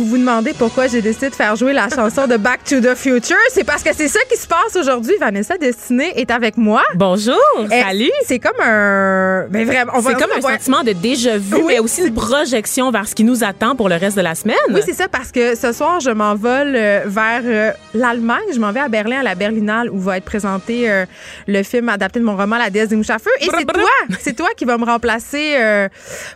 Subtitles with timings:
[0.00, 2.94] Vous vous demandez pourquoi j'ai décidé de faire jouer la chanson de Back to the
[2.94, 5.14] Future, c'est parce que c'est ça qui se passe aujourd'hui.
[5.20, 6.82] Vanessa Destinée est avec moi.
[6.94, 7.36] Bonjour,
[7.68, 8.10] salut.
[8.24, 9.46] C'est comme un.
[9.50, 12.14] Mais vraiment, on va C'est comme un sentiment de déjà vu, Oui, mais aussi une
[12.14, 14.56] projection vers ce qui nous attend pour le reste de la semaine.
[14.70, 18.38] Oui, c'est ça, parce que ce soir, je m'envole euh, vers euh, l'Allemagne.
[18.54, 21.04] Je m'en vais à Berlin, à la Berlinale, où va être présenté euh,
[21.46, 23.30] le film adapté de mon roman La déesse des mouches à feu.
[23.40, 25.88] Et c'est toi, c'est toi qui va me remplacer euh,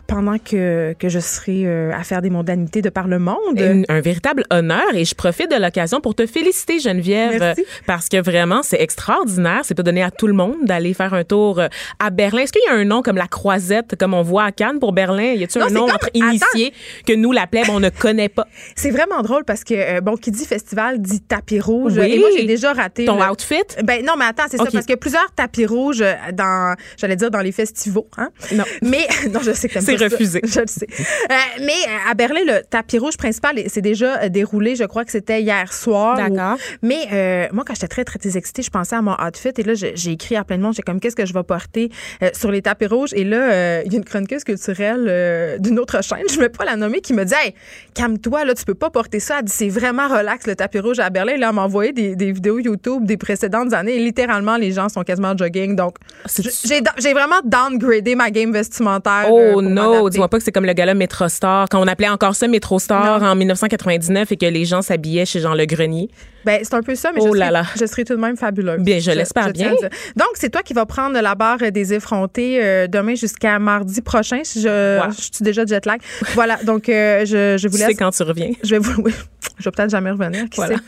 [0.05, 3.54] pendant que, que je serai euh, à faire des mondanités de par le monde.
[3.63, 7.65] Un, un véritable honneur et je profite de l'occasion pour te féliciter Geneviève Merci.
[7.85, 11.23] parce que vraiment c'est extraordinaire, c'est pas donné à tout le monde d'aller faire un
[11.23, 11.67] tour euh,
[11.99, 12.41] à Berlin.
[12.43, 14.91] Est-ce qu'il y a un nom comme la croisette comme on voit à Cannes pour
[14.93, 15.33] Berlin?
[15.33, 16.73] Y a-t-il un nom comme- entre initiés
[17.05, 18.45] que nous la plèbe on ne connaît pas?
[18.75, 21.93] C'est vraiment drôle parce que, euh, bon, qui dit festival dit tapis rouge.
[21.97, 22.13] Oui.
[22.13, 23.05] Et moi, j'ai déjà raté.
[23.05, 23.55] Ton le- outfit?
[23.83, 27.29] Ben non, mais attends, c'est ça, parce a plusieurs tapis rouges euh, dans, j'allais dire
[27.31, 28.29] dans les festivals, hein?
[28.51, 28.63] Non.
[28.81, 30.05] Mais, non, je sais que C'est ça.
[30.05, 30.41] refusé.
[30.43, 30.87] Je le sais.
[30.89, 31.73] Euh, mais
[32.09, 34.75] à Berlin, le tapis rouge principal c'est déjà euh, déroulé.
[34.75, 36.15] Je crois que c'était hier soir.
[36.17, 36.55] D'accord.
[36.57, 39.49] Ou- Mais euh, moi, quand j'étais très, très, très excitée, je pensais à mon outfit.
[39.57, 40.73] Et là, j'ai écrit à plein de monde.
[40.75, 41.89] J'ai comme, qu'est-ce que je vais porter
[42.23, 43.11] euh, sur les tapis rouges?
[43.13, 46.65] Et là, il y a une chroniqueuse culturelle d'une autre chaîne, je ne vais pas
[46.65, 47.53] la nommer, qui me dit, hey,
[47.93, 49.37] calme-toi, là, tu peux pas porter ça.
[49.39, 51.37] Elle dit, c'est vraiment relax, le tapis rouge à Berlin.
[51.37, 53.95] Là, elle m'a envoyé des, des vidéos YouTube des précédentes années.
[53.95, 55.75] Et littéralement, les gens sont quasiment en jogging.
[55.75, 59.25] Donc, C'est- j'ai vraiment downgradé ma game vestimentaire.
[59.29, 62.47] Oh non, dis-moi pas que c'est comme le gala Metrostar, quand on appelait encore ça
[62.47, 63.21] Metrostar.
[63.31, 66.09] En 1999 et que les gens s'habillaient chez Jean Le Grenier.
[66.45, 67.63] Ben, c'est un peu ça, mais Oh je, là serai, là.
[67.79, 68.79] je serai tout de même fabuleuse.
[68.79, 69.71] Bien, je l'espère bien.
[70.15, 74.41] Donc, c'est toi qui vas prendre la barre des effrontés euh, demain jusqu'à mardi prochain.
[74.43, 75.99] Si je, suis déjà jet lag.
[76.35, 77.87] voilà, donc euh, je, je vous Tu laisse.
[77.91, 78.51] sais quand tu reviens.
[78.63, 79.01] Je vais vous.
[79.05, 79.11] oui,
[79.57, 80.43] je vais peut-être jamais revenir.
[80.51, 80.75] Qui Voilà.
[80.77, 80.83] sait?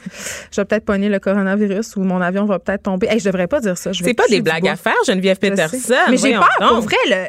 [0.52, 3.08] Je vais peut-être pogner le coronavirus ou mon avion va peut-être tomber.
[3.08, 3.92] Hey, je devrais pas dire ça.
[3.94, 5.38] C'est pas des blagues à faire, Geneviève.
[5.40, 5.76] Peterson.
[6.12, 6.84] Mais j'ai peur, pour donc.
[6.84, 6.98] vrai.
[7.10, 7.26] Le,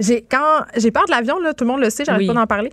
[0.00, 2.26] j'ai, quand, j'ai peur de l'avion, là, tout le monde le sait, j'arrête Oui.
[2.26, 2.70] pas d'en parler.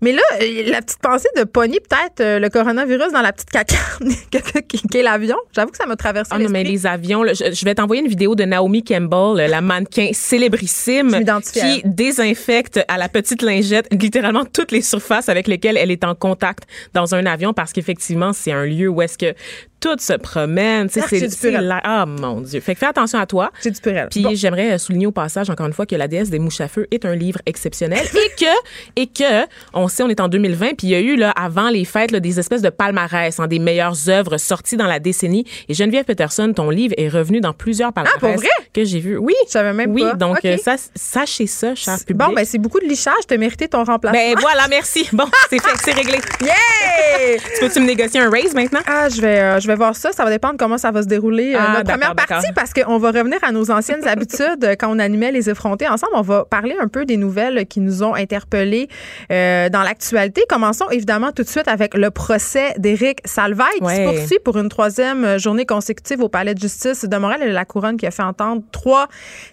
[0.00, 3.50] Mais là, euh, la petite pensée de pogner peut-être euh, le coronavirus dans la petite
[3.50, 4.08] cacarne
[4.68, 7.32] qui qui est l'avion, j'avoue que ça m'a traversé Ah non, mais les avions, là,
[7.34, 11.10] je, je vais t'envoyer une vidéo de Naomi Campbell, la mannequin célébrissime,
[11.52, 16.14] qui désinfecte à la petite lingette littéralement toutes les surfaces avec lesquelles elle est en
[16.14, 16.64] contact
[16.94, 19.34] dans un avion parce qu'effectivement, c'est un lieu où est-ce que
[19.80, 20.88] tout se promène.
[20.96, 22.58] Ah, c'est- c'est la- Ah, mon Dieu.
[22.60, 23.52] Fait que fais attention à toi.
[23.62, 23.80] J'ai du.
[23.80, 24.30] Puis Bon.
[24.34, 26.86] j'aimerais euh, souligner au passage encore une fois que La déesse des mouches à feu
[26.90, 28.50] est un livre exceptionnel et que
[28.96, 31.70] et que on sait on est en 2020 puis il y a eu là avant
[31.70, 35.44] les fêtes là, des espèces de palmarès hein, des meilleures œuvres sorties dans la décennie
[35.68, 38.48] et Geneviève Peterson ton livre est revenu dans plusieurs palmarès Ah, pour vrai?
[38.72, 39.16] que j'ai vu.
[39.16, 39.34] Oui.
[39.46, 40.14] Je savais même oui, pas.
[40.14, 42.16] donc ça, sachez ça, cher public.
[42.16, 43.14] Bon, ben c'est beaucoup de lichage.
[43.26, 44.18] T'as mérité ton remplacement.
[44.18, 45.08] Ben, voilà, merci.
[45.12, 46.18] Bon, c'est fait, c'est réglé.
[46.42, 46.54] yeah!
[47.54, 48.80] Tu peux-tu me négocier un raise maintenant?
[48.86, 50.12] Ah, je vais, euh, je vais voir ça.
[50.12, 52.98] Ça va dépendre comment ça va se dérouler euh, Ah, notre première partie parce qu'on
[52.98, 56.12] va revenir à nos anciennes habitudes euh, quand on animait les effrontés ensemble.
[56.14, 58.88] On va parler un peu des nouvelles qui nous ont interpellés
[59.30, 60.42] euh, dans l'actualité.
[60.48, 64.68] Commençons évidemment tout de suite avec le procès d'Éric Salvaille qui se poursuit pour une
[64.68, 68.22] troisième journée consécutive au palais de justice de Montréal et la couronne qui a fait
[68.22, 69.08] entendre trois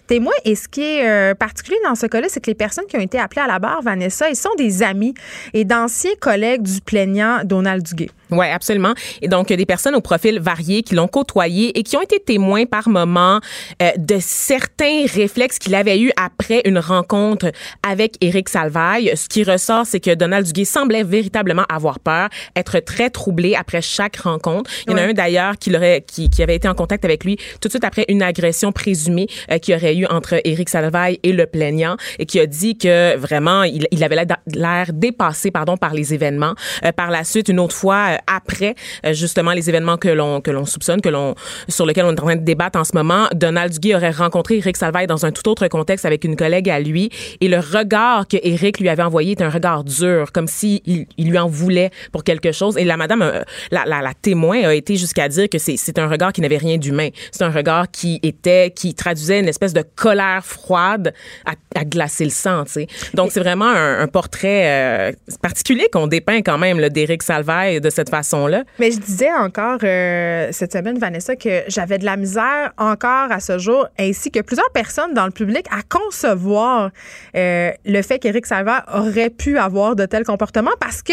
[0.06, 0.32] témoins.
[0.44, 3.00] Et ce qui est euh, particulier dans ce cas-là, c'est que les personnes qui ont
[3.00, 5.14] été appelées à la barre, Vanessa, ils sont des amis
[5.54, 8.10] et d'anciens collègues du plaignant Donald Duguay.
[8.30, 8.92] Oui, absolument.
[9.22, 12.64] Et donc, des personnes au profil varié qui l'ont côtoyé et qui ont été témoins
[12.66, 13.40] par moment
[13.82, 17.52] euh, de certains réflexes qu'il avait eu après une rencontre
[17.86, 19.12] avec Éric Salvaille.
[19.16, 23.80] Ce qui ressort, c'est que Donald Duguay semblait véritablement avoir peur, être très troublé après
[23.82, 24.70] chaque rencontre.
[24.86, 25.10] Il y en a Ouais.
[25.10, 27.84] un d'ailleurs qui, l'aurait- qui, qui avait été en contact avec lui tout de suite
[27.84, 31.96] après une agression présumée euh, qu'il y aurait eu entre Éric Salvaille et le plaignant
[32.18, 36.54] et qui a dit que vraiment, il, il avait l'air dépassé pardon, par les événements.
[36.84, 38.74] Euh, par la suite, une autre fois, après
[39.04, 41.34] euh, justement les événements que l'on que l'on soupçonne, que l'on
[41.68, 44.56] sur lesquels on est en train de débattre en ce moment, Donald Duguay aurait rencontré
[44.56, 47.10] Éric Salvaille dans un tout autre contexte avec une collègue à lui
[47.40, 51.06] et le regard que Éric lui avait envoyé était un regard dur, comme si il,
[51.16, 52.76] il lui en voulait pour quelque chose.
[52.76, 55.98] Et la madame, euh, la, la, la témoin a été jusqu'à dire que c'est c'est
[55.98, 57.08] un regard qui n'avait rien d'humain.
[57.30, 61.12] C'est un regard qui était, qui traduisait une espèce de colère froide
[61.44, 62.86] à, à glacer le sang, tu sais.
[63.14, 65.12] Donc c'est vraiment un, un portrait euh,
[65.42, 68.62] particulier qu'on dépeint quand même d'Éric Salvaille, de cette cette façon-là.
[68.78, 73.40] Mais je disais encore euh, cette semaine, Vanessa, que j'avais de la misère encore à
[73.40, 76.90] ce jour, ainsi que plusieurs personnes dans le public, à concevoir
[77.36, 81.12] euh, le fait qu'Éric Salva aurait pu avoir de tels comportements parce que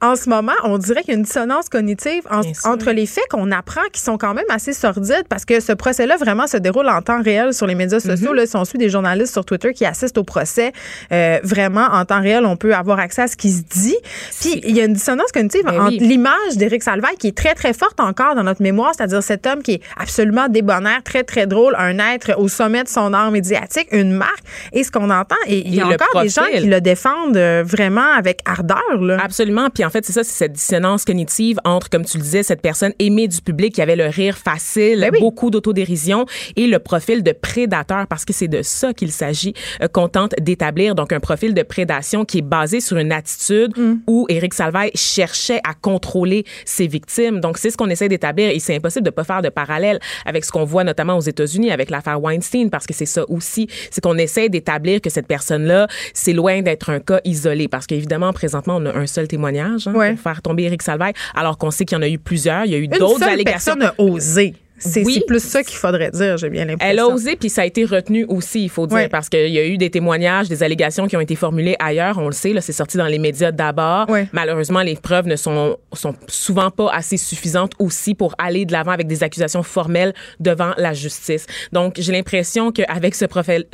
[0.00, 3.24] en ce moment, on dirait qu'il y a une dissonance cognitive en- entre les faits
[3.30, 6.88] qu'on apprend qui sont quand même assez sordides parce que ce procès-là vraiment se déroule
[6.88, 8.32] en temps réel sur les médias sociaux.
[8.32, 10.72] Là, si on suit des journalistes sur Twitter qui assistent au procès,
[11.12, 13.96] euh, vraiment en temps réel, on peut avoir accès à ce qui se dit.
[14.40, 15.98] Puis il y a une dissonance cognitive Ben entre oui.
[15.98, 19.62] l'image d'Éric Salvaille qui est très très forte encore dans notre mémoire, c'est-à-dire cet homme
[19.62, 23.88] qui est absolument débonnaire, très très drôle, un être au sommet de son art médiatique,
[23.92, 24.42] une marque.
[24.72, 27.62] Et ce qu'on entend, et il y a encore des gens qui le défendent euh,
[27.66, 29.00] vraiment avec ardeur.
[29.00, 29.18] Là.
[29.22, 29.68] Absolument.
[29.70, 32.62] Puis en fait, c'est ça, c'est cette dissonance cognitive entre, comme tu le disais, cette
[32.62, 35.20] personne aimée du public qui avait le rire facile, Ben oui.
[35.20, 36.26] beaucoup d'autodérision
[36.56, 40.34] et le profil de prédateur, parce que c'est de ça qu'il s'agit euh, qu'on tente
[40.40, 40.94] d'établir.
[40.94, 43.94] Donc, un profil de prédation qui est basé sur une attitude Mm.
[44.06, 46.21] où Éric Salvaille cherchait à contrôler
[46.64, 47.40] ses victimes.
[47.40, 50.44] Donc, c'est ce qu'on essaie d'établir et c'est impossible de pas faire de parallèle avec
[50.44, 54.00] ce qu'on voit notamment aux États-Unis avec l'affaire Weinstein, parce que c'est ça aussi, c'est
[54.02, 58.76] qu'on essaie d'établir que cette personne-là, c'est loin d'être un cas isolé, parce qu'évidemment, présentement,
[58.78, 60.12] on a un seul témoignage hein, Ouais.
[60.12, 62.64] pour faire tomber Éric Salvaille, alors qu'on sait qu'il y en a eu plusieurs.
[62.64, 63.74] Il y a eu d'autres allégations.
[63.76, 64.54] personne a osé.
[64.84, 65.22] C'est Oui.
[65.26, 66.90] plus ça qu'il faudrait dire, j'ai bien l'impression.
[66.92, 69.58] Elle a osé, puis ça a été retenu aussi, il faut dire, parce qu'il y
[69.58, 72.18] a eu des témoignages, des allégations qui ont été formulées ailleurs.
[72.18, 74.06] On le sait, c'est sorti dans les médias d'abord.
[74.32, 78.90] Malheureusement, les preuves ne sont, sont souvent pas assez suffisantes aussi pour aller de l'avant
[78.92, 81.46] avec des accusations formelles devant la justice.
[81.72, 83.24] Donc, j'ai l'impression qu'avec ce,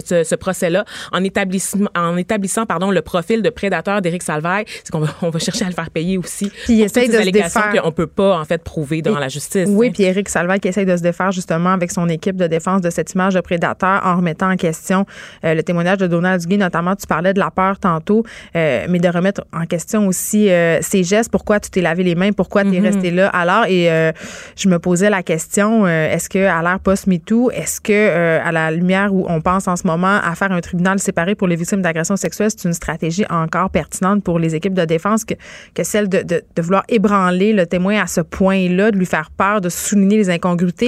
[0.05, 4.91] ce, ce procès-là, en, établissement, en établissant pardon, le profil de prédateur d'Éric Salvaille, c'est
[4.91, 6.51] qu'on va, on va chercher à le faire payer aussi.
[6.65, 7.83] Puis il essaye de ces se allégations défaire.
[7.83, 9.69] qu'on peut pas, en fait, prouver devant Et- la justice.
[9.69, 9.91] Oui, hein.
[9.95, 12.91] puis Éric Salvaille qui essaye de se défaire justement avec son équipe de défense de
[12.91, 15.07] cette image de prédateur en remettant en question
[15.45, 18.25] euh, le témoignage de Donald Duguay, notamment tu parlais de la peur tantôt,
[18.57, 22.15] euh, mais de remettre en question aussi euh, ses gestes, pourquoi tu t'es lavé les
[22.15, 23.29] mains, pourquoi tu es resté là?
[23.29, 23.89] Alors, et
[24.57, 29.15] je me posais la question, est-ce que à l'ère post-MeToo, est-ce que à la lumière
[29.15, 32.17] où on pense en ce moment à faire un tribunal séparé pour les victimes d'agressions
[32.17, 35.35] sexuelles, c'est une stratégie encore pertinente pour les équipes de défense que,
[35.75, 39.31] que celle de, de, de vouloir ébranler le témoin à ce point-là, de lui faire
[39.31, 40.88] peur, de souligner les incongruités?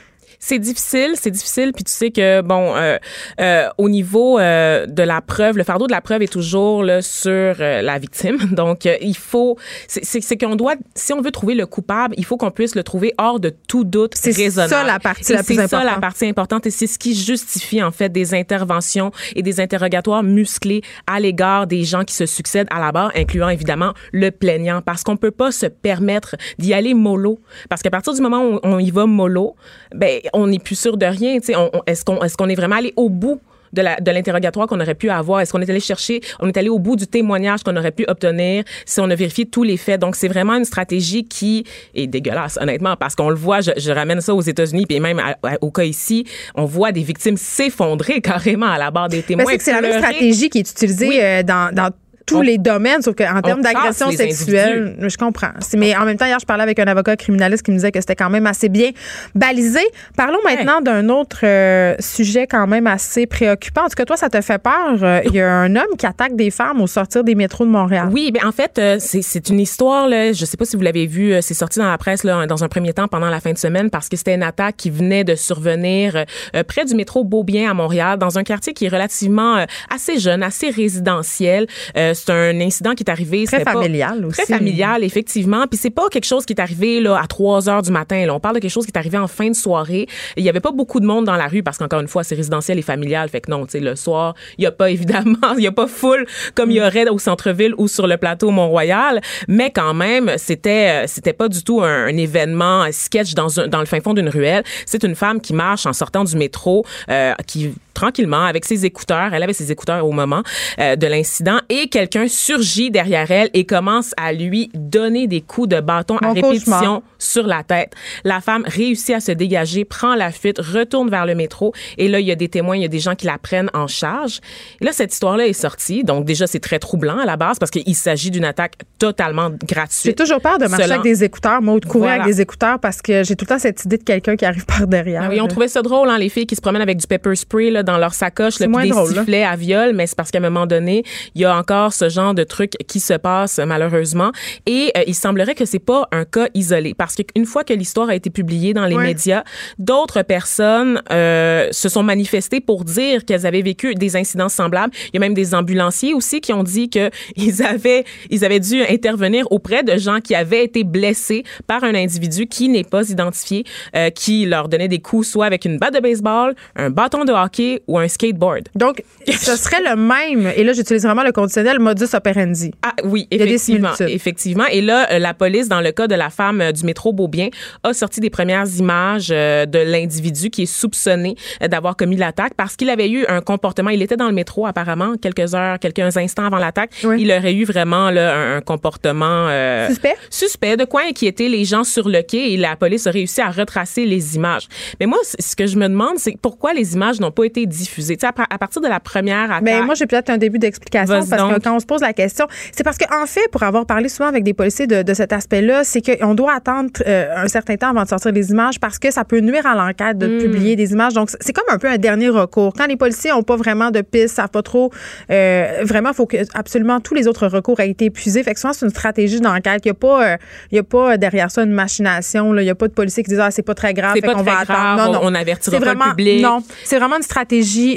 [0.43, 1.71] C'est difficile, c'est difficile.
[1.73, 2.97] Puis tu sais que bon, euh,
[3.39, 7.03] euh, au niveau euh, de la preuve, le fardeau de la preuve est toujours là,
[7.03, 8.37] sur euh, la victime.
[8.51, 9.57] Donc euh, il faut,
[9.87, 12.73] c'est c'est- c'est qu'on doit, si on veut trouver le coupable, il faut qu'on puisse
[12.73, 14.73] le trouver hors de tout doute C'est raisonnable.
[14.73, 16.01] ça la partie la plus C'est ça la importante.
[16.01, 20.81] partie importante et c'est ce qui justifie en fait des interventions et des interrogatoires musclés
[21.05, 25.03] à l'égard des gens qui se succèdent à la barre, incluant évidemment le plaignant, parce
[25.03, 27.39] qu'on peut pas se permettre d'y aller mollo.
[27.69, 29.55] Parce qu'à partir du moment où on y va mollo,
[29.93, 31.39] ben on n'est plus sûr de rien.
[31.39, 33.39] Tu sais, on- on- est-ce qu'on qu'on est vraiment allé au bout
[33.73, 35.39] de l'interrogatoire qu'on aurait pu avoir?
[35.39, 38.03] Est-ce qu'on est allé chercher, on est allé au bout du témoignage qu'on aurait pu
[38.07, 40.01] obtenir si on a vérifié tous les faits?
[40.01, 41.63] Donc, c'est vraiment une stratégie qui
[41.95, 45.19] est dégueulasse, honnêtement, parce qu'on le voit, je, je ramène ça aux États-Unis, puis même
[45.19, 46.25] à- à- au cas ici,
[46.55, 49.45] on voit des victimes s'effondrer carrément à la barre des témoins.
[49.47, 51.19] Mais c'est la même stratégie qui est utilisée Oui.
[51.21, 51.91] euh, dans, dans
[52.25, 55.51] tous On- les domaines, sauf qu'en termes d'agression sexuelle, je comprends.
[55.75, 57.99] Mais en même temps, hier, je parlais avec un avocat criminaliste qui me disait que
[57.99, 58.91] c'était quand même assez bien
[59.35, 59.81] balisé.
[60.15, 63.81] Parlons maintenant d'un autre euh, sujet quand même assez préoccupant.
[63.85, 65.03] En tout cas, toi, ça te fait peur.
[65.03, 67.69] Euh, Il y a un homme qui attaque des femmes au sortir des métros de
[67.71, 68.09] Montréal.
[68.11, 70.07] Oui, ben en fait, euh, c'est une histoire.
[70.07, 72.63] Là, je sais pas si vous l'avez vu, c'est sorti dans la presse là, dans
[72.63, 75.23] un premier temps pendant la fin de semaine parce que c'était une attaque qui venait
[75.23, 76.25] de survenir
[76.67, 80.69] près du métro Beaubien à Montréal, dans un quartier qui est relativement assez jeune, assez
[80.69, 81.67] résidentiel.
[81.97, 84.41] Euh, c'est un incident qui est arrivé Très pas- familial aussi.
[84.43, 85.65] Très familial, effectivement.
[85.67, 88.25] Puis c'est pas quelque chose qui est arrivé là à 3 heures du matin.
[88.25, 88.33] Là.
[88.35, 90.07] On parle de quelque chose qui est arrivé en fin de soirée.
[90.37, 92.35] Il y avait pas beaucoup de monde dans la rue parce qu'encore une fois, c'est
[92.35, 93.29] résidentiel et familial.
[93.29, 95.71] Fait que non, tu sais, le soir, il y a pas évidemment, il y a
[95.71, 96.25] pas foule
[96.55, 99.21] comme il y aurait au centre-ville ou sur le plateau Mont-Royal.
[99.47, 103.59] Mais quand même, c'était, euh, c'était pas du tout un, un événement un sketch dans,
[103.59, 104.63] un, dans le fin fond d'une ruelle.
[104.85, 109.33] C'est une femme qui marche en sortant du métro, euh, qui tranquillement avec ses écouteurs,
[109.33, 110.43] elle avait ses écouteurs au moment
[110.79, 115.69] euh, de l'incident et quelqu'un surgit derrière elle et commence à lui donner des coups
[115.69, 117.01] de bâton à répétition cauchemar.
[117.19, 117.93] sur la tête.
[118.23, 122.19] La femme réussit à se dégager, prend la fuite, retourne vers le métro et là
[122.19, 124.39] il y a des témoins, il y a des gens qui la prennent en charge.
[124.79, 127.71] Et là cette histoire-là est sortie, donc déjà c'est très troublant à la base parce
[127.71, 130.03] qu'il s'agit d'une attaque totalement gratuite.
[130.05, 132.23] J'ai toujours peur de marcher Selon- avec des écouteurs, moi, ou de courir Voilà.
[132.23, 134.65] avec des écouteurs parce que j'ai tout le temps cette idée de quelqu'un qui arrive
[134.65, 135.23] par derrière.
[135.25, 137.35] Ah oui, on trouvait ça drôle, hein, les filles qui se promènent avec du pepper
[137.35, 139.21] spray là, dans leur sacoche puis des drôle, là.
[139.21, 141.03] sifflets à viol, mais c'est parce qu'à un moment donné,
[141.35, 144.31] il y a encore ce genre de truc qui se passe malheureusement.
[144.65, 148.09] Et euh, il semblerait que c'est pas un cas isolé, parce qu'une fois que l'histoire
[148.09, 149.07] a été publiée dans les Ouais.
[149.07, 149.43] médias,
[149.79, 154.93] d'autres personnes euh, se sont manifestées pour dire qu'elles avaient vécu des incidents semblables.
[155.07, 158.59] Il y a même des ambulanciers aussi qui ont dit que ils avaient ils avaient
[158.59, 163.09] dû intervenir auprès de gens qui avaient été blessés par un individu qui n'est pas
[163.09, 163.63] identifié,
[163.95, 167.31] euh, qui leur donnait des coups soit avec une batte de baseball, un bâton de
[167.31, 168.69] hockey ou un skateboard.
[168.75, 172.71] Donc, ce serait le même, et là, j'utilise vraiment le conditionnel modus operandi.
[172.81, 174.65] Ah oui, y a des effectivement, effectivement.
[174.71, 177.49] Et là, euh, la police, dans le cas de la femme euh, du métro Beaubien,
[177.83, 181.35] a sorti des premières images euh, de l'individu qui est soupçonné
[181.69, 183.89] d'avoir commis l'attaque parce qu'il avait eu un comportement.
[183.89, 186.91] Il était dans le métro apparemment quelques heures, quelques instants avant l'attaque.
[187.03, 187.21] Oui.
[187.21, 190.15] Il aurait eu vraiment là, un, un comportement euh, Suspect?
[190.29, 193.49] suspect, de quoi inquiéter les gens sur le quai et la police a réussi à
[193.49, 194.67] retracer les images.
[194.99, 198.15] Mais moi, ce que je me demande, c'est pourquoi les images n'ont pas été diffusées.
[198.17, 199.63] Tu sais, à, par- à partir de la première attaque.
[199.63, 202.47] Ben, moi, j'ai peut-être un début d'explication parce que quand on se pose la question,
[202.71, 205.83] c'est parce qu'en fait, pour avoir parlé souvent avec des policiers de, de cet aspect-là,
[205.83, 209.11] c'est qu'on doit attendre euh, un certain temps avant de sortir des images parce que
[209.11, 210.39] ça peut nuire à l'enquête de Hmm.
[210.39, 211.13] publier des images.
[211.13, 212.73] Donc, c'est comme un peu un dernier recours.
[212.77, 214.91] Quand les policiers n'ont pas vraiment de pistes, savent pas trop,
[215.29, 218.43] euh, vraiment, il faut que absolument tous les autres recours aient été épuisés.
[218.43, 219.81] Fait que souvent, c'est une stratégie d'enquête.
[219.85, 220.37] Il n'y a pas, euh,
[220.71, 222.53] il y a pas derrière ça une machination.
[222.53, 222.61] là.
[222.61, 224.13] Il n'y a pas de policiers qui disent, ah, c'est pas très grave.
[224.13, 225.11] Fait pas qu'on très va grave, attendre.
[225.13, 225.29] Non, on- non.
[225.31, 226.41] on avertira C'est pas le vraiment, public.
[226.41, 227.50] Non, c'est vraiment une stratégie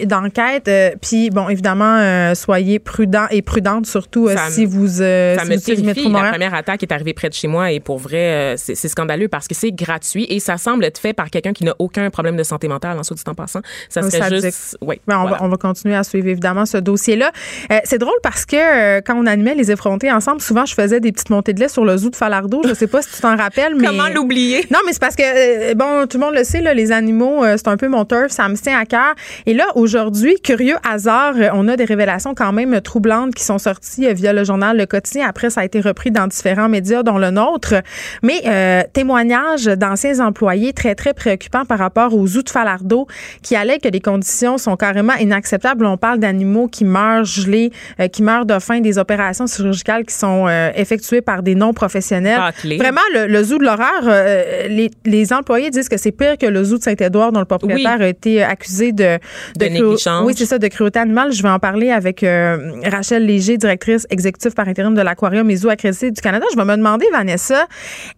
[0.07, 0.69] d'enquête.
[0.69, 5.01] euh, Puis, bon, évidemment, euh, soyez prudents et prudentes, surtout euh, Ça si me- vous,
[5.03, 6.09] euh, Ça si me vous terrifie.
[6.11, 8.89] La première attaque est arrivée près de chez moi et pour vrai, euh, c'est c'est
[8.89, 12.11] scandaleux parce que c'est gratuit et ça semble être fait par quelqu'un qui n'a aucun
[12.11, 13.61] problème de santé mentale, en soit dit en passant.
[13.89, 14.45] Ça Un serait sadique.
[14.45, 14.77] juste.
[14.81, 15.01] Oui.
[15.07, 15.37] Ben, on, voilà.
[15.39, 17.31] va, on va continuer à suivre évidemment ce dossier-là.
[17.71, 21.01] Euh, c'est drôle parce que euh, quand on animait les effrontés ensemble, souvent je faisais
[21.01, 22.63] des petites montées de lait sur le zoo de Falardeau.
[22.67, 24.67] Je sais pas si tu t'en rappelles, mais Comment l'oublier?
[24.71, 25.23] Non, mais c'est parce que
[25.71, 28.05] euh, bon, tout le monde le sait, là, les animaux, euh, c'est un peu mon
[28.05, 29.15] turf, ça me tient à cœur.
[29.47, 33.59] Et là, aujourd'hui, curieux hasard, euh, on a des révélations quand même troublantes qui sont
[33.59, 35.27] sorties euh, via le journal Le Quotidien.
[35.29, 37.75] Après, ça a été repris dans différents médias, dont le nôtre.
[38.23, 43.07] Mais euh, témoignages d'anciens employés très très préoccupants par rapport aux zoo de Falardeau,
[43.43, 45.85] qui allait que les conditions sont carrément inacceptables.
[45.85, 47.71] On parle d'animaux qui meurent gelés,
[48.01, 51.75] euh, qui meurent de faim, des opérations chirurgicales qui sont euh, effectuées par des non
[51.75, 52.39] professionnels.
[52.39, 52.79] Bâclé.
[52.79, 56.47] Vraiment, le, le zoo de l'horreur, euh, les, les employés disent que c'est pire que
[56.47, 58.05] le zoo de Saint-Édouard, dont le propriétaire Oui.
[58.05, 59.19] a été accusé de,
[59.59, 60.25] De cru-.
[60.25, 61.33] Oui, c'est ça, de cruauté animale.
[61.33, 65.57] Je vais en parler avec euh, Rachel Léger, directrice exécutive par intérim de l'Aquarium et
[65.57, 66.47] Zoo accrédité du Canada.
[66.53, 67.67] Je vais me demander, Vanessa,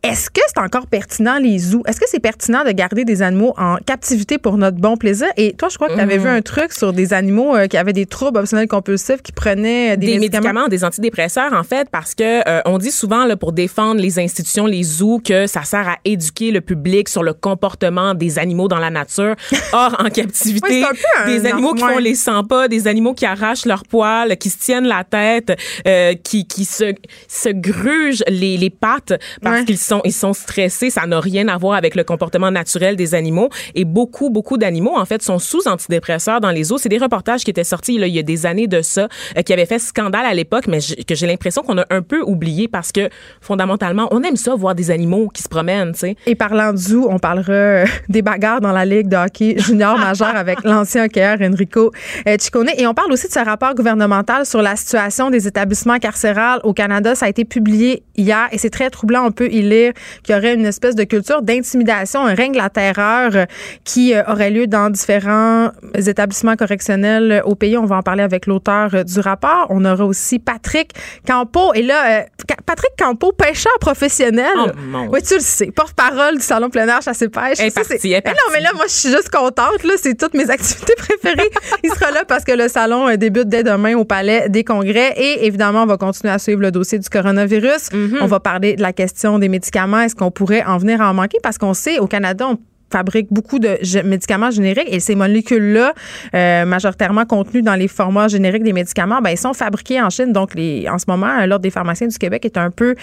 [0.02, 1.82] est-ce que c'est encore pertinent les zoos?
[1.86, 5.28] Est-ce que c'est pertinent de garder des animaux en captivité pour notre bon plaisir?
[5.36, 6.02] Et toi, je crois que tu Mm.
[6.02, 9.32] avais vu un truc sur des animaux euh, qui avaient des troubles obsessionnels compulsifs, qui
[9.32, 10.68] prenaient euh, des, des médicaments.
[10.68, 14.66] des antidépresseurs en fait parce que euh, on dit souvent là pour défendre les institutions
[14.66, 18.78] les zoos que ça sert à éduquer le public sur le comportement des animaux dans
[18.78, 19.34] la nature
[19.72, 20.84] or en captivité Oui,
[21.18, 21.92] un des animaux qui ouais.
[21.94, 25.56] font les 100 pas des animaux qui arrachent leurs poils qui se tiennent la tête
[25.86, 26.92] euh, qui qui se
[27.28, 29.64] se grugent les, les pattes parce Ouais.
[29.64, 33.14] qu'ils sont ils sont stressés ça n'a rien à voir avec le comportement naturel des
[33.14, 36.98] animaux et beaucoup beaucoup d'animaux en fait sont sous antidépresseurs dans les zoos c'est des
[36.98, 39.66] reportages qui étaient sortis là, il y a des années de ça euh, qui avaient
[39.66, 43.08] fait scandale à l'époque mais que j'ai l'impression qu'on a un peu oublié parce que
[43.40, 47.06] fondamentalement on aime ça voir des animaux qui se promènent tu sais Et parlant zoo,
[47.10, 51.90] on parlera des bagarres dans la Ligue de hockey junior majeur avec l'ancien hockeyeur Enrico
[52.28, 52.70] euh, Ciccone.
[52.76, 56.72] Et on parle aussi de ce rapport gouvernemental sur la situation des établissements carcérales au
[56.72, 57.14] Canada.
[57.14, 59.26] Ça a été publié hier et c'est très troublant.
[59.26, 62.58] On peut y lire qu'il y aurait une espèce de culture d'intimidation, un règne de
[62.58, 63.44] la terreur euh,
[63.84, 67.76] qui euh, aurait lieu dans différents établissements correctionnels au pays.
[67.76, 69.66] On va en parler avec l'auteur du rapport.
[69.70, 70.92] On aura aussi Patrick
[71.26, 71.72] Campo.
[71.74, 72.24] Et là,
[72.64, 74.46] Patrick Campo, pêcheur professionnel.
[74.58, 75.70] Oh, mon oui, tu le sais.
[75.70, 77.58] Porte-parole du Salon plein air chasse et pêche.
[77.58, 79.30] Elle est Ça, c'est- partie, elle est Mais non, mais là, moi, je suis juste
[79.30, 79.82] contente.
[79.84, 81.50] Là, c'est toutes mes activités préférées.
[81.82, 85.14] Il sera là parce que le salon euh, débute dès demain au Palais des Congrès.
[85.16, 87.90] Et évidemment, on va continuer à suivre le dossier du coronavirus.
[87.90, 88.18] Mm-hmm.
[88.20, 90.00] On va parler de la question des médicaments.
[90.00, 91.38] Est-ce qu'on pourrait en venir à en manquer?
[91.42, 92.58] Parce qu'on sait, au Canada, on
[92.90, 95.92] fabrique beaucoup de médicaments génériques et ces molécules-là,
[96.34, 100.32] euh, majoritairement contenues dans les formats génériques des médicaments, ben, ils sont fabriqués en Chine.
[100.32, 102.94] Donc, les, en ce moment, euh, l'Ordre des pharmaciens du Québec est un peu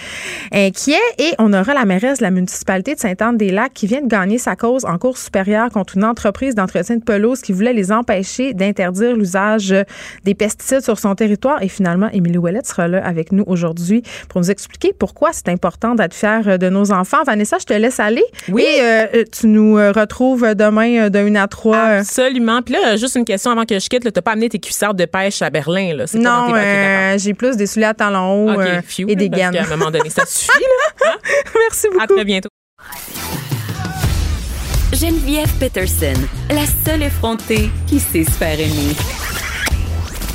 [0.52, 4.38] inquiet et on aura la mairesse de la municipalité de Sainte-Anne-des-Lacs qui vient de gagner
[4.38, 8.54] sa cause en cours supérieure contre une entreprise d'entretien de pelouse qui voulait les empêcher
[8.54, 9.82] d'interdire l'usage euh,
[10.24, 11.62] des pesticides sur son territoire.
[11.62, 15.94] Et finalement, Émilie Ouellette sera là avec nous aujourd'hui pour nous expliquer pourquoi c'est important
[15.94, 17.22] d'être fier euh, de nos enfants.
[17.24, 18.24] Vanessa, je te laisse aller.
[18.48, 18.62] Oui.
[18.62, 21.76] Et euh, tu nous euh, retrouves demain euh, de 1 à 3.
[21.76, 22.62] euh, Absolument.
[22.62, 24.02] Puis là, juste une question avant que je quitte.
[24.02, 25.94] Tu n'as pas amené tes cuissardes de pêche à Berlin.
[25.94, 26.04] Là?
[26.14, 29.52] Non, euh, j'ai plus des souliers à talons hauts et des parce gaines.
[29.52, 30.50] qu'à un moment donné, ça suffit.
[31.04, 31.14] Là.
[31.58, 32.14] Merci À beaucoup.
[32.14, 32.48] très bientôt.
[34.92, 36.14] Geneviève Peterson,
[36.50, 38.94] la seule effrontée qui sait se faire aimer.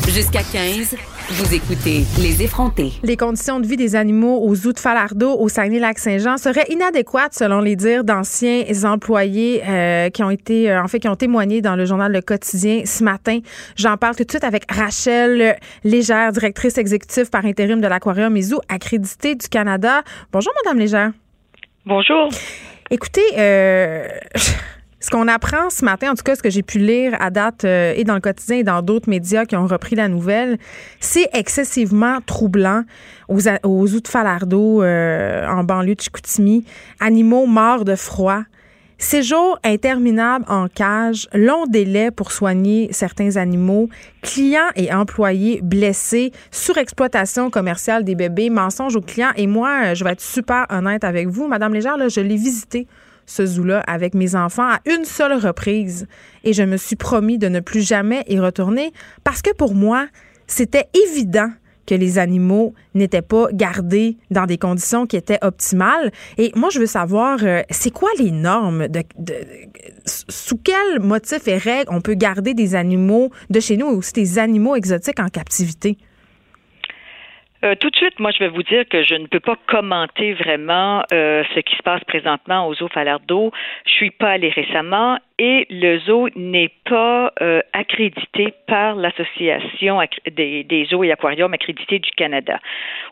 [0.09, 0.95] Jusqu'à 15,
[1.31, 2.91] vous écoutez Les effrontés.
[3.03, 7.59] Les conditions de vie des animaux aux zoos de Falardeau au Saguenay-Lac-Saint-Jean seraient inadéquates selon
[7.59, 11.75] les dires d'anciens employés euh, qui ont été euh, en fait qui ont témoigné dans
[11.75, 13.39] le journal Le Quotidien ce matin.
[13.75, 18.41] J'en parle tout de suite avec Rachel Légère, directrice exécutive par intérim de l'Aquarium et
[18.41, 20.01] Zoo accrédité du Canada.
[20.31, 21.11] Bonjour madame Légère.
[21.85, 22.29] Bonjour.
[22.89, 24.07] Écoutez, euh,
[24.99, 27.63] ce qu'on apprend ce matin, en tout cas ce que j'ai pu lire à date
[27.63, 30.57] euh, et dans le quotidien et dans d'autres médias qui ont repris la nouvelle,
[30.99, 32.83] c'est excessivement troublant
[33.29, 36.65] aux, aux de Falardeau euh, en banlieue de Chicoutimi.
[36.99, 38.41] Animaux morts de froid.
[39.01, 43.87] Séjour interminable en cage, long délai pour soigner certains animaux,
[44.21, 49.31] clients et employés blessés, surexploitation commerciale des bébés, mensonges aux clients.
[49.37, 52.87] Et moi, je vais être super honnête avec vous, Madame Légère, là, je l'ai visité
[53.29, 56.07] ce zoo-là avec mes enfants à une seule reprise
[56.43, 58.91] et je me suis promis de ne plus jamais y retourner
[59.23, 60.07] parce que pour moi,
[60.47, 61.49] c'était évident
[61.85, 66.11] que les animaux n'étaient pas gardés dans des conditions qui étaient optimales.
[66.37, 68.87] Et moi, je veux savoir, euh, c'est quoi les normes?
[70.05, 74.13] Sous quel motif et règles on peut garder des animaux de chez nous et aussi
[74.13, 75.97] des animaux exotiques en captivité?
[77.63, 80.33] Euh, tout de suite, moi, je vais vous dire que je ne peux pas commenter
[80.33, 83.51] vraiment euh, ce qui se passe présentement au zoo Falardeau.
[83.85, 89.99] Je suis pas allée récemment et le zoo n'est pas euh, accrédité par l'association
[90.31, 92.59] des, des, zoos et aquariums accrédités du Canada.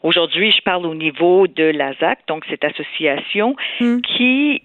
[0.03, 4.01] Aujourd'hui, je parle au niveau de l'ASAC, donc cette association hmm.
[4.01, 4.61] qui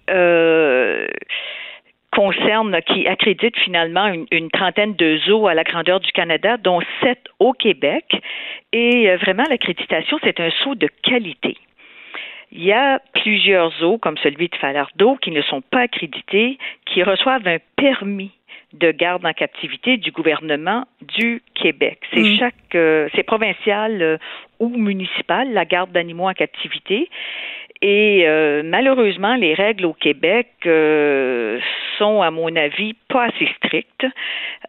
[2.13, 6.81] concerne, qui accrédite finalement une, une, trentaine de zoos à la grandeur du Canada, dont
[7.03, 8.05] sept au Québec.
[8.73, 11.57] Et euh, vraiment, l'accréditation, c'est un saut de qualité.
[12.53, 17.03] Il y a plusieurs zoos, comme celui de Falardeau, qui ne sont pas accrédités, qui
[17.03, 18.31] reçoivent un permis
[18.75, 21.99] de garde en captivité du gouvernement du Québec.
[22.13, 22.39] C'est mm.
[22.39, 24.17] chaque, euh, c'est provincial euh,
[24.61, 27.09] ou municipal, la garde d'animaux en captivité.
[27.83, 31.59] Et euh, malheureusement, les règles au Québec euh,
[31.99, 34.07] sont, à mon avis, pas assez strictes.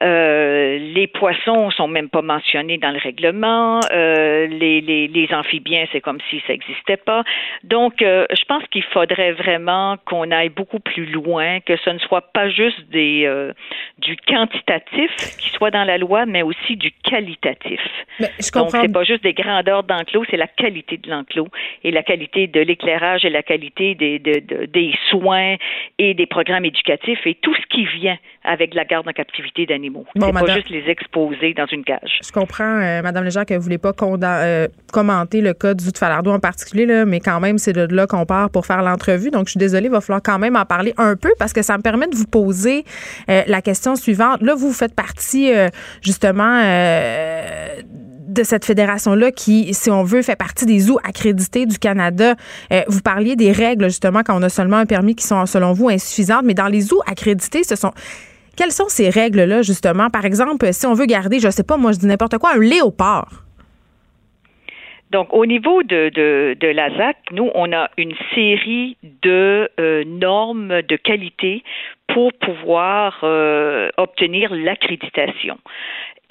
[0.02, 3.80] Euh, les poissons sont même pas mentionnés dans le règlement.
[3.92, 7.24] Les, les, les, amphibiens, c'est comme si ça n'existait pas.
[7.64, 12.34] Donc, je pense qu'il faudrait vraiment qu'on aille beaucoup plus loin, que ce ne soit
[12.34, 13.30] pas juste des
[14.00, 17.80] du quantitatif qui soit dans la loi, mais aussi du qualitatif.
[18.20, 21.48] Mais je Donc, c'est pas juste des grandeurs d'enclos, c'est la qualité de l'enclos
[21.84, 25.56] et la qualité de l'éclairage et la qualité des, des soins
[25.98, 30.06] et des programmes éducatifs et tout ce qui vient avec la garde en captivité d'animaux.
[30.16, 32.20] Bon, c'est pas juste les exposer dans une cage.
[32.24, 36.32] Je comprends, euh, Madame Légère, que vous voulez pas euh, commenter le cas du Falardeau
[36.32, 39.32] en particulier, là, mais quand même, c'est de là qu'on part pour faire l'entrevue.
[39.32, 41.62] Donc, je suis désolée, il va falloir quand même en parler un peu parce que
[41.62, 42.84] ça me permet de vous poser
[43.30, 44.42] euh, la question suivante.
[44.42, 45.52] Là, vous faites partie,
[46.02, 46.62] justement,
[48.34, 52.36] de cette fédération-là qui, si on veut, fait partie des zoos accrédités du Canada.
[52.72, 55.74] Euh, vous parliez des règles, justement, quand on a seulement un permis qui sont, selon
[55.74, 57.92] vous, insuffisantes, mais dans les zoos accrédités, ce sont...
[58.56, 60.10] Quelles sont ces règles-là, justement?
[60.10, 62.60] Par exemple, si on veut garder, je sais pas, moi, je dis n'importe quoi, un
[62.60, 63.44] léopard.
[65.14, 70.82] Donc, au niveau de, de, de l'ASAC, nous, on a une série de euh, normes
[70.82, 71.64] de qualité
[72.08, 75.58] pour pouvoir euh, obtenir l'accréditation.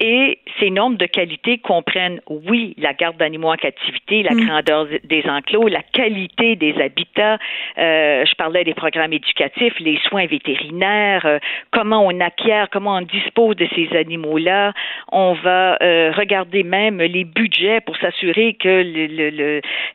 [0.04, 4.46] Et ces normes de qualité comprennent, oui, la garde d'animaux en captivité, la mm.
[4.46, 7.38] grandeur des enclos, la qualité des habitats.
[7.78, 11.38] Euh, je parlais des programmes éducatifs, les soins vétérinaires, euh,
[11.70, 14.72] comment on acquiert, comment on dispose de ces animaux-là.
[15.12, 18.82] On va euh, regarder même les budgets pour s'assurer que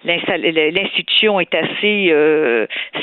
[0.05, 2.13] l'institution est assez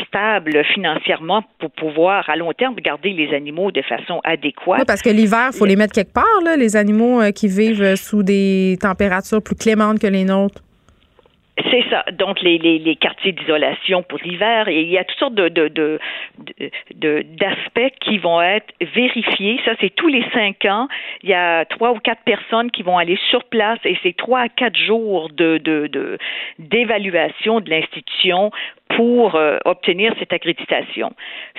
[0.07, 4.79] stable financièrement pour pouvoir, à long terme, garder les animaux de façon adéquate.
[4.79, 7.49] Oui, parce que l'hiver, il faut les mettre quelque part, là, les animaux euh, qui
[7.49, 10.63] vivent sous des températures plus clémentes que les nôtres?
[11.71, 12.05] C'est ça.
[12.13, 16.01] Donc les, les, quartiers d'isolation pour l'hiver, il y a toutes sortes de, de,
[17.39, 19.61] d'aspects qui vont être vérifiés.
[19.65, 20.89] Ça, c'est tous les cinq ans.
[21.23, 24.41] Il y a trois ou quatre personnes qui vont aller sur place et c'est trois
[24.41, 26.19] à quatre jours de, de,
[26.59, 28.51] d'évaluation de l'institution
[28.97, 31.13] pour euh, obtenir cette accréditation.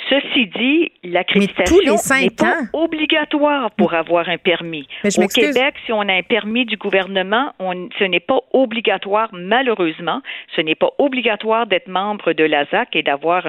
[0.09, 4.87] Ceci dit, l'accréditation n'est pas obligatoire pour avoir un permis.
[5.03, 10.21] Au Québec, si on a un permis du gouvernement, on, ce n'est pas obligatoire, malheureusement,
[10.55, 13.43] ce n'est pas obligatoire d'être membre de l'ASAC et d'avoir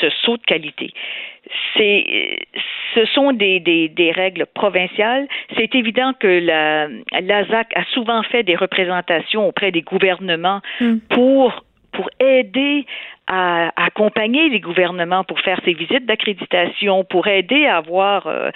[0.00, 0.92] ce saut de qualité.
[1.76, 2.38] C'est,
[2.94, 5.26] ce sont des, des, des règles provinciales.
[5.56, 6.88] C'est évident que la,
[7.20, 10.98] l'ASAC a souvent fait des représentations auprès des gouvernements hmm.
[11.08, 12.86] pour pour aider
[13.26, 18.50] à, accompagner les gouvernements pour faire ces visites d'accréditation, pour aider à avoir euh,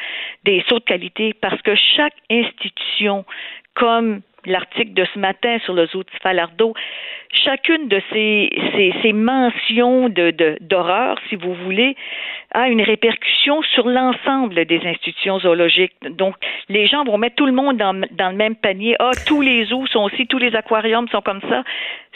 [0.45, 3.25] des sauts de qualité, parce que chaque institution,
[3.75, 6.75] comme l'article de ce matin sur le zoo de Falardeau,
[7.45, 8.51] chacune de ces,
[9.03, 11.97] ces, mentions de, d'horreur, si vous voulez,
[12.53, 15.93] a une répercussion sur l'ensemble des institutions zoologiques.
[16.11, 16.37] Donc,
[16.69, 18.97] les gens vont mettre tout le monde dans, dans le même panier.
[18.99, 21.65] Ah, tous les zoos sont aussi, tous les aquariums sont comme ça.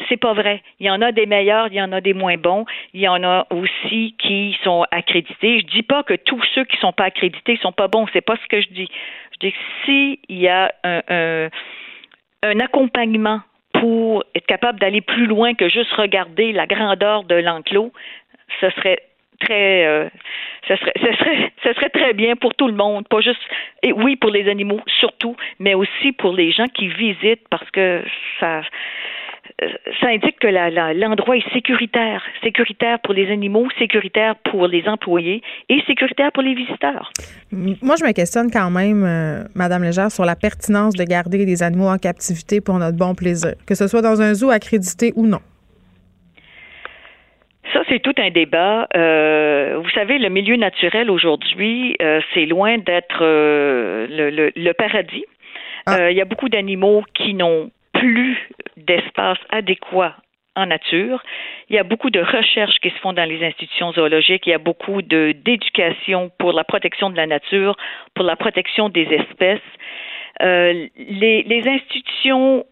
[0.09, 0.63] C'est pas vrai.
[0.79, 2.65] Il y en a des meilleurs, il y en a des moins bons.
[2.95, 5.61] Il y en a aussi qui sont accrédités.
[5.61, 8.07] Je dis pas que tous ceux qui sont pas accrédités sont pas bons.
[8.13, 8.89] C'est pas ce que je dis.
[9.33, 11.49] Je dis que s'il y a un
[12.43, 13.41] un accompagnement
[13.73, 17.93] pour être capable d'aller plus loin que juste regarder la grandeur de l'enclos,
[18.61, 18.99] ce serait
[19.41, 20.09] très euh,
[20.69, 23.41] ce serait ce serait ce serait très bien pour tout le monde, pas juste
[23.83, 28.03] et oui pour les animaux surtout, mais aussi pour les gens qui visitent parce que
[28.39, 28.63] ça
[30.01, 35.81] ça indique que l'endroit est sécuritaire, sécuritaire pour les animaux, sécuritaire pour les employés et
[35.87, 37.11] sécuritaire pour les visiteurs.
[37.53, 41.63] Moi, je me questionne quand même, euh, Madame Légère, sur la pertinence de garder des
[41.63, 45.27] animaux en captivité pour notre bon plaisir, que ce soit dans un zoo accrédité ou
[45.27, 45.41] non.
[47.73, 48.89] Ça, c'est tout un débat.
[48.97, 55.25] Euh, vous savez, le milieu naturel aujourd'hui, euh, c'est loin d'être le, paradis.
[55.87, 56.11] Ah.
[56.11, 58.37] Il y a beaucoup d'animaux qui n'ont plus
[58.77, 60.17] d'espace adéquat
[60.57, 61.23] en nature.
[61.69, 64.47] Il y a beaucoup de recherches qui se font dans les institutions zoologiques.
[64.47, 67.77] Il y a beaucoup d'éducation pour la protection de la nature,
[68.15, 69.61] pour la protection des espèces.
[70.43, 72.65] Euh, les, les, institutions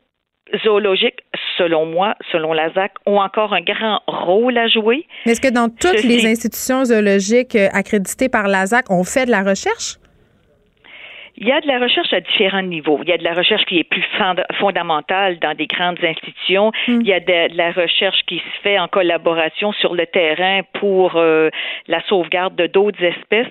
[0.65, 1.21] zoologiques,
[1.59, 5.07] selon moi, selon la ZAC, ont encore un grand rôle à jouer.
[5.27, 9.27] Mais est-ce que dans toutes les institutions zoologiques euh, accréditées par la ZAC, on fait
[9.27, 9.99] de la recherche?
[11.41, 12.99] Il y a de la recherche à différents niveaux.
[13.05, 14.03] Il y a de la recherche qui est plus
[14.59, 16.73] fondamentale dans des grandes institutions.
[16.89, 17.01] Hmm.
[17.01, 21.15] Il y a de, la recherche qui se fait en collaboration sur le terrain pour
[21.15, 21.51] euh,
[21.87, 23.47] la sauvegarde de d'autres espèces.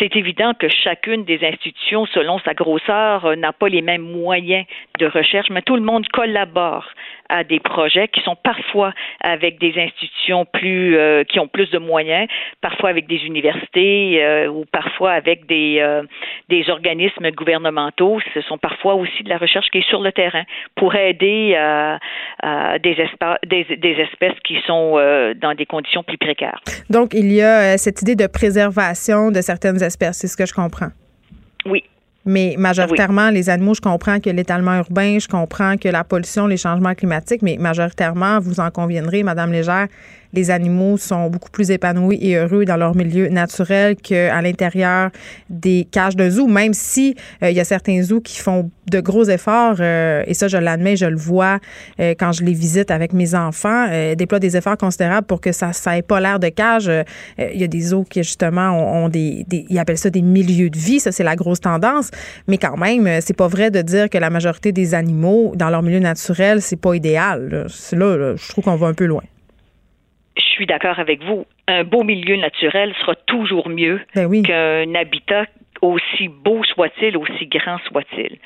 [0.00, 4.64] C'est évident que chacune des institutions, selon sa grosseur, euh, n'a pas les mêmes moyens
[4.98, 6.86] de recherche, mais tout le monde collabore
[7.28, 11.78] à des projets qui sont parfois avec des institutions plus euh, qui ont plus de
[11.78, 12.28] moyens,
[12.62, 15.80] parfois avec des universités euh, ou parfois avec des
[16.68, 18.20] organismes gouvernementaux.
[18.32, 20.44] Ce sont parfois aussi de la recherche qui est sur le terrain
[20.76, 21.56] pour aider
[22.82, 22.96] des,
[23.44, 24.94] des, espèces qui sont
[25.40, 26.60] dans des conditions plus précaires.
[26.88, 30.54] Donc il y a cette idée de préservation de certaines espèces, c'est ce que je
[30.54, 30.90] comprends.
[31.66, 31.82] Oui,
[32.24, 36.58] mais majoritairement, les animaux, je comprends que l'étalement urbain, je comprends que la pollution, les
[36.58, 39.88] changements climatiques, mais majoritairement, vous en conviendrez, Madame Légère,
[40.32, 45.10] les animaux sont beaucoup plus épanouis et heureux dans leur milieu naturel qu'à l'intérieur
[45.48, 49.00] des cages de zoo, même si euh, il y a certains zoos qui font de
[49.00, 51.58] gros efforts, euh, et ça, je l'admets, je le vois
[52.00, 55.70] euh, quand je les visite avec mes enfants, déploient des efforts considérables pour que ça
[55.86, 56.90] n'ait pas l'air de cage.
[57.38, 60.78] Il y a des zoos qui, justement, ont, des, Ils appellent ça des milieux de
[60.78, 61.00] vie.
[61.00, 62.10] Ça, c'est la grosse tendance.
[62.48, 65.82] Mais quand même, c'est pas vrai de dire que la majorité des animaux, dans leur
[65.82, 67.48] milieu naturel, c'est pas idéal.
[67.48, 69.22] Là, là je trouve qu'on va un peu loin
[70.60, 71.46] suis d'accord avec vous.
[71.68, 75.46] Un beau milieu naturel sera toujours mieux ben qu'un habitat
[75.80, 78.36] aussi beau soit-il, aussi grand soit-il.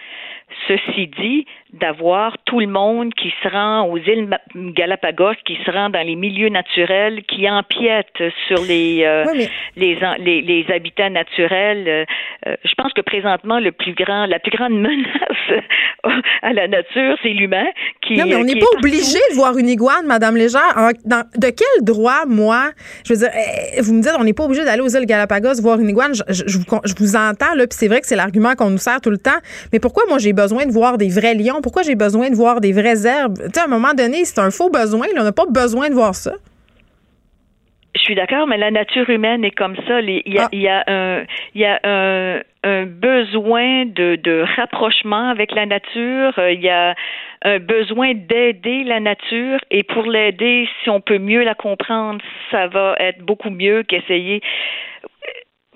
[0.68, 1.46] Ceci dit,
[1.80, 6.14] d'avoir tout le monde qui se rend aux îles Galapagos, qui se rend dans les
[6.14, 8.14] milieux naturels, qui empiète
[8.46, 9.24] sur les, euh,
[9.76, 11.88] les, les, habitats naturels.
[11.88, 12.04] Euh,
[12.46, 15.64] euh, je pense que présentement, le plus grand, la plus grande menace
[16.42, 17.66] à la nature, c'est l'humain.
[18.02, 20.92] Qui, non, mais on n'est pas obligé de voir une iguane, Madame Légère.
[21.04, 22.70] de quel droit, moi,
[23.04, 25.60] je veux dire, eh, vous me dites, on n'est pas obligé d'aller aux îles Galapagos
[25.60, 26.12] voir une iguane.
[26.14, 29.00] Je, vous, je vous entends, là, puis c'est vrai que c'est l'argument qu'on nous sert
[29.00, 29.38] tout le temps.
[29.72, 31.60] Mais pourquoi, moi, j'ai besoin de voir des vrais lions?
[31.62, 33.38] Pourquoi j'ai besoin de voir des vraies herbes?
[33.38, 35.06] Tu sais, à un moment donné, c'est un faux besoin.
[35.18, 36.32] on n'a pas besoin de voir ça.
[37.96, 40.00] Je suis d'accord, mais la nature humaine est comme ça.
[40.00, 45.52] Il y a, y a, un, y a un, un besoin de, de, rapprochement avec
[45.52, 46.32] la nature.
[46.38, 46.94] Il y a
[47.42, 49.58] un besoin d'aider la nature.
[49.70, 52.20] Et pour l'aider, si on peut mieux la comprendre,
[52.50, 54.42] ça va être beaucoup mieux qu'essayer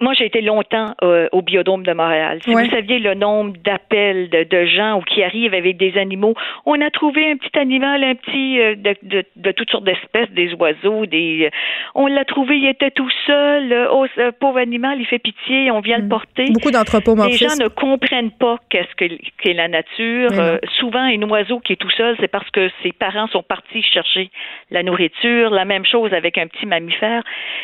[0.00, 2.40] moi, j'ai été longtemps euh, au biodôme de Montréal.
[2.44, 6.34] Si vous saviez le nombre d'appels de, de, gens ou qui arrivent avec des animaux,
[6.66, 10.30] on a trouvé un petit animal, un petit euh, de, de, de, toutes sortes d'espèces,
[10.30, 11.46] des oiseaux, des.
[11.46, 11.50] Euh,
[11.94, 13.88] on l'a trouvé, il était tout seul.
[13.90, 16.08] oh, ce pauvre animal, il fait pitié, on vient le mm.
[16.08, 16.44] porter.
[16.52, 17.44] Beaucoup d'anthropomorphisme.
[17.44, 19.06] Les gens ne comprennent pas qu'est-ce que
[19.42, 20.30] qu'est la nature.
[20.78, 24.30] souvent, un oiseau qui est tout seul, c'est parce que ses parents sont partis chercher
[24.70, 25.50] la nourriture.
[25.50, 27.22] La même chose avec un petit mammifère.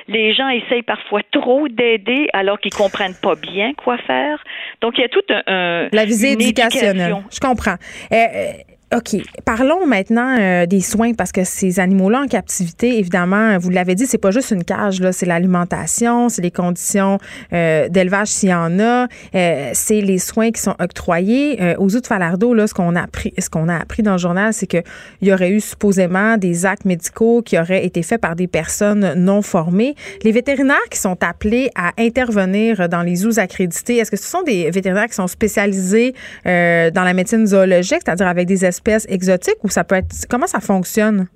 [0.09, 4.43] Les gens essayent parfois trop d'aider alors qu'ils comprennent pas bien quoi faire.
[4.81, 7.17] Donc il y a tout un, la visée éducationnelle.
[7.33, 7.77] Je comprends.
[8.13, 8.53] Euh, euh,
[8.92, 9.16] OK.
[9.44, 14.07] Parlons maintenant euh, des soins parce que ces animaux-là en captivité, évidemment, vous l'avez dit,
[14.07, 17.18] c'est pas juste une cage, là, c'est l'alimentation, c'est les conditions
[17.53, 21.75] euh, d'élevage s'il y en a, euh, c'est les soins qui sont octroyés.
[21.79, 24.18] aux Zoo de Falardeau, là, ce qu'on a appris, ce qu'on a appris dans le
[24.18, 24.83] journal, c'est qu'il
[25.23, 29.42] y aurait eu supposément des actes médicaux qui auraient été faits par des personnes non
[29.42, 29.94] formées.
[30.23, 34.42] Les vétérinaires qui sont appelés à intervenir dans les zoos accrédités, est-ce que ce sont
[34.42, 39.69] des vétérinaires qui sont spécialisés dans la médecine zoologique, c'est-à-dire avec des espèces exotiques ou
[39.69, 41.27] ça peut être comment ça fonctionne?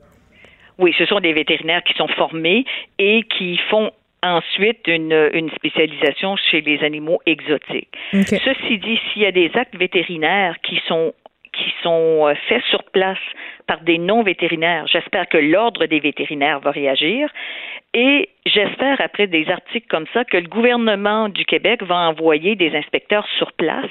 [0.79, 2.65] Oui, ce sont des vétérinaires qui sont formés
[2.99, 3.91] et qui font
[4.23, 7.95] ensuite une, spécialisation chez les animaux exotiques.
[8.13, 11.13] Ceci dit, s'il y a des actes vétérinaires qui sont
[11.53, 13.19] qui sont euh, faits sur place
[13.67, 14.87] par des non-vétérinaires.
[14.87, 17.31] J'espère que l'Ordre des vétérinaires va réagir
[17.95, 22.77] et j'espère, après des articles comme ça, que le gouvernement du Québec va envoyer des
[22.77, 23.91] inspecteurs sur place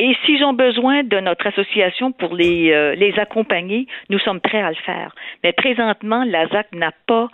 [0.00, 4.62] et s'ils ont besoin de notre association pour les, euh, les accompagner, nous sommes prêts
[4.62, 5.14] à le faire.
[5.42, 7.28] Mais présentement, l'ASAC n'a pas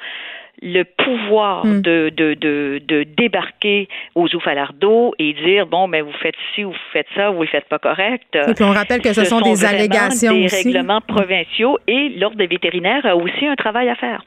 [0.63, 1.83] le pouvoir hmm.
[1.83, 6.71] de, de, de, de, débarquer aux Oufalardo et dire bon ben vous faites ci ou
[6.71, 8.35] vous faites ça ou vous le faites pas correct.
[8.35, 12.47] Et puis on rappelle que ce, sont, des allégations des règlements provinciaux et l'ordre des
[12.47, 14.25] vétérinaires a aussi un travail à faire.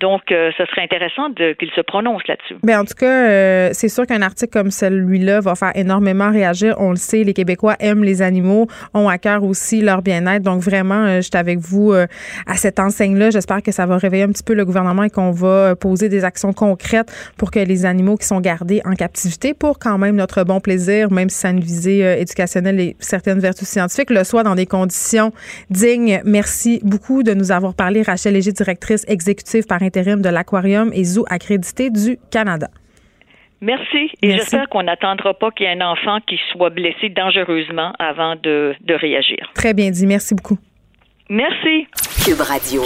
[0.00, 2.56] Donc, euh, ce serait intéressant qu'il se prononce là-dessus.
[2.62, 6.74] Bien, en tout cas, euh, c'est sûr qu'un article comme celui-là va faire énormément réagir.
[6.78, 10.42] On le sait, les Québécois aiment les animaux, ont à cœur aussi leur bien-être.
[10.42, 13.28] Donc, vraiment, euh, je avec vous à cette enseigne-là.
[13.28, 16.24] J'espère que ça va réveiller un petit peu le gouvernement et qu'on va poser des
[16.24, 20.42] actions concrètes pour que les animaux qui sont gardés en captivité, pour quand même notre
[20.44, 24.44] bon plaisir, même si ça a une visée éducationnelle et certaines vertus scientifiques, le soient
[24.44, 25.30] dans des conditions
[25.68, 26.22] dignes.
[26.24, 28.00] Merci beaucoup de nous avoir parlé.
[28.00, 32.68] Rachel Léger, directrice exécutive par intérim de l'Aquarium et Zoo accrédité du Canada.
[33.60, 34.10] Merci.
[34.22, 38.36] Et j'espère qu'on n'attendra pas qu'il y ait un enfant qui soit blessé dangereusement avant
[38.36, 39.50] de, de réagir.
[39.54, 40.06] Très bien dit.
[40.06, 40.58] Merci beaucoup.
[41.28, 41.88] Merci.
[42.24, 42.82] Cube Radio.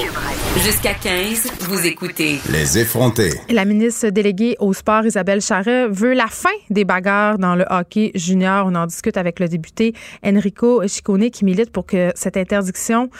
[0.64, 2.38] Jusqu'à 15, vous écoutez.
[2.50, 3.32] Les effrontés.
[3.50, 8.12] La ministre déléguée au sport, Isabelle Charret, veut la fin des bagarres dans le hockey
[8.14, 8.66] junior.
[8.66, 9.92] On en discute avec le député
[10.24, 13.10] Enrico Ciccone qui milite pour que cette interdiction,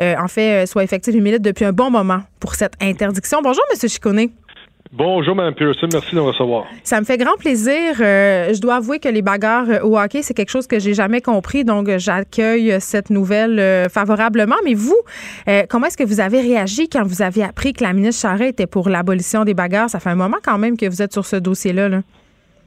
[0.00, 1.12] euh, en fait, soit effective.
[1.14, 3.40] Il milite depuis un bon moment pour cette interdiction.
[3.42, 4.28] Bonjour, Monsieur Ciccone.
[4.92, 5.86] Bonjour, Mme Pearson.
[5.92, 6.64] Merci de me recevoir.
[6.82, 7.96] Ça me fait grand plaisir.
[8.00, 10.94] Euh, je dois avouer que les bagarres euh, au hockey, c'est quelque chose que j'ai
[10.94, 11.64] jamais compris.
[11.64, 14.56] Donc, j'accueille cette nouvelle euh, favorablement.
[14.64, 14.98] Mais vous,
[15.68, 18.66] comment est-ce que vous avez réagi quand vous avez appris que la ministre Charret était
[18.66, 19.90] pour l'abolition des bagarres?
[19.90, 21.88] Ça fait un moment quand même que vous êtes sur ce dossier-là.
[21.88, 22.02] là.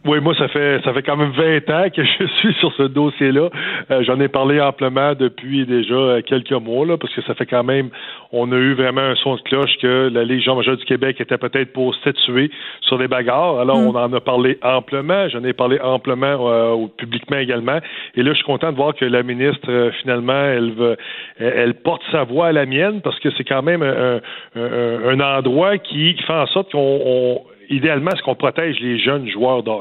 [0.03, 2.83] Oui, moi, ça fait ça fait quand même 20 ans que je suis sur ce
[2.83, 3.49] dossier-là.
[3.91, 7.45] Euh, j'en ai parlé amplement depuis déjà euh, quelques mois, là, parce que ça fait
[7.45, 7.89] quand même,
[8.31, 11.37] on a eu vraiment un son de cloche que la Légion majeure du Québec était
[11.37, 12.49] peut-être pour statuer
[12.81, 13.59] sur des bagarres.
[13.59, 13.87] Alors, mm.
[13.87, 15.29] on en a parlé amplement.
[15.29, 17.77] J'en ai parlé amplement euh, publiquement également.
[18.15, 20.97] Et là, je suis content de voir que la ministre, finalement, elle veut,
[21.37, 24.19] elle porte sa voix à la mienne, parce que c'est quand même un,
[24.55, 29.63] un, un endroit qui fait en sorte qu'on idéalement, est-ce qu'on protège les jeunes joueurs
[29.63, 29.71] de?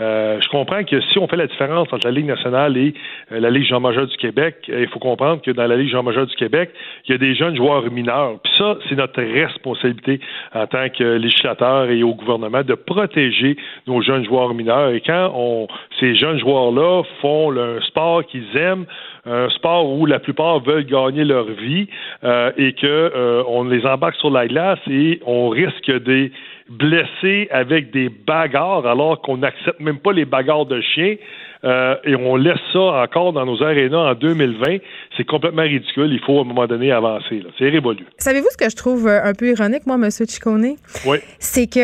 [0.00, 2.94] Euh, je comprends que si on fait la différence entre la Ligue nationale et
[3.32, 6.26] euh, la Ligue jean-major du Québec, euh, il faut comprendre que dans la Ligue jean-major
[6.26, 6.70] du Québec,
[7.06, 8.38] il y a des jeunes joueurs mineurs.
[8.44, 10.20] Puis ça, c'est notre responsabilité
[10.54, 14.90] en tant que législateur et au gouvernement de protéger nos jeunes joueurs mineurs.
[14.90, 15.66] Et quand on,
[15.98, 18.84] ces jeunes joueurs-là font le, un sport qu'ils aiment,
[19.24, 21.86] un sport où la plupart veulent gagner leur vie
[22.24, 26.32] et que on les embarque sur la glace et on risque des
[26.68, 31.16] blessés avec des bagarres alors qu'on n'accepte même pas les bagarres de chiens
[31.64, 34.78] euh, et on laisse ça encore dans nos arénas en 2020.
[35.16, 36.12] C'est complètement ridicule.
[36.12, 37.42] Il faut à un moment donné avancer.
[37.58, 38.04] C'est révolu.
[38.18, 40.10] Savez-vous ce que je trouve euh, un peu ironique, moi, M.
[40.10, 40.74] Ciccone?
[41.06, 41.18] Oui.
[41.38, 41.78] C'est que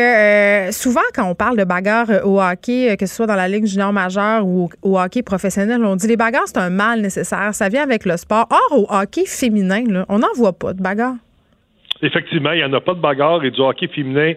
[0.67, 3.65] euh, souvent, quand on parle de bagarres au hockey, que ce soit dans la Ligue
[3.65, 7.53] junior majeure ou au hockey professionnel, on dit les bagarres, c'est un mal nécessaire.
[7.53, 8.47] Ça vient avec le sport.
[8.49, 11.15] Or, au hockey féminin, on n'en voit pas de bagarres.
[12.01, 14.33] Effectivement, il n'y en a pas de bagarre et du hockey féminin,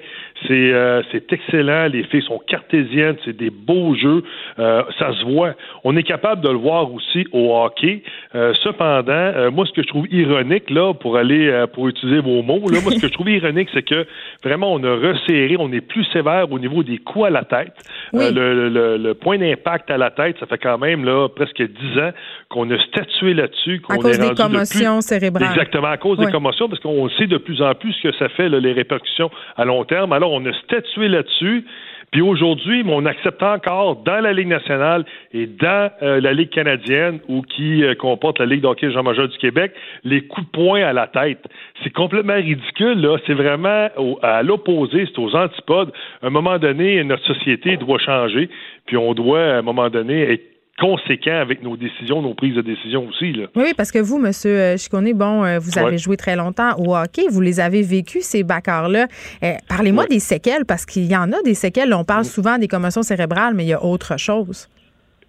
[0.47, 1.87] c'est euh, c'est excellent.
[1.87, 4.25] Les filles sont cartésiennes, c'est des beaux jeux.
[4.59, 5.55] Euh, ça se voit.
[5.85, 8.03] On est capable de le voir aussi au hockey.
[8.35, 12.69] Euh, cependant, moi, ce que je trouve ironique, là, pour aller pour utiliser vos mots,
[12.69, 14.07] là, moi, ce que je trouve ironique, c'est que
[14.43, 17.75] vraiment, on a resserré, on est plus sévère au niveau des coups à la tête.
[18.13, 18.31] Le,
[18.69, 22.11] le, le, point d'impact à la tête, ça fait quand même là presque dix ans
[22.49, 23.81] qu'on a statué là-dessus.
[23.89, 25.51] À cause des commotions cérébrales.
[25.51, 28.49] Exactement, à cause des commotions, parce qu'on sait de plus en plus que ça fait,
[28.49, 30.13] les répercussions à long terme.
[30.13, 31.65] Alors, on a statué là-dessus.
[32.13, 37.21] Puis aujourd'hui, on accepte encore dans la Ligue nationale et dans euh, la Ligue canadienne
[37.27, 39.73] ou qui euh, comporte la Ligue d'hockey Jean-Major du Québec,
[40.05, 41.43] les coups de poing à la tête.
[41.83, 43.17] C'est complètement ridicule, là.
[43.27, 43.89] C'est vraiment
[44.21, 45.91] à l'opposé, c'est aux antipodes.
[46.23, 48.51] À un moment donné, notre société doit changer,
[48.85, 50.52] puis on doit, à un moment donné, être
[50.83, 53.33] conséquent avec nos décisions, nos prises de décision aussi.
[53.33, 53.47] Là.
[53.55, 54.33] Oui, parce que vous, M.
[54.77, 58.43] Chicone, bon, euh, vous avez joué très longtemps au hockey, vous les avez vécus, ces
[58.43, 59.07] bacards-là.
[59.45, 61.95] Euh, parlez-moi des séquelles, parce qu'il y en a des séquelles.
[61.95, 64.69] On parle souvent des commotions cérébrales, mais il y a autre chose.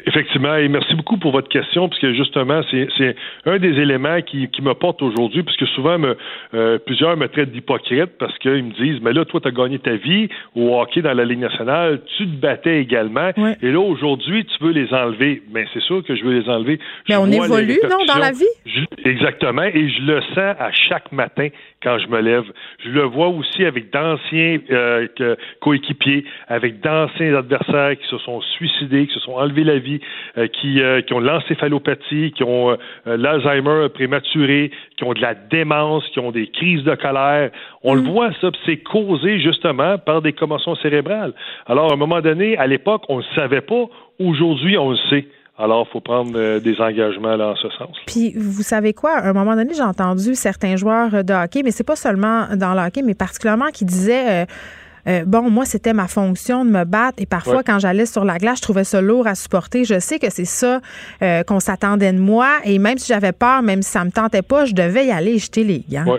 [0.06, 4.62] Effectivement, et merci beaucoup pour votre question, puisque justement, c'est un des éléments qui, qui
[4.62, 6.18] me porte aujourd'hui, puisque souvent, me,
[6.54, 9.80] euh, plusieurs me traitent d'hypocrite parce qu'ils me disent, mais là, toi, tu as gagné
[9.80, 14.46] ta vie au hockey dans la Ligue nationale, tu te battais également, et là, aujourd'hui,
[14.46, 15.42] tu veux les enlever.
[15.52, 16.80] Mais c'est sûr que je veux les enlever.
[17.08, 18.44] Mais on évolue, non, dans la vie?
[19.06, 21.48] exactement, et je le sens à chaque matin
[21.82, 22.46] quand je me lève.
[22.84, 25.08] Je le vois aussi avec d'anciens euh,
[25.62, 29.93] coéquipiers, avec d'anciens adversaires qui se sont suicidés, qui se sont enlevés la vie,
[30.38, 36.04] euh, qui, euh, qui ont l'encéphalopathie, qui ont l'Alzheimer prématuré, qui ont de la démence,
[36.14, 37.52] qui ont des crises de colère.
[37.84, 38.10] On le mm.
[38.10, 41.34] voit, ça, c'est causé justement par des commotions cérébrales.
[41.68, 43.86] Alors, à un moment donné, à l'époque, on ne le savait pas.
[44.20, 45.26] Aujourd'hui, on le sait.
[45.58, 47.96] Alors, il faut prendre euh, des engagements là, en ce sens.
[48.08, 49.12] Puis, vous savez quoi?
[49.12, 52.74] À un moment donné, j'ai entendu certains joueurs de hockey, mais c'est pas seulement dans
[52.74, 54.44] le hockey, mais particulièrement qui disaient.
[54.44, 54.46] Euh,
[55.08, 58.38] euh, bon, moi, c'était ma fonction de me battre et parfois, quand j'allais sur la
[58.38, 59.84] glace, je trouvais ça lourd à supporter.
[59.86, 60.82] Je sais que c'est ça
[61.48, 64.66] qu'on s'attendait de moi et même si j'avais peur, même si ça me tentait pas,
[64.66, 66.18] je devais y aller jeter les gants.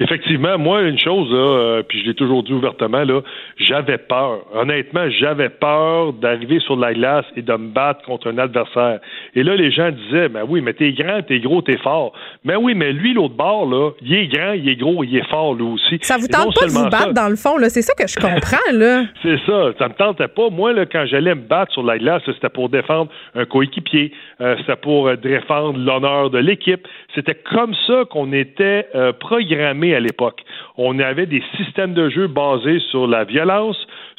[0.00, 3.20] Effectivement, moi, une chose, là, euh, puis je l'ai toujours dit ouvertement, là,
[3.58, 4.40] j'avais peur.
[4.54, 9.00] Honnêtement, j'avais peur d'arriver sur la glace et de me battre contre un adversaire.
[9.34, 12.12] Et là, les gens disaient, ben oui, mais t'es grand, t'es gros, t'es fort.
[12.44, 15.28] Mais oui, mais lui, l'autre bord, là, il est grand, il est gros, il est
[15.28, 15.98] fort, lui aussi.
[16.02, 17.68] Ça vous tente pas de vous battre, dans le fond, là?
[17.68, 19.04] C'est ça que je comprends, là.
[19.22, 19.72] C'est ça.
[19.78, 20.50] Ça me tentait pas.
[20.50, 24.12] Moi, là, quand j'allais me battre sur la glace, c'était pour défendre un coéquipier.
[24.40, 26.86] Euh, c'était pour euh, défendre l'honneur de l'équipe.
[27.14, 28.86] C'était comme ça qu'on était
[29.20, 30.42] programmé à l'époque.
[30.76, 33.76] On avait des systèmes de jeu basés sur la violence,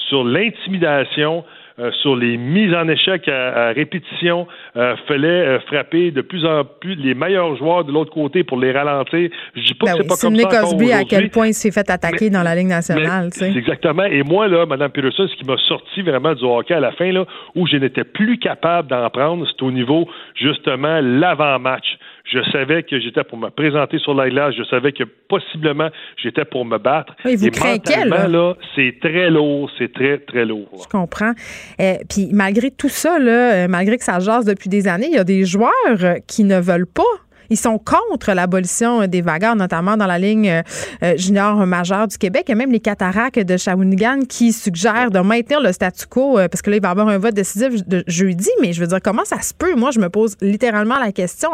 [0.10, 1.44] sur l'intimidation,
[1.80, 4.46] euh, sur les mises en échec à, répétition,
[4.78, 8.60] euh, fallait euh, frapper de plus en plus les meilleurs joueurs de l'autre côté pour
[8.60, 9.30] les ralentir.
[9.56, 11.72] Je dis pas que ben c'est pas comme ça Cosby à quel point il s'est
[11.72, 13.30] fait attaquer dans la Ligue nationale.
[13.42, 14.04] Exactement.
[14.04, 17.12] Et moi, là, Mme Peterson, ce qui m'a sorti vraiment du hockey à la fin,
[17.12, 21.98] là, où je n'étais plus capable d'en prendre, c'est au niveau, justement, l'avant-match.
[22.34, 24.56] Je savais que j'étais pour me présenter sur la glace.
[24.58, 27.16] Je savais que possiblement j'étais pour me battre.
[27.26, 30.70] Oui, vous Et là, c'est très lourd, c'est très, très lourd.
[30.84, 31.34] Je comprends.
[31.80, 35.16] Euh, puis malgré tout ça, là, euh, malgré que ça jase depuis des années, il
[35.16, 37.04] y a des joueurs euh, qui ne veulent pas
[37.50, 40.62] ils sont contre l'abolition des vagards, notamment dans la ligne euh,
[41.04, 42.50] euh, junior majeure du Québec.
[42.50, 46.62] et même les cataractes de Shawinigan qui suggèrent de maintenir le statu quo euh, parce
[46.62, 48.50] que là, il va y avoir un vote décisif de jeudi.
[48.62, 49.76] Mais je veux dire, comment ça se peut?
[49.76, 51.50] Moi, je me pose littéralement la question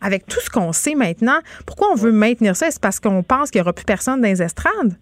[0.00, 1.38] avec tout ce qu'on sait maintenant.
[1.66, 2.68] Pourquoi on veut maintenir ça?
[2.68, 4.96] Est-ce parce qu'on pense qu'il n'y aura plus personne dans les estrades?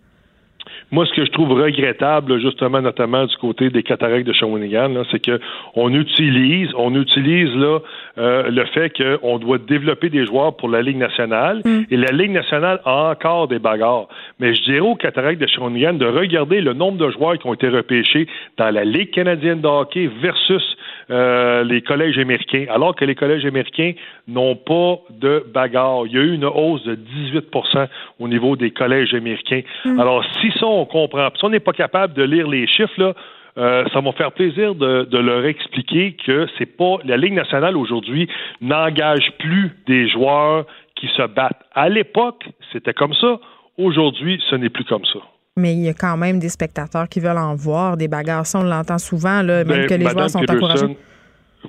[0.92, 5.18] Moi, ce que je trouve regrettable, justement, notamment du côté des cataractes de Shawinigan, c'est
[5.18, 5.40] que
[5.74, 7.80] on utilise, on utilise là
[8.18, 11.84] euh, le fait qu'on doit développer des joueurs pour la Ligue nationale mm.
[11.90, 14.06] et la Ligue nationale a encore des bagarres.
[14.38, 17.54] Mais je dirais aux cataractes de Shawinigan de regarder le nombre de joueurs qui ont
[17.54, 20.76] été repêchés dans la Ligue canadienne de hockey versus
[21.10, 23.92] euh, les collèges américains, alors que les collèges américains
[24.26, 26.02] n'ont pas de bagarre.
[26.06, 27.86] Il y a eu une hausse de 18%
[28.18, 29.62] au niveau des collèges américains.
[29.84, 30.00] Mm.
[30.00, 31.28] Alors, si ça, on comprend.
[31.36, 33.14] Si on n'est pas capable de lire les chiffres, là,
[33.58, 38.28] euh, ça va faire plaisir de, leur expliquer que c'est pas la Ligue nationale aujourd'hui
[38.60, 41.62] n'engage plus des joueurs qui se battent.
[41.72, 43.38] À l'époque, c'était comme ça.
[43.78, 45.20] Aujourd'hui, ce n'est plus comme ça.
[45.58, 48.44] Mais il y a quand même des spectateurs qui veulent en voir, des bagarres.
[48.54, 50.96] on l'entend souvent, là, même que les joueurs sont encouragés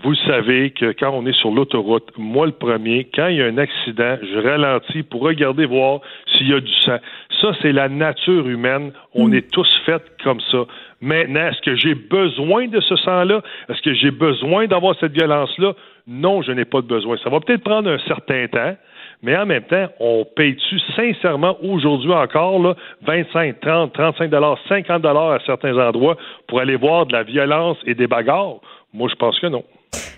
[0.04, 3.46] vous savez que quand on est sur l'autoroute, moi le premier, quand il y a
[3.46, 6.02] un accident, je ralentis pour regarder voir
[6.34, 6.98] s'il y a du sang.
[7.42, 8.92] Ça, c'est la nature humaine.
[9.14, 9.34] On mm.
[9.36, 10.66] est tous faits comme ça.
[11.02, 13.42] Maintenant, est-ce que j'ai besoin de ce sang-là?
[13.70, 15.74] Est-ce que j'ai besoin d'avoir cette violence-là?
[16.08, 17.18] Non, je n'ai pas de besoin.
[17.24, 18.76] Ça va peut-être prendre un certain temps,
[19.24, 22.76] mais en même temps, on paye-tu sincèrement aujourd'hui encore là,
[23.06, 27.78] 25, 30, 35 dollars, 50 dollars à certains endroits pour aller voir de la violence
[27.86, 28.60] et des bagarres?
[28.94, 29.64] Moi, je pense que non.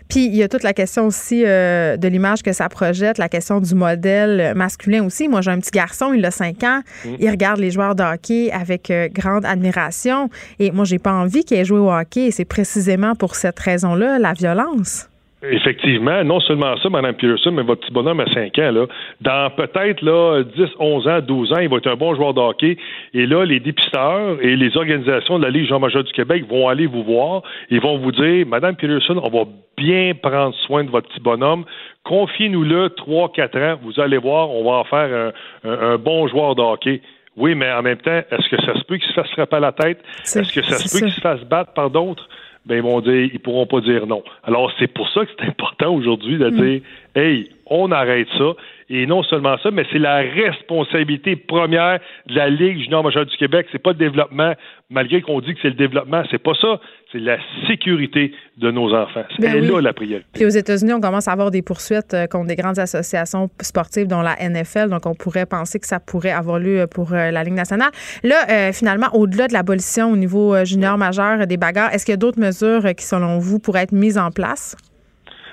[0.09, 3.29] Puis il y a toute la question aussi euh, de l'image que ça projette, la
[3.29, 5.27] question du modèle masculin aussi.
[5.27, 7.09] Moi, j'ai un petit garçon, il a 5 ans, mm.
[7.19, 10.29] il regarde les joueurs de hockey avec euh, grande admiration.
[10.57, 12.25] Et moi, j'ai pas envie qu'il ait joué au hockey.
[12.25, 15.08] Et c'est précisément pour cette raison-là, la violence.
[15.41, 18.87] Effectivement, non seulement ça, Mme Peterson, mais votre petit bonhomme à 5 ans, là,
[19.21, 22.41] dans peut-être là, 10, 11 ans, 12 ans, il va être un bon joueur de
[22.41, 22.77] hockey.
[23.13, 26.87] Et là, les dépisteurs et les organisations de la Ligue Jean-Major du Québec vont aller
[26.87, 29.45] vous voir et vont vous dire, Mme Peterson, on va
[29.77, 31.63] bien prendre soin de votre petit bonhomme.
[32.03, 33.79] Confiez-nous-le 3, 4 ans.
[33.81, 35.31] Vous allez voir, on va en faire
[35.63, 37.01] un, bon joueur de hockey.
[37.37, 39.59] Oui, mais en même temps, est-ce que ça se peut qu'il se fasse frapper à
[39.61, 39.99] la tête?
[40.23, 42.27] Est-ce que ça se peut qu'il se fasse battre par d'autres?
[42.65, 44.23] Ben ils vont dire, ils pourront pas dire non.
[44.43, 46.55] Alors c'est pour ça que c'est important aujourd'hui de mm.
[46.55, 46.81] dire,
[47.15, 48.53] hey, on arrête ça.
[48.91, 53.37] Et non seulement ça, mais c'est la responsabilité première de la Ligue junior majeure du
[53.37, 53.67] Québec.
[53.71, 54.53] C'est pas le développement,
[54.89, 56.79] malgré qu'on dit que c'est le développement, c'est pas ça.
[57.11, 57.37] C'est la
[57.67, 59.23] sécurité de nos enfants.
[59.35, 60.27] C'est ben là la priorité.
[60.33, 64.07] Puis aux États-Unis, on commence à avoir des poursuites euh, contre des grandes associations sportives,
[64.07, 64.89] dont la NFL.
[64.89, 67.91] Donc, on pourrait penser que ça pourrait avoir lieu pour euh, la Ligue nationale.
[68.23, 72.13] Là, euh, finalement, au-delà de l'abolition au niveau junior majeur des bagarres, est-ce qu'il y
[72.13, 74.75] a d'autres mesures qui, selon vous, pourraient être mises en place?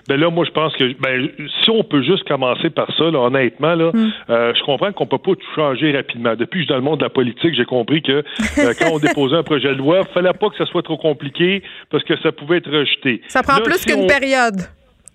[0.09, 1.29] Ben là, moi, je pense que ben,
[1.63, 4.13] si on peut juste commencer par ça, là, honnêtement, là, hmm.
[4.31, 6.35] euh, je comprends qu'on peut pas tout changer rapidement.
[6.37, 8.13] Depuis que je suis dans le monde de la politique, j'ai compris que
[8.59, 10.97] euh, quand on déposait un projet de loi, il fallait pas que ça soit trop
[10.97, 13.21] compliqué parce que ça pouvait être rejeté.
[13.29, 14.57] Ça prend plus qu'une période.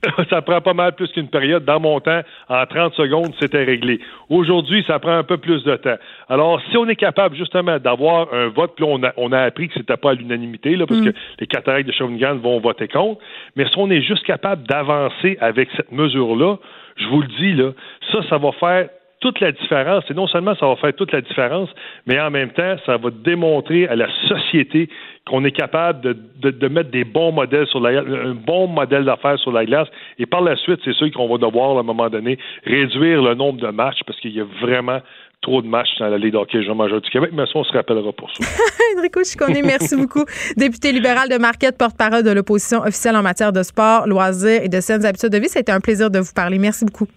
[0.29, 1.65] ça prend pas mal plus qu'une période.
[1.65, 3.99] Dans mon temps, en 30 secondes, c'était réglé.
[4.29, 5.97] Aujourd'hui, ça prend un peu plus de temps.
[6.29, 9.67] Alors, si on est capable justement d'avoir un vote, puis on a, on a appris
[9.67, 11.11] que c'était pas à l'unanimité, là, parce mm.
[11.11, 13.21] que les cataractes de Shawinigan vont voter contre,
[13.55, 16.57] mais si on est juste capable d'avancer avec cette mesure-là,
[16.97, 17.71] je vous le dis, là,
[18.11, 18.89] ça, ça va faire
[19.21, 20.03] toute la différence.
[20.09, 21.69] Et non seulement ça va faire toute la différence,
[22.05, 24.89] mais en même temps, ça va démontrer à la société
[25.25, 29.39] qu'on est capable de, de, mettre des bons modèles sur la un bon modèle d'affaires
[29.39, 29.87] sur la glace.
[30.17, 33.35] Et par la suite, c'est sûr qu'on va devoir, à un moment donné, réduire le
[33.35, 34.99] nombre de matchs parce qu'il y a vraiment
[35.41, 38.11] trop de matchs dans la Ligue d'hockey jean du Québec, mais ça, on se rappellera
[38.13, 38.43] pour ça.
[38.97, 40.23] Enrico Chiconé, merci beaucoup.
[40.55, 44.79] Député libéral de Marquette, porte-parole de l'opposition officielle en matière de sport, loisirs et de
[44.79, 45.49] saines habitudes de vie.
[45.49, 46.59] C'était un plaisir de vous parler.
[46.59, 47.07] Merci beaucoup.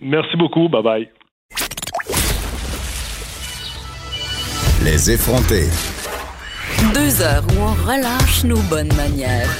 [0.00, 0.68] Merci beaucoup.
[0.68, 1.17] Bye-bye.
[4.84, 5.68] Les effronter.
[6.94, 9.50] Deux heures où on relâche nos bonnes manières.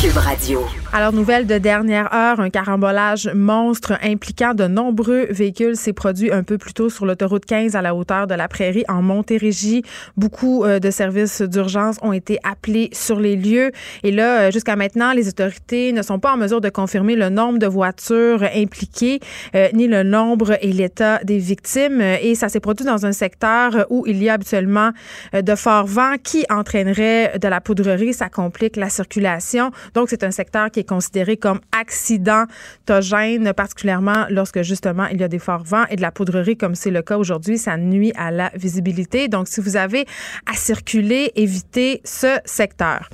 [0.00, 0.66] Cube Radio.
[0.96, 6.42] Alors, nouvelle de dernière heure, un carambolage monstre impliquant de nombreux véhicules s'est produit un
[6.42, 9.82] peu plus tôt sur l'autoroute 15 à la hauteur de la Prairie en Montérégie.
[10.16, 13.72] Beaucoup euh, de services d'urgence ont été appelés sur les lieux.
[14.04, 17.28] Et là, euh, jusqu'à maintenant, les autorités ne sont pas en mesure de confirmer le
[17.28, 19.20] nombre de voitures impliquées,
[19.54, 22.00] euh, ni le nombre et l'état des victimes.
[22.00, 24.92] Et ça s'est produit dans un secteur où il y a habituellement
[25.34, 28.14] de forts vents qui entraîneraient de la poudrerie.
[28.14, 29.72] Ça complique la circulation.
[29.92, 35.28] Donc, c'est un secteur qui est considéré comme accidentogène, particulièrement lorsque justement il y a
[35.28, 37.58] des forts vents et de la poudrerie, comme c'est le cas aujourd'hui.
[37.58, 39.28] Ça nuit à la visibilité.
[39.28, 40.06] Donc, si vous avez
[40.50, 43.10] à circuler, évitez ce secteur.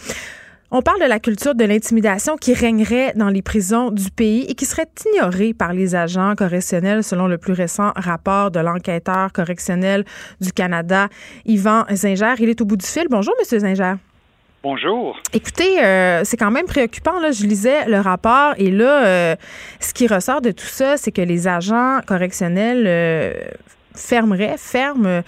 [0.75, 4.55] On parle de la culture de l'intimidation qui régnerait dans les prisons du pays et
[4.55, 10.07] qui serait ignorée par les agents correctionnels selon le plus récent rapport de l'enquêteur correctionnel
[10.41, 11.09] du Canada,
[11.45, 12.37] Yvan Zinger.
[12.39, 13.05] Il est au bout du fil.
[13.11, 13.97] Bonjour, Monsieur Zinger.
[14.63, 15.19] Bonjour.
[15.33, 17.19] Écoutez, euh, c'est quand même préoccupant.
[17.19, 17.33] Là.
[17.33, 19.37] Je lisais le rapport et là, euh,
[19.81, 23.33] ce qui ressort de tout ça, c'est que les agents correctionnels euh,
[23.95, 25.23] fermeraient, ferment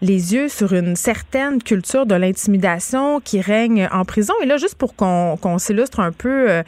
[0.00, 4.34] les yeux sur une certaine culture de l'intimidation qui règne en prison.
[4.42, 6.62] Et là, juste pour qu'on s'illustre un peu euh,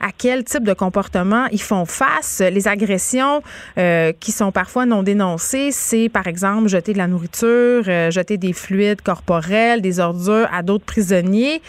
[0.00, 3.42] à quel type de comportement ils font face, les agressions
[3.78, 8.36] euh, qui sont parfois non dénoncées, c'est par exemple jeter de la nourriture, euh, jeter
[8.36, 11.60] des fluides corporels, des ordures à d'autres prisonniers,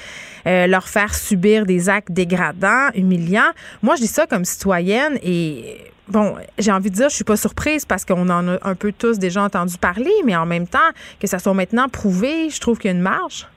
[0.45, 3.51] leur faire subir des actes dégradants, humiliants.
[3.81, 5.77] Moi, je dis ça comme citoyenne et
[6.09, 8.91] bon, j'ai envie de dire, je suis pas surprise parce qu'on en a un peu
[8.91, 10.79] tous déjà entendu parler, mais en même temps,
[11.19, 13.47] que ça soit maintenant prouvé, je trouve qu'il y a une marge.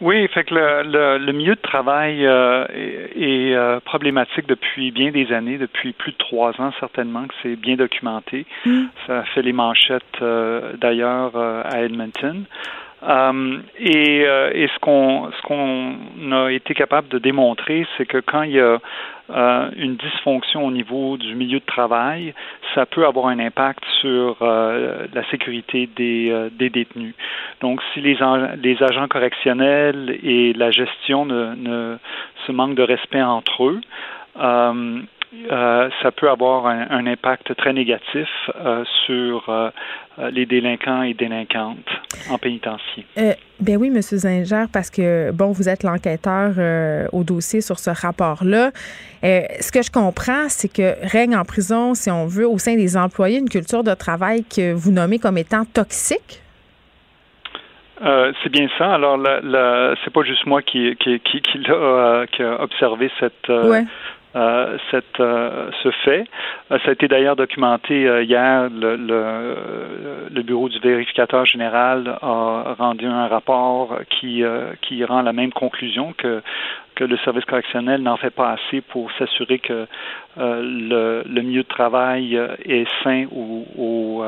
[0.00, 5.32] Oui, fait que le, le, milieu de travail euh, est, euh, problématique depuis bien des
[5.32, 8.44] années, depuis plus de trois ans certainement que c'est bien documenté.
[8.66, 8.82] Mm.
[9.06, 12.44] Ça fait les manchettes euh, d'ailleurs à Edmonton.
[13.78, 18.52] Et, et ce qu'on ce qu'on a été capable de démontrer, c'est que quand il
[18.52, 18.78] y a
[19.30, 22.34] euh, une dysfonction au niveau du milieu de travail,
[22.74, 27.14] ça peut avoir un impact sur euh, la sécurité des, euh, des, détenus.
[27.62, 28.18] Donc, si les,
[28.62, 31.96] les agents correctionnels et la gestion ne, ne
[32.46, 33.80] se manquent de respect entre eux,
[35.50, 39.70] euh, ça peut avoir un, impact très négatif euh, sur euh,
[40.30, 41.90] les délinquants et délinquantes
[42.30, 43.04] en pénitencier.
[43.60, 46.52] ben oui, Monsieur Zinger, parce que bon, vous êtes l'enquêteur
[47.12, 48.70] au dossier sur ce rapport-là.
[49.22, 52.96] ce que je comprends, c'est que règne en prison, si on veut, au sein des
[52.96, 56.40] employés, une culture de travail que vous nommez comme étant toxique?
[58.42, 58.94] c'est bien ça.
[58.94, 59.18] Alors,
[60.04, 63.50] c'est pas juste moi qui, qui, qui, qui, a, qui a observé cette,
[64.36, 64.76] euh,
[65.20, 66.24] euh, ce fait.
[66.70, 68.68] Euh, ça a été d'ailleurs documenté hier.
[68.70, 74.42] Le, bureau du vérificateur général a rendu un rapport qui,
[74.82, 76.42] qui rend la même conclusion que
[76.96, 79.86] que le service correctionnel n'en fait pas assez pour s'assurer que
[80.36, 84.22] le, milieu de travail est sain au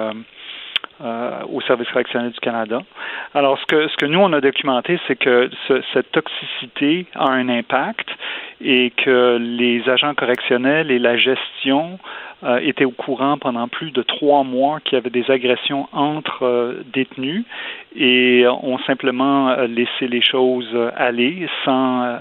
[1.66, 2.80] service correctionnel du Canada.
[3.34, 5.50] Alors, ce que, ce que nous, on a documenté, c'est que
[5.92, 8.08] cette toxicité a un impact
[8.60, 11.98] et que les agents correctionnels et la gestion
[12.44, 16.44] euh, étaient au courant pendant plus de trois mois qu'il y avait des agressions entre
[16.44, 17.44] euh, détenus
[17.94, 22.18] et ont simplement laissé les choses aller sans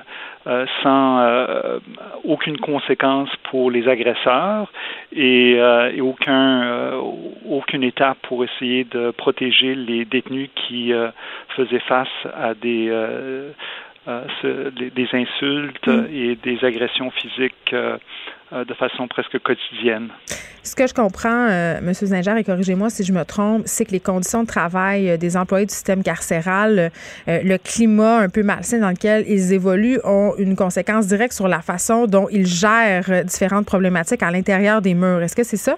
[0.47, 1.79] euh, sans euh,
[2.23, 4.71] aucune conséquence pour les agresseurs
[5.11, 6.91] et, euh, et aucun,
[7.49, 10.93] aucune étape pour essayer de protéger les détenus qui
[11.55, 12.91] faisaient face à des
[14.07, 16.05] des insultes mm.
[16.11, 17.73] et des agressions physiques
[18.53, 20.09] euh, de façon presque quotidienne.
[20.61, 21.93] Ce que je comprends, euh, M.
[21.93, 25.35] Zinger, et corrigez-moi si je me trompe, c'est que les conditions de travail euh, des
[25.35, 26.91] employés du système carcéral,
[27.25, 31.61] le climat un peu malsain dans lequel ils évoluent ont une conséquence directe sur la
[31.61, 35.23] façon dont ils gèrent différentes problématiques à l'intérieur des murs.
[35.23, 35.77] Est-ce que c'est ça?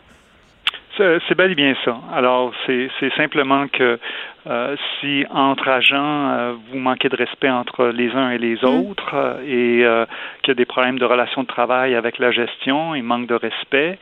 [0.98, 1.95] C'est bel et bien ça.
[2.14, 4.00] Alors, c'est simplement que
[4.48, 8.66] euh, si entre agents, euh, vous manquez de respect entre les uns et les mm.
[8.66, 10.08] autres euh, et
[10.41, 13.36] qu'il y a des problèmes de relations de travail avec la gestion, il manque de
[13.36, 14.00] respect,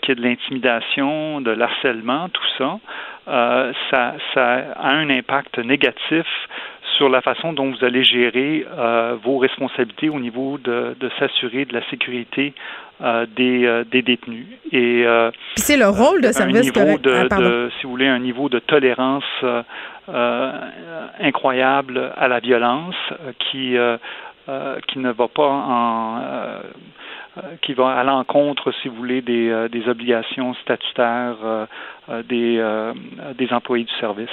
[0.00, 2.78] qu'il y a de l'intimidation, de l'harcèlement, tout ça,
[3.90, 6.24] ça, ça a un impact négatif
[6.96, 11.64] sur la façon dont vous allez gérer euh, vos responsabilités au niveau de, de s'assurer
[11.64, 12.54] de la sécurité
[13.02, 14.46] euh, des, euh, des, détenus.
[14.72, 15.04] Et
[15.56, 18.58] c'est le rôle de service niveau de, ah, de, si vous voulez, un niveau de
[18.58, 19.24] tolérance
[21.20, 22.94] incroyable à la violence
[23.38, 23.76] qui
[24.88, 26.22] qui ne va pas en
[27.60, 31.36] qui va à l'encontre, si vous voulez, des, des obligations statutaires
[32.28, 32.64] des,
[33.36, 34.30] des employés du service.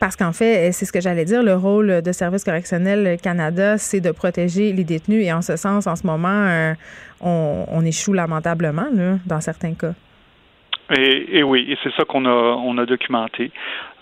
[0.00, 4.00] Parce qu'en fait, c'est ce que j'allais dire, le rôle de Service correctionnel Canada, c'est
[4.00, 5.24] de protéger les détenus.
[5.26, 6.74] Et en ce sens, en ce moment, euh,
[7.20, 9.94] on, échoue lamentablement là, dans certains cas.
[10.96, 13.50] Et, oui, et c'est ça qu'on a on a documenté.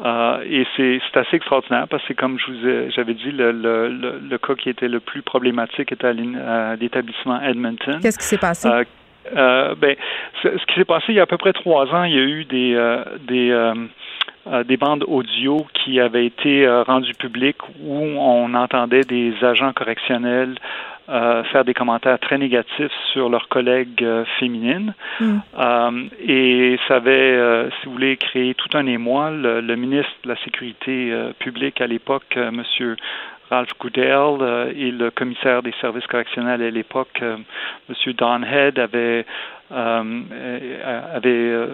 [0.05, 4.39] Euh, et c'est assez extraordinaire parce que comme je vous j'avais dit, le, le, le,
[4.39, 7.99] cas qui était le plus problématique était à l'établissement Edmonton.
[8.01, 8.69] Qu'est-ce qui s'est passé?
[9.37, 9.97] Euh, ben,
[10.41, 12.19] ce, ce qui s'est passé il y a à peu près trois ans, il y
[12.19, 13.75] a eu des des euh,
[14.65, 20.55] des bandes audio qui avaient été euh, rendues publiques où on entendait des agents correctionnels
[21.09, 24.05] euh, faire des commentaires très négatifs sur leurs collègues
[24.41, 24.93] féminines.
[25.21, 26.09] Mm.
[26.27, 29.31] et ça avait, si vous voulez, créé tout un émoi.
[29.31, 32.97] Le, ministre de la Sécurité publique à l'époque, Monsieur
[33.51, 38.13] Ralph Goodell et le commissaire des services correctionnels à l'époque, M.
[38.17, 38.79] Don Head,
[39.73, 41.67] euh, avait euh,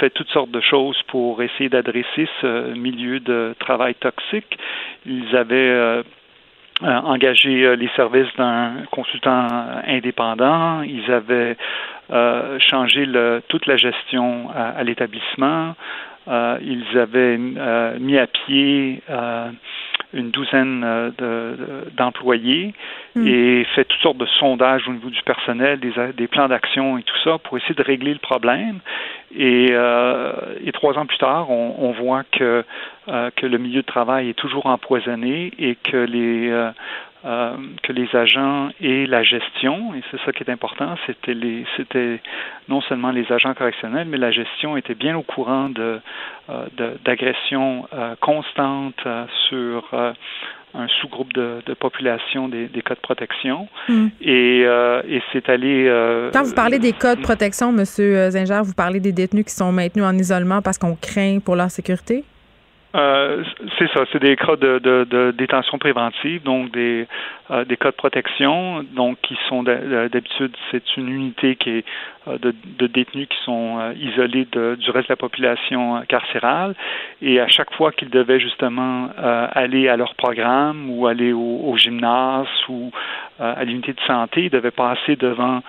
[0.00, 4.58] fait toutes sortes de choses pour essayer d'adresser ce milieu de travail toxique.
[5.04, 6.02] Ils avaient euh,
[6.82, 9.48] engagé les services d'un consultant
[9.86, 10.80] indépendant.
[10.82, 11.56] Ils avaient
[12.60, 13.06] changé
[13.48, 15.74] toute la gestion à, l'établissement.
[16.28, 17.38] ils avaient
[17.98, 19.02] mis à pied
[20.16, 22.74] une douzaine euh, d'employés
[23.14, 23.26] hmm.
[23.26, 27.02] et fait toutes sortes de sondages au niveau du personnel, des, des plans d'action et
[27.02, 28.80] tout ça pour essayer de régler le problème.
[29.34, 30.32] Et, euh,
[30.64, 32.64] et trois ans plus tard, on, on voit que,
[33.08, 36.70] euh, que le milieu de travail est toujours empoisonné et que les euh,
[37.82, 42.20] que les agents et la gestion, et c'est ça qui est important, c'était les c'était
[42.68, 46.00] non seulement les agents correctionnels, mais la gestion était bien au courant de
[46.50, 46.66] euh,
[47.04, 49.02] d'agressions euh, constantes
[49.48, 49.92] sur
[50.74, 53.66] un sous-groupe de, de, population des, des, cas de protection.
[53.88, 54.08] Hmm.
[54.20, 55.90] Et, et c'est allé.
[56.32, 57.84] Quand vous parlez des cas de protection, M.
[57.84, 61.70] Zinger, vous parlez des détenus qui sont maintenus en isolement parce qu'on craint pour leur
[61.70, 62.24] sécurité?
[62.96, 63.44] Euh,
[63.78, 67.06] c'est ça, c'est des cas de, de, de, détention préventive, donc des,
[67.50, 71.84] euh, des cas de protection, donc qui sont d'habitude, c'est une unité qui est
[72.26, 76.74] euh, de, de, détenus qui sont isolés du reste de la population carcérale,
[77.20, 81.76] et à chaque fois qu'ils devaient justement aller à leur programme ou aller au, au
[81.76, 82.90] gymnase ou
[83.38, 85.60] à l'unité de santé, ils devaient passer devant euh,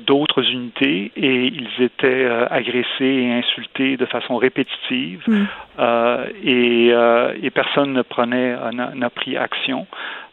[0.00, 5.44] d'autres unités et ils étaient euh, agressés et insultés de façon répétitive mm.
[5.78, 6.88] euh, et,
[7.44, 9.86] et, personne ne prenait n'a pris action.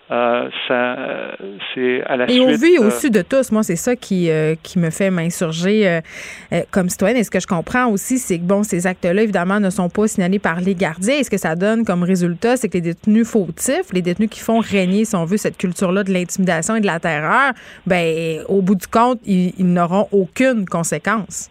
[0.10, 0.96] Euh, ça,
[1.74, 4.30] c'est à la et au vu et au su de tous, moi, c'est ça qui,
[4.30, 6.02] euh, qui me fait m'insurger
[6.54, 7.18] euh, comme citoyenne.
[7.18, 10.08] Et ce que je comprends aussi, c'est que, bon, ces actes-là, évidemment, ne sont pas
[10.08, 11.16] signalés par les gardiens.
[11.16, 14.40] Et ce que ça donne comme résultat, c'est que les détenus fautifs, les détenus qui
[14.40, 17.52] font régner, si on veut, cette culture-là de l'intimidation et de la terreur,
[17.86, 21.50] ben, au bout du compte, ils n'auront aucune conséquence.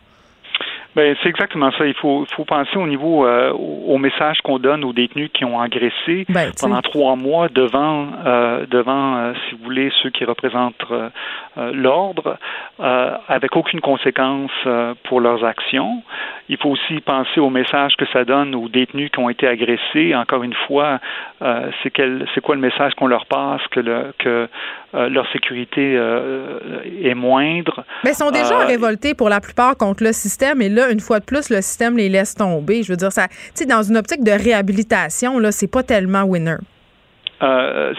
[0.97, 1.85] Ben, c'est exactement ça.
[1.85, 5.61] Il faut, faut penser au niveau euh, au message qu'on donne aux détenus qui ont
[5.61, 10.83] agressé ben, pendant trois mois devant euh, devant, euh, si vous voulez, ceux qui représentent
[11.75, 12.39] l'ordre,
[12.79, 14.51] avec aucune conséquence
[15.05, 16.03] pour leurs actions.
[16.49, 20.15] Il faut aussi penser au message que ça donne aux détenus qui ont été agressés.
[20.15, 21.01] Encore une fois,
[21.41, 24.49] c'est quel c'est quoi le message qu'on leur passe que le que
[24.93, 25.95] leur sécurité
[27.03, 27.85] est moindre.
[28.05, 31.21] Mais ils sont déjà révoltés pour la plupart contre le système et là une fois
[31.21, 32.83] de plus, le système les laisse tomber.
[32.83, 33.27] Je veux dire, ça,
[33.69, 36.57] dans une optique de réhabilitation, là, c'est pas tellement winner.
[37.43, 37.93] Euh,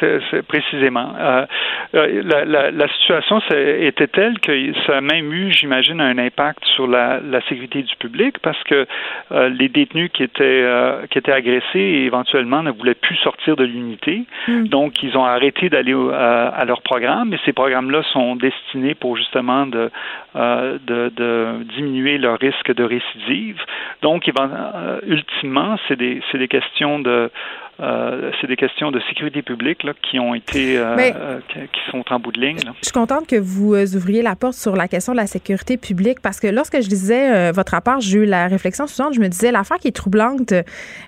[0.00, 1.14] c'est précisément.
[1.18, 1.46] Euh,
[1.94, 6.62] euh, la, la, la, situation était telle que ça a même eu, j'imagine, un impact
[6.76, 8.86] sur la, la, sécurité du public parce que
[9.32, 10.66] euh, les détenus qui étaient
[11.10, 14.68] qui étaient agressés éventuellement ne voulaient plus sortir de l'unité, hmm.
[14.68, 17.32] donc ils ont arrêté d'aller à leur programme.
[17.32, 19.90] Et ces programmes-là sont destinés pour justement de,
[20.34, 23.60] de, de diminuer leur risque de récidive.
[24.02, 24.30] Donc,
[25.06, 27.30] ultimement, c'est des c'est des questions de
[27.80, 32.02] euh, c'est des questions de sécurité publique là, qui ont été euh, euh, qui sont
[32.10, 32.58] en bout de ligne.
[32.80, 36.20] Je suis contente que vous ouvriez la porte sur la question de la sécurité publique
[36.20, 39.14] parce que lorsque je lisais votre rapport, j'ai eu la réflexion suivante.
[39.14, 40.52] Je me disais l'affaire qui est troublante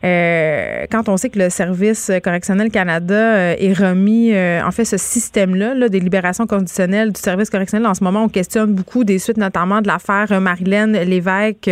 [0.03, 5.89] quand on sait que le service correctionnel Canada est remis en fait ce système-là là,
[5.89, 7.89] des libérations conditionnelles du service correctionnel.
[7.89, 11.71] En ce moment, on questionne beaucoup des suites, notamment de l'affaire Marilène Lévesque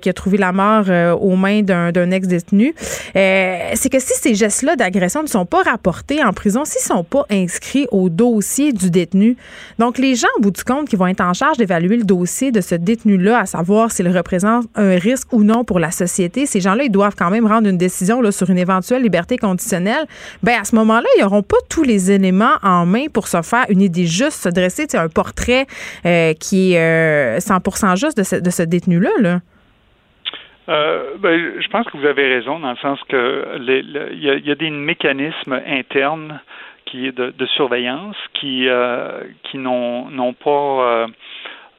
[0.00, 0.86] qui a trouvé la mort
[1.20, 2.74] aux mains d'un ex-détenu.
[3.14, 7.04] c'est que si ces gestes-là d'agression ne sont pas rapportés en prison, s'ils ne sont
[7.04, 9.36] pas inscrits au dossier du détenu,
[9.78, 12.52] donc les gens, au bout du compte, qui vont être en charge d'évaluer le dossier
[12.52, 16.60] de ce détenu-là, à savoir s'il représente un risque ou non pour la société, ces
[16.60, 20.06] gens-là, ils doivent quand même rendre une décision sur une éventuelle liberté conditionnelle.
[20.42, 23.64] Ben à ce moment-là, ils n'auront pas tous les éléments en main pour se faire
[23.68, 25.66] une idée juste, se dresser un portrait
[26.06, 29.10] euh, qui est 100% euh, juste de ce, détenu-là.
[29.20, 29.40] Là.
[30.68, 34.54] Euh, ben, je pense que vous avez raison dans le sens que il y, a,
[34.54, 36.40] des mécanismes internes
[36.86, 41.06] qui de, de surveillance qui euh, qui n'ont pas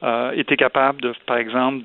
[0.04, 1.82] euh, été capables de, par exemple,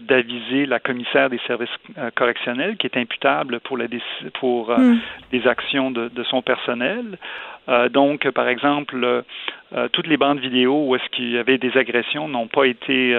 [0.00, 1.68] d'aviser de, la commissaire des services
[2.14, 3.86] correctionnels qui est imputable pour, la,
[4.40, 4.96] pour hmm.
[5.32, 7.18] des actions de, de son personnel.
[7.90, 9.24] donc, par exemple,
[9.92, 13.14] toutes les bandes vidéo où est-ce qu'il y avait des agressions n'ont pas été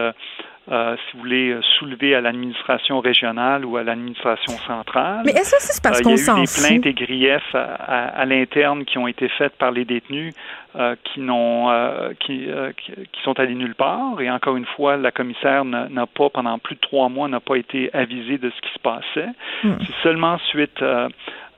[0.71, 5.23] euh, si vous voulez, euh, soulever à l'administration régionale ou à l'administration centrale.
[5.25, 6.35] Mais est-ce que c'est parce qu'on s'en?
[6.35, 9.55] Il y a eu des plaintes et griefs à, à, l'interne qui ont été faites
[9.57, 10.35] par les détenus
[10.75, 12.47] euh, qui n'ont euh, qui,
[12.77, 14.21] qui, sont allés nulle part.
[14.21, 17.55] Et encore une fois, la commissaire n'a pas, pendant plus de trois mois, n'a pas
[17.55, 19.29] été avisée de ce qui se passait.
[19.63, 19.73] Hmm.
[19.79, 20.83] C'est seulement suite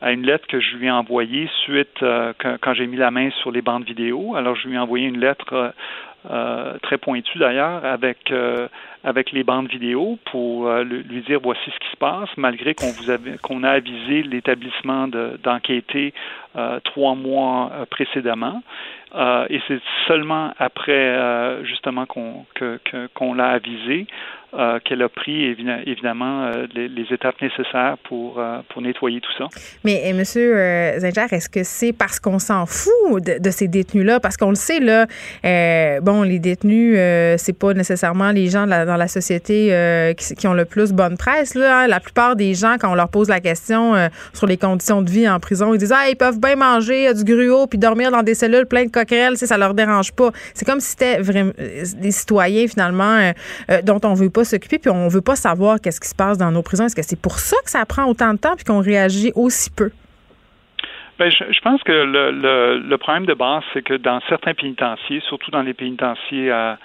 [0.03, 3.30] à une lettre que je lui ai envoyée suite quand, quand j'ai mis la main
[3.41, 4.36] sur les bandes vidéo.
[4.36, 5.74] Alors je lui ai envoyé une lettre
[6.30, 8.67] euh, très pointu d'ailleurs, avec euh,
[9.03, 12.91] avec les bandes vidéo pour euh, lui dire voici ce qui se passe, malgré qu'on
[12.91, 13.11] vous
[13.41, 16.13] qu'on a avisé l'établissement d'enquêter
[16.84, 18.61] trois mois précédemment.
[19.14, 24.07] Et c'est seulement après justement qu'on l'a avisé
[24.53, 25.45] euh, qu'elle a pris
[25.88, 29.45] évidemment euh, les, étapes nécessaires pour, euh, pour nettoyer tout ça.
[29.86, 30.22] Mais M.
[30.26, 34.20] Zinger, est-ce que c'est parce qu'on s'en fout de, ces détenus-là?
[34.20, 35.05] Parce qu'on le sait, là,
[36.01, 36.97] bon, les détenus,
[37.38, 41.55] c'est pas nécessairement les gens dans la société qui, ont le plus bonne presse.
[41.55, 41.88] Là, hein.
[41.88, 43.93] La plupart des gens, quand on leur pose la question
[44.34, 47.24] sur les conditions de vie en prison, ils disent Ah, ils peuvent bien manger du
[47.24, 48.91] gruau puis dormir dans des cellules pleines de
[49.36, 50.32] ça leur dérange pas.
[50.54, 53.32] C'est comme si c'était vraiment des citoyens, finalement,
[53.84, 56.52] dont on veut pas s'occuper, puis on veut pas savoir qu'est-ce qui se passe dans
[56.52, 56.86] nos prisons.
[56.86, 59.70] Est-ce que c'est pour ça que ça prend autant de temps puis qu'on réagit aussi
[59.70, 59.91] peu?
[61.22, 65.62] Bien, je, pense que le, problème de base, c'est que dans certains pénitenciers, surtout dans
[65.62, 66.80] les pénitenciers à,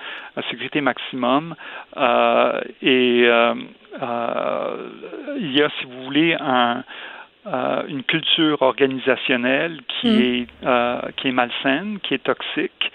[0.50, 1.54] sécurité maximum,
[1.96, 3.54] euh, et euh,
[4.02, 4.76] euh,
[5.38, 6.36] il y a, si vous voulez,
[7.88, 10.46] une culture organisationnelle qui hmm.
[10.66, 12.92] est qui est malsaine, qui est toxique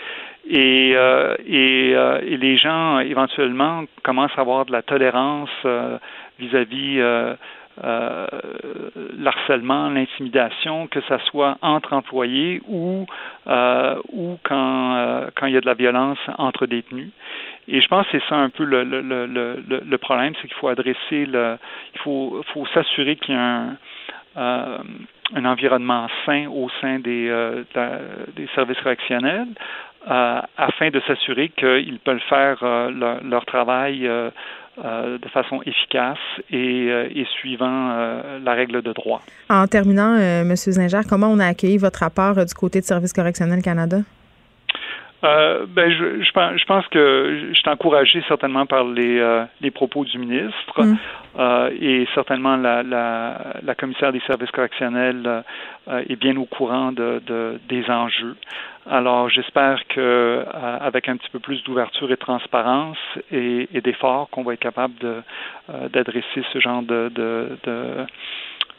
[0.49, 5.97] et, euh, et, euh, et, les gens éventuellement commencent à avoir de la tolérance euh,
[6.39, 7.35] vis-à-vis euh,
[9.17, 13.05] l'harcèlement, l'intimidation, que ce soit entre employés ou,
[14.11, 17.09] ou quand, quand il y a de la violence entre détenus.
[17.67, 20.57] Et je pense que c'est ça un peu le, le, le, le problème, c'est qu'il
[20.57, 21.57] faut adresser le,
[21.95, 23.77] il faut, faut s'assurer qu'il y a un,
[24.35, 27.63] un environnement sain au sein des,
[28.35, 29.47] des services correctionnels.
[30.09, 32.89] Euh, afin de s'assurer qu'ils peuvent faire euh,
[33.23, 34.31] leur, travail euh,
[34.79, 36.17] de façon efficace
[36.49, 37.95] et, suivant
[38.43, 39.21] la règle de droit.
[39.49, 40.55] En terminant, M.
[40.55, 43.97] Zinger, comment on a accueilli votre rapport du côté de Service correctionnel Canada?
[45.23, 49.43] Euh, ben, je, je, pense, je pense que je suis encouragé certainement par les, euh,
[49.61, 50.97] les propos du ministre mm.
[51.37, 55.43] euh, et certainement la, la, la, commissaire des services correctionnels
[55.87, 58.35] euh, est bien au courant de, de des enjeux.
[58.89, 60.43] Alors, j'espère que
[60.81, 62.97] avec un petit peu plus d'ouverture et de transparence
[63.31, 65.21] et, et d'efforts, qu'on va être capable de
[65.93, 68.05] d'adresser ce genre de, de, de euh,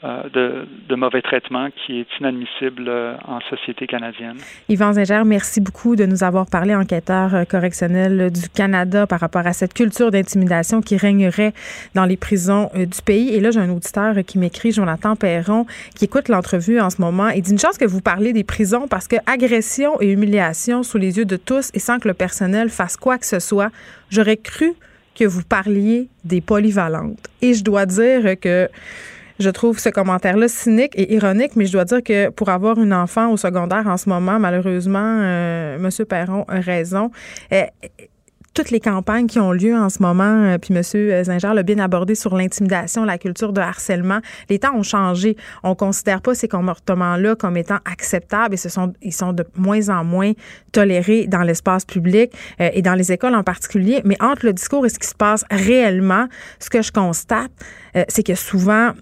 [0.02, 4.36] de, de, mauvais traitement qui est inadmissible euh, en société canadienne.
[4.68, 9.46] Yvan Zinger, merci beaucoup de nous avoir parlé, enquêteur euh, correctionnel du Canada, par rapport
[9.46, 11.52] à cette culture d'intimidation qui régnerait
[11.94, 13.34] dans les prisons du pays.
[13.34, 17.28] Et là, j'ai un auditeur qui m'écrit, Jonathan Perron, qui écoute l'entrevue en ce moment
[17.28, 20.98] et dit une chance que vous parlez des prisons parce que agression et humiliation sous
[20.98, 23.70] les yeux de tous et sans que le personnel fasse quoi que ce soit,
[24.10, 24.72] j'aurais cru
[25.14, 27.28] que vous parliez des polyvalentes.
[27.40, 28.68] Et je dois dire que
[29.42, 32.94] je trouve ce commentaire-là cynique et ironique, mais je dois dire que pour avoir une
[32.94, 36.06] enfant au secondaire en ce moment, malheureusement, euh, M.
[36.06, 37.10] Perron a raison.
[37.52, 37.64] Euh,
[38.54, 40.82] toutes les campagnes qui ont lieu en ce moment, euh, puis M.
[40.82, 44.20] Zinger l'a bien abordé sur l'intimidation, la culture de harcèlement,
[44.50, 45.38] les temps ont changé.
[45.62, 49.88] On considère pas ces comportements-là comme étant acceptables et ce sont, ils sont de moins
[49.88, 50.32] en moins
[50.70, 54.02] tolérés dans l'espace public et dans les écoles en particulier.
[54.04, 56.26] Mais entre le discours et ce qui se passe réellement,
[56.58, 57.52] ce que je constate,
[58.08, 58.92] c'est que souvent,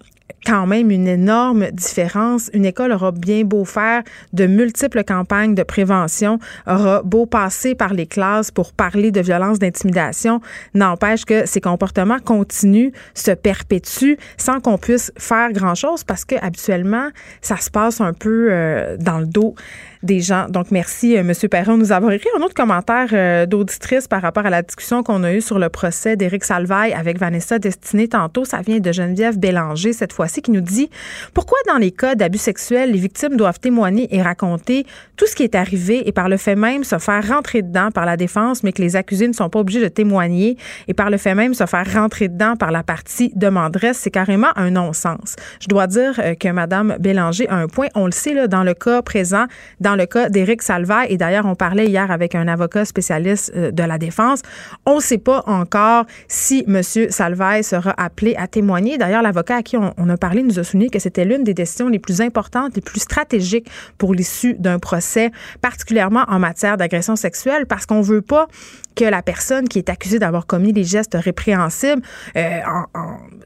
[0.45, 2.49] quand même une énorme différence.
[2.53, 4.03] Une école aura bien beau faire
[4.33, 9.59] de multiples campagnes de prévention, aura beau passer par les classes pour parler de violence,
[9.59, 10.41] d'intimidation,
[10.73, 17.09] n'empêche que ces comportements continuent, se perpétuent sans qu'on puisse faire grand-chose parce que habituellement,
[17.41, 19.55] ça se passe un peu euh, dans le dos
[20.03, 20.47] des gens.
[20.49, 21.33] Donc, merci, euh, M.
[21.49, 25.23] Perron, nous avoir écrit un autre commentaire euh, d'auditrice par rapport à la discussion qu'on
[25.23, 28.45] a eue sur le procès d'Éric Salvaille avec Vanessa Destiné tantôt.
[28.45, 30.89] Ça vient de Geneviève Bélanger, cette fois-ci, qui nous dit
[31.33, 34.85] pourquoi, dans les cas d'abus sexuels, les victimes doivent témoigner et raconter
[35.17, 38.05] tout ce qui est arrivé et par le fait même se faire rentrer dedans par
[38.05, 41.17] la défense, mais que les accusés ne sont pas obligés de témoigner et par le
[41.17, 43.97] fait même se faire rentrer dedans par la partie demanderesse.
[43.97, 45.35] C'est carrément un non-sens.
[45.59, 47.87] Je dois dire euh, que Mme Bélanger a un point.
[47.95, 49.45] On le sait, là, dans le cas présent,
[49.79, 51.05] dans dans le cas d'Éric Salvaire.
[51.09, 54.41] Et d'ailleurs, on parlait hier avec un avocat spécialiste euh, de la défense.
[54.85, 56.81] On ne sait pas encore si M.
[57.09, 58.97] Salvaire sera appelé à témoigner.
[58.97, 61.89] D'ailleurs, l'avocat à qui on, a parlé nous a souligné que c'était l'une des décisions
[61.89, 65.31] les plus importantes, les plus stratégiques pour l'issue d'un procès,
[65.61, 68.47] particulièrement en matière d'agression sexuelle, parce qu'on veut pas
[68.95, 72.01] que la personne qui est accusée d'avoir commis des gestes répréhensibles
[72.35, 72.59] euh,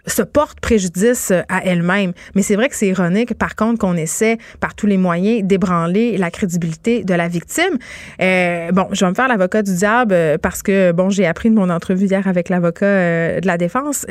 [0.07, 2.13] se porte préjudice à elle-même.
[2.35, 6.17] Mais c'est vrai que c'est ironique, par contre, qu'on essaie par tous les moyens d'ébranler
[6.17, 7.77] la crédibilité de la victime.
[8.21, 11.49] Euh, bon, je vais me faire l'avocat du diable euh, parce que, bon, j'ai appris
[11.49, 14.05] de mon entrevue hier avec l'avocat de la défense.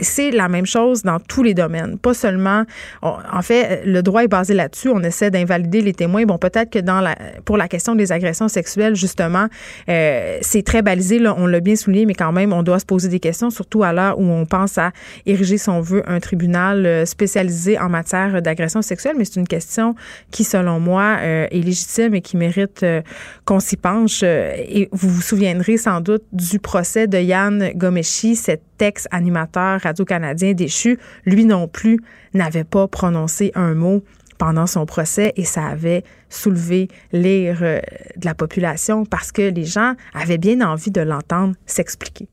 [0.00, 1.98] c'est la même chose dans tous les domaines.
[1.98, 2.64] Pas seulement,
[3.02, 4.88] en fait, le droit est basé là-dessus.
[4.88, 6.24] On essaie d'invalider les témoins.
[6.24, 9.46] Bon, peut-être que dans la, pour la question des agressions sexuelles, justement,
[9.86, 13.20] c'est très balisé, on l'a bien souligné, mais quand même, on doit se poser des
[13.20, 14.92] questions, surtout à l'heure où on pense à
[15.26, 19.14] ériger, si on veut, un tribunal euh, spécialisé en matière d'agression sexuelle.
[19.18, 19.94] Mais c'est une question
[20.30, 23.02] qui, selon moi, euh, est légitime et qui mérite euh,
[23.44, 24.22] qu'on s'y penche.
[24.22, 30.98] Et vous vous souviendrez sans doute du procès de Yann Gomeshi, cet ex-animateur radio-canadien déchu.
[31.24, 31.98] Lui non plus
[32.34, 34.02] n'avait pas prononcé un mot
[34.38, 37.80] pendant son procès et ça avait soulevé l'ire euh,
[38.16, 42.28] de la population parce que les gens avaient bien envie de l'entendre s'expliquer.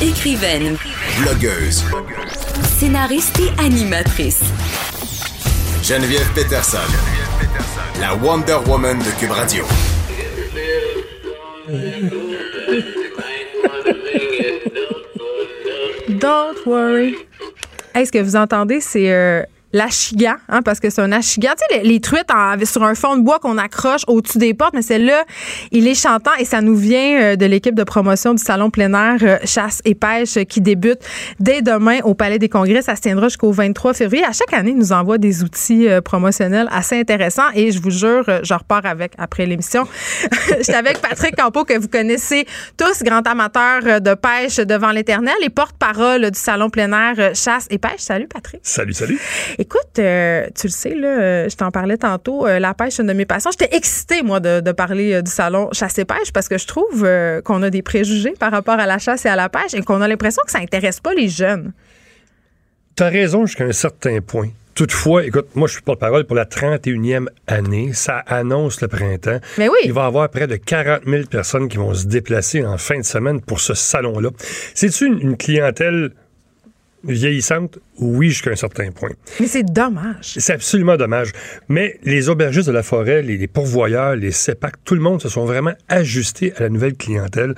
[0.00, 0.76] Écrivaine,
[1.20, 1.84] blogueuse,
[2.78, 4.44] scénariste et animatrice.
[5.82, 6.78] Geneviève Peterson,
[8.00, 9.64] la Wonder Woman de Cube Radio.
[16.08, 17.16] Don't worry.
[17.94, 18.80] Est-ce que vous entendez?
[18.80, 19.42] C'est euh,
[19.72, 21.50] l'achigan, hein, parce que c'est un achigan.
[21.58, 22.30] Tu sais, les, truites
[22.64, 25.24] sur un fond de bois qu'on accroche au-dessus des portes, mais celle-là,
[25.72, 28.88] il est chantant et ça nous vient euh, de l'équipe de promotion du Salon plein
[28.88, 31.00] euh, Chasse et Pêche euh, qui débute
[31.38, 32.82] dès demain au Palais des Congrès.
[32.82, 34.24] Ça se tiendra jusqu'au 23 février.
[34.24, 38.24] À chaque année, ils nous envoie des outils promotionnels assez intéressants et je vous jure,
[38.42, 39.86] je repars avec après l'émission.
[40.58, 42.46] J'étais avec Patrick Campo, que vous connaissez
[42.76, 46.88] tous, grand amateur de pêche devant l'éternel et porte-parole du Salon plein
[47.34, 47.98] Chasse et Pêche.
[47.98, 48.60] Salut, Patrick.
[48.62, 49.18] Salut, salut.
[49.60, 53.02] Écoute, euh, tu le sais, là, euh, je t'en parlais tantôt, euh, la pêche, c'est
[53.02, 53.50] une de mes passions.
[53.50, 57.04] J'étais excitée, moi, de, parler du salon chasse et pêche parce que je trouve
[57.44, 60.00] qu'on a des préjugés par rapport à la chasse et à la pêche et qu'on
[60.00, 61.72] a l'impression que ça intéresse pas les jeunes.
[62.96, 64.50] Tu as raison jusqu'à un certain point.
[64.74, 67.92] Toutefois, écoute, moi, je suis porte-parole pour la 31e année.
[67.94, 69.40] Ça annonce le printemps.
[69.56, 69.78] Mais oui.
[69.84, 72.98] Il va y avoir près de 40 000 personnes qui vont se déplacer en fin
[72.98, 74.30] de semaine pour ce salon-là.
[74.74, 76.12] C'est-tu une clientèle
[77.04, 79.10] Vieillissante, oui, jusqu'à un certain point.
[79.38, 80.34] Mais c'est dommage.
[80.36, 81.30] C'est absolument dommage.
[81.68, 85.28] Mais les aubergistes de la forêt, les, les pourvoyeurs, les CEPAC, tout le monde se
[85.28, 87.54] sont vraiment ajustés à la nouvelle clientèle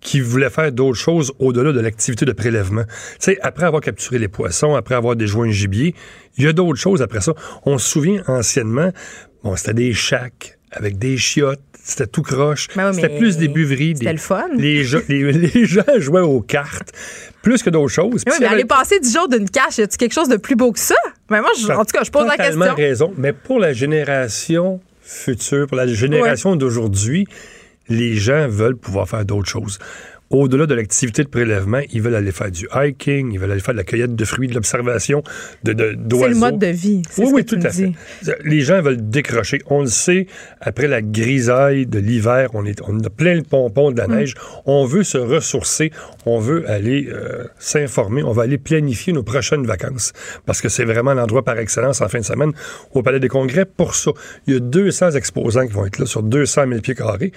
[0.00, 2.84] qui voulait faire d'autres choses au-delà de l'activité de prélèvement.
[2.84, 5.94] Tu sais, après avoir capturé les poissons, après avoir déjoué un gibier,
[6.38, 7.34] il y a d'autres choses après ça.
[7.66, 8.92] On se souvient anciennement,
[9.42, 12.68] bon, c'était des chacs avec des chiottes, c'était tout croche.
[12.74, 13.94] Ben oui, c'était mais plus des buveries.
[13.96, 14.46] c'était le fun.
[14.56, 16.92] Les, gens- les- les gens jouaient aux cartes,
[17.42, 18.22] plus que d'autres choses.
[18.26, 20.36] Oui, Puis mais avait- aller passer 10 jours d'une cache, y a-tu quelque chose de
[20.38, 20.94] plus beau que ça?
[21.28, 22.74] Ben moi, je- en tout cas, je pose la totalement question.
[22.82, 23.14] raison.
[23.18, 27.26] Mais pour la génération future, pour la génération d'aujourd'hui,
[27.90, 29.78] les gens veulent pouvoir faire d'autres choses.
[30.34, 33.72] Au-delà de l'activité de prélèvement, ils veulent aller faire du hiking, ils veulent aller faire
[33.74, 35.22] de la cueillette de fruits, de l'observation
[35.62, 36.24] de, de, d'oiseaux.
[36.24, 37.02] C'est le mode de vie.
[37.08, 37.92] C'est Oui, ce oui, que tout à fait.
[38.44, 39.60] Les gens veulent décrocher.
[39.66, 40.26] On le sait,
[40.60, 44.14] après la grisaille de l'hiver, on, est, on a plein le pompon de la Mm.
[44.16, 44.34] neige.
[44.66, 45.92] On veut se ressourcer,
[46.26, 50.12] on veut aller euh, s'informer, on va aller planifier nos prochaines vacances.
[50.46, 52.52] Parce que c'est vraiment l'endroit par excellence en fin de semaine
[52.92, 54.10] au Palais des Congrès pour ça.
[54.48, 57.30] Il y a 200 exposants qui vont être là sur 200 000 pieds carrés.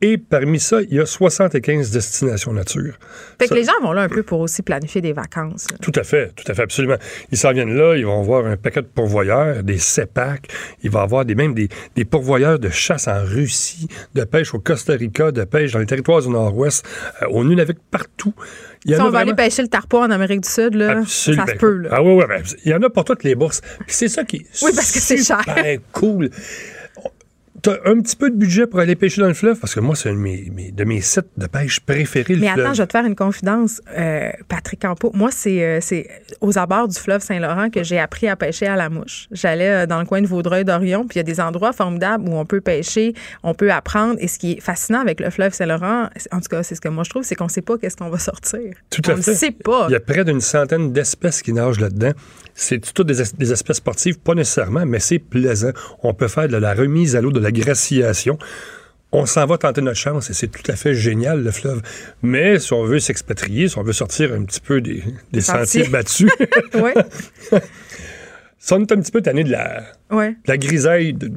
[0.00, 2.94] Et parmi ça, il y a 75 destinations nature.
[3.40, 5.66] Fait que les gens vont là un peu pour aussi planifier des vacances.
[5.72, 5.76] là.
[5.82, 6.94] tout à fait, tout à fait, absolument.
[7.32, 10.48] Ils s'en viennent là, ils vont voir un paquet de pourvoyeurs, des CEPAC,
[10.84, 14.54] il va y avoir des, même des, des pourvoyeurs de chasse en Russie, de pêche
[14.54, 16.86] au Costa Rica, de pêche dans les territoires du Nord-Ouest,
[17.22, 18.34] euh, au Nunavik, partout.
[18.84, 20.74] Il y Si en on a va aller pêcher le tarpon en Amérique du Sud,
[20.74, 21.44] là, Absolument.
[21.46, 21.76] ça se peut.
[21.78, 21.88] Là.
[21.90, 23.60] Ah oui, oui, ben, il y en a pour toutes les bourses.
[23.80, 25.40] Puis c'est ça qui est Oui, parce que c'est cher.
[25.44, 25.78] super
[27.64, 27.78] cool.
[27.84, 29.94] T'as un petit peu de budget pour aller pêcher dans le fleuve, parce que moi,
[29.96, 32.64] c'est un de mes, mes- de mes sites de pêche préférés, le Mais fleuve.
[32.66, 33.80] attends, je vais te faire une confidence.
[33.96, 36.08] Euh, Patrick Campo, moi, c'est euh, c'est
[36.40, 39.28] aux abords du fleuve Saint-Laurent que j'ai appris à pêcher à la mouche.
[39.32, 42.34] J'allais euh, dans le coin de Vaudreuil-Dorion, puis il y a des endroits formidables où
[42.34, 44.16] on peut pêcher, on peut apprendre.
[44.20, 46.88] Et ce qui est fascinant avec le fleuve Saint-Laurent, en tout cas, c'est ce que
[46.88, 48.60] moi je trouve, c'est qu'on sait pas qu'est-ce qu'on va sortir.
[48.90, 49.30] Tout on à fait.
[49.32, 49.86] ne sait pas.
[49.88, 52.12] Il y a près d'une centaine d'espèces qui nagent là-dedans.
[52.60, 55.70] C'est toutes des, es- des espèces sportives, pas nécessairement, mais c'est plaisant.
[56.02, 58.36] On peut faire de la remise à l'eau, de la graciation.
[59.12, 61.80] On s'en va tenter notre chance et c'est tout à fait génial, le fleuve.
[62.20, 65.84] Mais si on veut s'expatrier, si on veut sortir un petit peu des, des Sentiers.
[65.84, 66.30] sentiers battus,
[66.74, 66.90] Oui,
[68.58, 71.30] si on est un petit peu tanné de la, de la grisaille de-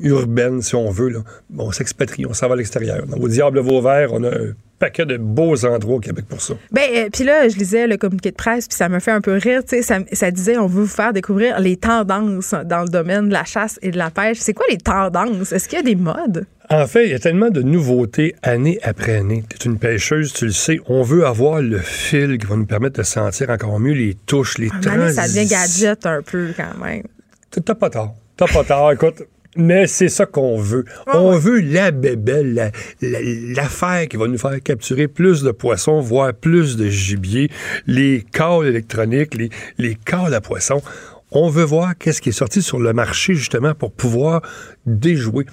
[0.00, 1.20] urbaine, si on veut, là,
[1.56, 3.04] on s'expatrie, on s'en va à l'extérieur.
[3.20, 6.54] Au Diable Vauvert, on a un paquet de beaux endroits au Québec pour ça.
[6.72, 9.20] Ben, euh, puis là, je lisais le communiqué de presse, puis ça me fait un
[9.20, 9.62] peu rire.
[9.62, 13.28] Tu sais, ça, ça disait, on veut vous faire découvrir les tendances dans le domaine
[13.28, 14.38] de la chasse et de la pêche.
[14.40, 15.52] C'est quoi les tendances?
[15.52, 16.46] Est-ce qu'il y a des modes?
[16.70, 19.44] En fait, il y a tellement de nouveautés année après année.
[19.48, 20.80] Tu es une pêcheuse, tu le sais.
[20.86, 24.58] On veut avoir le fil qui va nous permettre de sentir encore mieux les touches,
[24.58, 25.88] les donné, ça devient transitions.
[25.88, 27.02] gadget un peu quand même.
[27.50, 28.14] T'as pas tard.
[28.36, 29.22] T'as pas tard, écoute.
[29.56, 30.84] Mais c'est ça qu'on veut.
[31.06, 32.70] Ah On veut la bébelle, la-
[33.02, 33.18] la-
[33.54, 37.50] l'affaire qui va nous faire capturer plus de poissons, voire plus de gibier,
[37.86, 40.82] les cales électroniques, les, les cales à poissons.
[41.30, 44.42] On veut voir qu'est-ce qui est sorti sur le marché justement pour pouvoir
[44.86, 45.46] déjouer.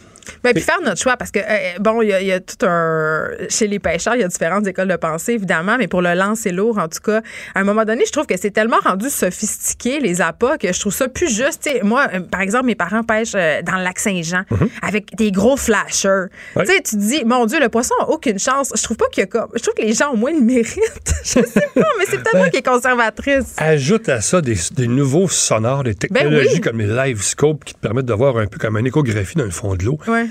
[0.44, 2.40] Ben, puis faire notre choix, parce que, euh, bon, il y, a- il y a
[2.40, 3.30] tout un.
[3.50, 6.52] Chez les pêcheurs, il y a différentes écoles de pensée, évidemment, mais pour le lancer
[6.52, 7.22] lourd, en tout cas,
[7.56, 10.80] à un moment donné, je trouve que c'est tellement rendu sophistiqué, les appâts, que je
[10.80, 11.68] trouve ça plus juste.
[11.82, 14.44] Moi, euh, par exemple, mes parents pêchent euh, dans le lac Saint-Jean
[14.84, 16.26] avec des gros flashers.
[16.56, 18.72] Tu sais, tu te dis, mon Dieu, le poisson a aucune chance.
[18.76, 19.50] Je trouve pas qu'il y a comme.
[19.56, 20.78] Je trouve que les gens, au moins, le méritent.
[21.24, 21.42] je sais
[21.74, 23.56] pas, mais c'est peut-être moi qui est conservatrice.
[23.58, 26.62] Ajoute à ça des, des nouveaux sonores, des technologies Ben oui.
[26.62, 29.46] comme les live scopes qui te permettent de voir un peu comme une échographie dans
[29.46, 29.98] le fond de l'eau.
[30.08, 30.26] Ouais.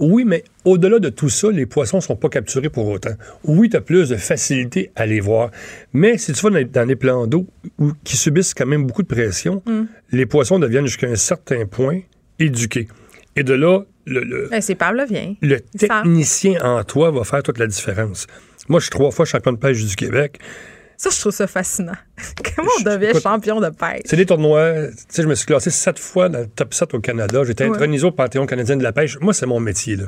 [0.00, 3.14] Oui, mais au-delà de tout ça, les poissons sont pas capturés pour autant.
[3.42, 5.50] Oui, tu as plus de facilité à les voir.
[5.92, 7.46] Mais si tu vas dans les, plans d'eau
[8.04, 9.82] qui subissent quand même beaucoup de pression, Mm.
[10.12, 12.00] les poissons deviennent jusqu'à un certain point
[12.38, 12.86] éduqués.
[13.34, 15.34] Et de là, le, le- Ben, pavlovien.
[15.42, 18.26] le technicien en toi va faire toute la différence.
[18.68, 20.38] Moi, je suis trois fois champion de pêche du Québec.
[21.00, 21.92] Ça, je trouve ça fascinant.
[22.56, 24.00] Comment on devient Écoute, champion de pêche?
[24.04, 24.88] C'est des tournois.
[24.88, 27.40] Tu sais, je me suis classé sept fois dans le top 7 au Canada.
[27.44, 27.70] J'ai été Ouais.
[27.70, 29.16] intronisé au Panthéon canadien de la pêche.
[29.20, 29.94] Moi, c'est mon métier.
[29.94, 30.06] là.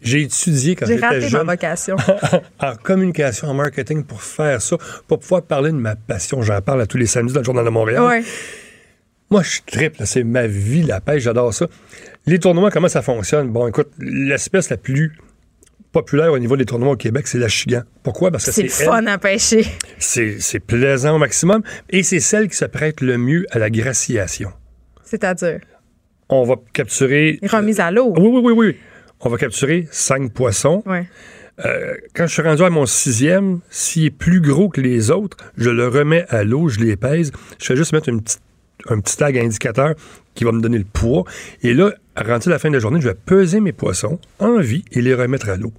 [0.00, 1.96] J'ai étudié quand J'ai j'étais raté ma jeune vocation.
[2.60, 6.40] en communication, en marketing pour faire ça, pour pouvoir parler de ma passion.
[6.40, 8.02] J'en parle à tous les samedis dans le Journal de Montréal.
[8.02, 8.24] ouais.
[9.28, 9.98] Moi, je triple.
[10.06, 11.24] C'est ma vie, la pêche.
[11.24, 11.66] J'adore ça.
[12.24, 13.48] Les tournois, comment ça fonctionne?
[13.50, 15.12] Bon, écoute, l'espèce la plus
[16.00, 17.82] populaire au niveau des tournois au Québec, c'est la chigan.
[18.02, 18.30] Pourquoi?
[18.30, 19.66] Parce que C'est fun à pêcher.
[19.98, 24.50] C'est plaisant au maximum et c'est celle qui se prête le mieux à la graciation.
[25.04, 25.60] C'est-à-dire,
[26.28, 27.38] On va capturer.
[27.50, 28.12] remise à l'eau.
[28.16, 28.76] Oui, oui, oui, oui.
[29.20, 30.82] On va capturer cinq poissons.
[31.64, 35.38] Euh, quand je suis rendu à mon sixième, s'il est plus gros que les autres,
[35.56, 37.32] je le remets à l'eau, je les pèse.
[37.58, 38.42] Je fais juste mettre une petite-
[38.90, 39.94] un petit tag indicateur
[40.34, 41.24] qui va me donner le poids.
[41.62, 44.58] Et là, rendu à la fin de la journée, je vais peser mes poissons en
[44.58, 45.72] vie et les remettre à l'eau.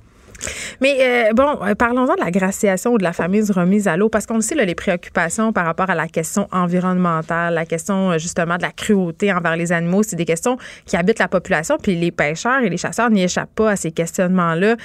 [0.82, 4.10] Mais euh, bon, euh, parlons-en de la graciation ou de la fameuse remise à l'eau,
[4.10, 8.58] parce qu'on sait, les préoccupations par rapport à la question environnementale, la question euh, justement
[8.58, 12.12] de la cruauté envers les animaux, c'est des questions qui habitent la population, puis les
[12.12, 14.76] pêcheurs et les chasseurs n'y échappent pas à ces questionnements-là.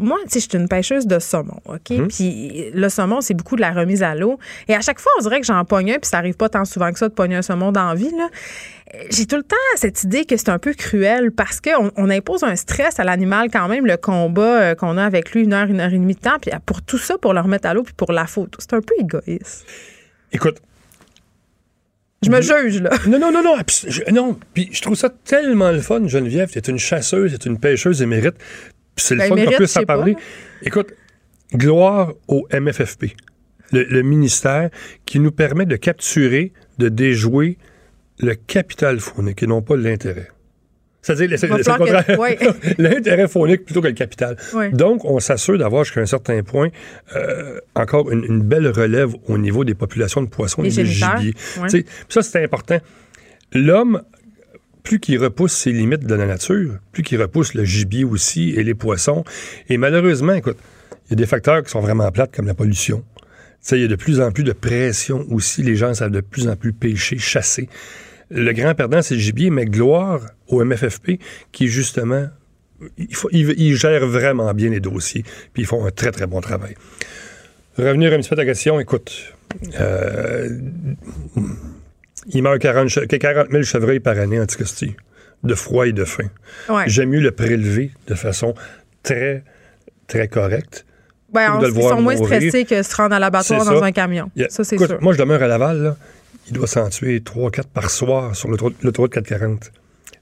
[0.00, 2.08] Moi, tu sais, je suis une pêcheuse de saumon, OK?
[2.08, 4.38] Puis le saumon, c'est beaucoup de la remise à l'eau.
[4.68, 6.64] Et à chaque fois, on dirait que j'en pogne un, puis ça arrive pas tant
[6.64, 8.28] souvent que ça de pogner un saumon dans la vie, là.
[9.10, 12.42] J'ai tout le temps cette idée que c'est un peu cruel parce qu'on on impose
[12.44, 15.66] un stress à l'animal quand même, le combat euh, qu'on a avec lui une heure,
[15.68, 17.84] une heure et demie de temps, puis pour tout ça, pour le remettre à l'eau,
[17.84, 18.54] puis pour la faute.
[18.58, 19.64] C'est un peu égoïste.
[20.32, 20.60] Écoute,
[22.22, 22.90] Je me juge, là.
[23.08, 23.56] Non, non, non, non.
[23.88, 24.38] je- non.
[24.54, 26.50] Puis je trouve ça tellement le fun, Geneviève.
[26.50, 28.34] Tu es une chasseuse, tu es une pêcheuse émérite.
[28.96, 30.16] C'est le Ben, fun qu'on puisse en pas, parler.
[30.62, 30.92] Écoute,
[31.54, 33.06] gloire au MFFP,
[33.72, 34.70] le, le ministère
[35.06, 37.58] qui nous permet de capturer, de déjouer
[38.18, 40.28] le capital faunique et non pas l'intérêt.
[41.04, 42.18] C'est-à-dire, c'est le contraire.
[42.20, 42.38] ouais.
[42.78, 44.36] L'intérêt faunique plutôt que le capital.
[44.54, 44.70] Ouais.
[44.70, 46.68] Donc, on s'assure d'avoir jusqu'à un certain point
[47.16, 51.34] euh, encore une, une belle relève au niveau des populations de poissons et de gibier.
[51.60, 51.84] ouais.
[52.08, 52.78] Ça, c'est important.
[53.52, 54.02] L'homme,
[54.82, 58.64] plus qu'il repousse ses limites de la nature, plus qu'il repousse le gibier aussi et
[58.64, 59.24] les poissons.
[59.68, 60.58] Et malheureusement, écoute,
[61.06, 63.04] il y a des facteurs qui sont vraiment plates comme la pollution.
[63.70, 65.62] Il y a de plus en plus de pression aussi.
[65.62, 67.68] Les gens savent de plus en plus pêcher, chasser.
[68.30, 71.20] Le grand perdant, c'est le gibier, mais gloire au MFFP
[71.52, 72.28] qui, justement,
[72.98, 75.22] il, vraiment bien les dossiers,
[75.52, 76.74] puis ils font un très, très bon travail.
[77.76, 79.34] Revenir un petit peu à ta question, écoute,
[79.78, 80.48] euh,
[82.26, 84.94] il meurt 40, che- 40 000 chevreuils par année en Anticosti,
[85.42, 86.28] de froid et de faim.
[86.68, 86.84] Ouais.
[86.86, 88.54] J'aime mieux le prélever de façon
[89.02, 89.42] très,
[90.06, 90.84] très correcte.
[91.32, 92.26] Ben, on- le ils sont moins mourir.
[92.38, 93.86] stressés que se rendre à l'abattoir dans ça.
[93.86, 94.30] un camion.
[94.50, 94.98] Ça, c'est sûr.
[95.00, 95.96] Moi, je demeure à Laval, là,
[96.48, 99.60] il doit s'en tuer 3-4 par soir sur l'autoroute l'autoroute 440.
[99.62, 99.70] Tu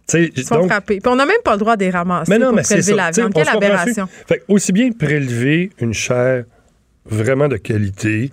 [0.06, 1.00] sais, Ils sont donc- frappés.
[1.00, 2.94] Puis on n'a même pas le droit de les ramasser mais non, pour mais prélever
[2.94, 3.32] la viande.
[3.34, 4.08] Quelle aberration.
[4.26, 6.44] Fait aussi bien prélever une chair
[7.06, 8.30] vraiment de qualité,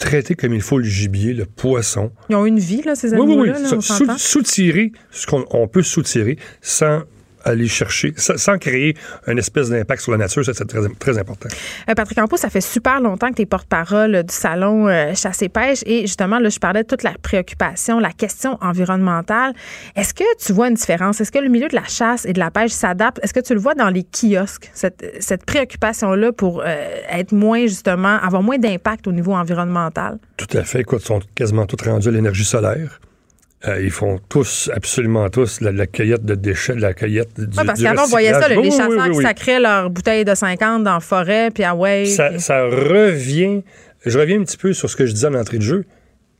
[0.00, 2.10] traiter comme il faut le gibier, le poisson.
[2.28, 3.32] Ils ont une vie, là, ces Oui, oui, oui.
[3.50, 3.58] animaux-là.
[3.60, 4.18] là, on s'entend?
[4.18, 7.02] Soutirer ce qu'on on peut soutirer sans
[7.44, 11.48] aller chercher, sans, créer un espèce d'impact sur la nature, ça c'est très, très important.
[11.88, 15.14] Euh, Patrick Campos, ça fait super longtemps que tu es porte-parole euh, du salon euh,
[15.14, 19.52] Chasse et Pêche et justement, là, je parlais de toute la préoccupation, la question environnementale.
[19.96, 21.20] Est-ce que tu vois une différence?
[21.20, 23.20] Est-ce que le milieu de la chasse et de la pêche s'adapte?
[23.22, 26.64] Est-ce que tu le vois dans les kiosques, cette, cette préoccupation-là pour euh,
[27.10, 30.18] être moins, justement, avoir moins d'impact au niveau environnemental?
[30.36, 30.80] Tout à fait.
[30.80, 33.00] Écoute, ils sont quasiment tous rendus à l'énergie solaire.
[33.68, 37.64] Euh, ils font tous, absolument tous, la, la cueillette de déchets, la cueillette du Oui,
[37.66, 40.24] parce qu'avant, on voyait ça, là, les Oui, oui, chasseurs oui, qui sacraient leurs bouteilles
[40.24, 42.06] de 50 dans la forêt, puis ah ouais.
[42.06, 43.62] Ça, puis- ça revient.
[44.06, 45.84] Je reviens un petit peu sur ce que je disais en entrée de jeu.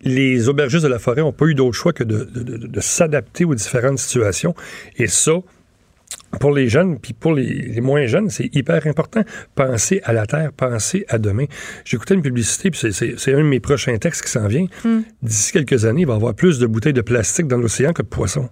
[0.02, 2.80] Les aubergistes de la forêt n'ont pas eu d'autre choix que de, de- de- de
[2.80, 4.54] s'adapter aux différentes situations.
[4.96, 5.32] Et ça,
[6.38, 9.22] pour les jeunes, puis pour les, les moins jeunes, c'est hyper important.
[9.54, 11.46] Penser à la terre, penser à demain.
[11.84, 14.66] J'écoutais une publicité, puis c'est un de mes prochains textes qui s'en vient.
[14.84, 15.00] Hmm.
[15.22, 18.02] D'ici quelques années, il va y avoir plus de bouteilles de plastique dans l'océan que
[18.02, 18.48] de poissons.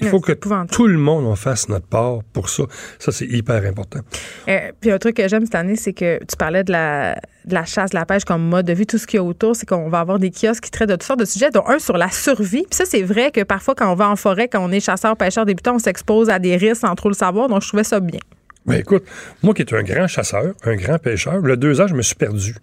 [0.00, 2.64] Il faut que tout le monde en fasse notre part pour ça.
[2.98, 4.00] Ça, c'est hyper important.
[4.48, 7.54] Euh, puis un truc que j'aime cette année, c'est que tu parlais de la, de
[7.54, 8.86] la chasse, de la pêche comme mode de vie.
[8.86, 10.94] Tout ce qu'il y a autour, c'est qu'on va avoir des kiosques qui traitent de
[10.94, 12.64] toutes sortes de sujets, dont un sur la survie.
[12.68, 15.16] Puis ça, c'est vrai que parfois, quand on va en forêt, quand on est chasseur,
[15.16, 17.48] pêcheur débutant, on s'expose à des risques sans trop le savoir.
[17.48, 18.20] Donc, je trouvais ça bien.
[18.66, 19.04] Ben écoute,
[19.42, 22.14] moi qui est un grand chasseur, un grand pêcheur, le deux ans, je me suis
[22.14, 22.54] perdu.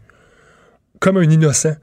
[1.00, 1.76] Comme un innocent.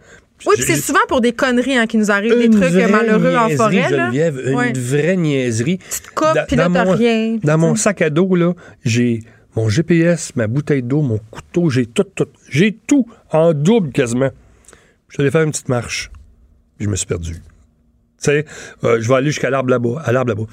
[0.46, 3.34] Oui, puis c'est souvent pour des conneries hein, qui nous arrivent, des trucs vraie malheureux
[3.36, 3.90] en forêt.
[3.90, 4.10] Là.
[4.10, 4.72] Une Ouais.
[4.76, 5.78] vraie niaiserie.
[5.78, 7.38] Tu te coupes, puis là, t'as rien.
[7.42, 8.52] Dans mon sac à dos, là,
[8.84, 9.20] j'ai
[9.56, 12.26] mon GPS, ma bouteille d'eau, mon couteau, j'ai tout, tout.
[12.50, 14.30] J'ai tout en double quasiment.
[15.08, 16.10] Je suis allé faire une petite marche.
[16.76, 17.34] Puis je me suis perdu.
[17.34, 17.40] Tu
[18.18, 18.44] sais,
[18.82, 20.46] euh, je vais aller jusqu'à l'arbre là-bas, à l'arbre là-bas.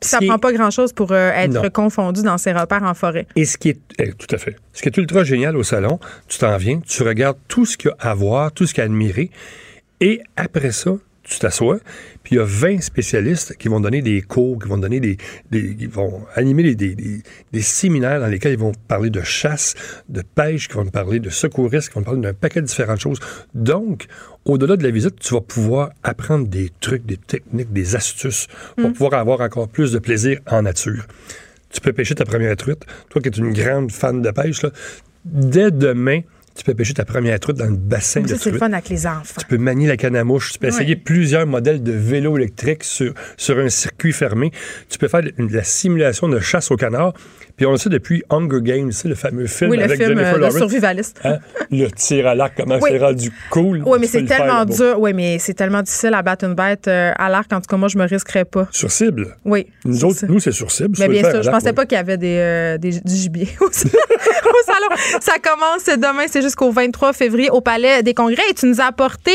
[0.00, 1.70] Puis ça prend pas grand-chose pour euh, être Non.
[1.70, 3.26] confondu dans ses repères en forêt.
[3.34, 4.56] Et ce qui est eh, tout à fait.
[4.74, 7.90] Ce qui est ultra génial au salon, tu t'en viens, tu regardes tout ce qu'il
[7.90, 9.30] y a à voir, tout ce qu'il y a à admirer,
[10.00, 10.90] et après ça,
[11.22, 11.78] tu t'assois,
[12.26, 15.16] puis il y a 20 spécialistes qui vont donner des cours, qui vont donner des,
[15.52, 17.22] des qui vont animer des, des- des-
[17.52, 19.74] des séminaires dans lesquels ils vont parler de chasse,
[20.08, 23.20] de pêche, qui vont parler de secourisme, qui vont parler d'un paquet de différentes choses.
[23.54, 24.06] Donc,
[24.44, 28.92] au-delà de la visite, tu vas pouvoir apprendre des trucs, des techniques, des astuces pour
[28.92, 31.06] pouvoir avoir encore plus de plaisir en nature
[31.68, 32.84] tu peux pêcher ta première truite.
[33.10, 34.70] Toi qui es une grande fan de pêche, là,
[35.26, 36.20] dès demain,
[36.56, 39.06] Tu peux pêcher ta première truite dans le bassin de c'est le fun avec les
[39.06, 39.40] enfants.
[39.40, 40.52] Tu peux manier la canne à mouche.
[40.52, 44.50] Tu peux essayer plusieurs modèles de vélos électriques sur, sur un circuit fermé.
[44.88, 47.12] Tu peux faire de la simulation de chasse au canard.
[47.56, 50.10] Puis on le sait depuis Hunger Games, c'est le fameux film Oui, le avec film
[50.10, 50.56] Jennifer euh, Lawrence.
[50.58, 51.20] survivaliste.
[51.24, 51.38] Hein?
[51.70, 52.90] Le tir à l'arc, comment Oui.
[52.92, 53.82] c'est rendu cool.
[53.86, 54.96] Oui, mais c'est le faire tellement dur.
[55.00, 57.50] Oui, mais c'est tellement difficile à battre une bête euh, à l'arc.
[57.52, 58.68] En tout cas, moi, je me risquerais pas.
[58.72, 59.36] Sur cible?
[59.44, 59.66] Oui.
[59.84, 60.96] Nous c'est autres, nous, c'est sur cible.
[60.98, 61.74] Mais le bien sûr, je pensais oui.
[61.74, 65.20] pas qu'il y avait des, euh, des- du gibier au salon.
[65.20, 68.42] Ça commence demain, c'est jusqu'au 23 février au Palais des Congrès.
[68.50, 69.30] Et tu nous as apporté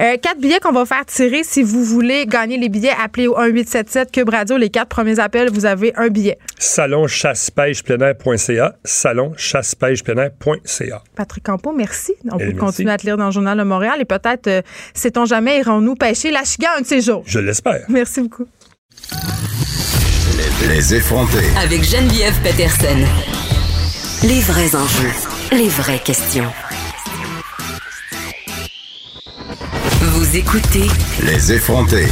[0.00, 1.42] euh, quatre billets qu'on va faire tirer.
[1.42, 4.56] Si vous voulez gagner les billets, appelez au 1877 Cube Radio.
[4.56, 6.38] Les quatre premiers appels, vous avez un billet.
[6.58, 7.06] Salon
[7.72, 8.76] chasse-pêche-plein-air.ca.
[8.84, 11.02] Salon chasse-pêche-plein-air.ca.
[11.16, 12.14] Patrick Campo, merci.
[12.26, 12.56] On peut merci.
[12.56, 14.62] continuer à te lire dans le Journal de Montréal et peut-être, euh,
[14.94, 17.22] sait-on jamais, irons-nous pêcher la chiga un de ces jours?
[17.26, 17.84] Je l'espère.
[17.88, 18.46] Merci beaucoup.
[20.68, 21.46] Les effrontés.
[21.62, 22.98] Avec Geneviève Peterson.
[24.22, 25.12] Les vrais enjeux,
[25.52, 26.50] les vraies questions.
[30.00, 30.86] Vous écoutez
[31.22, 32.06] Les effrontés.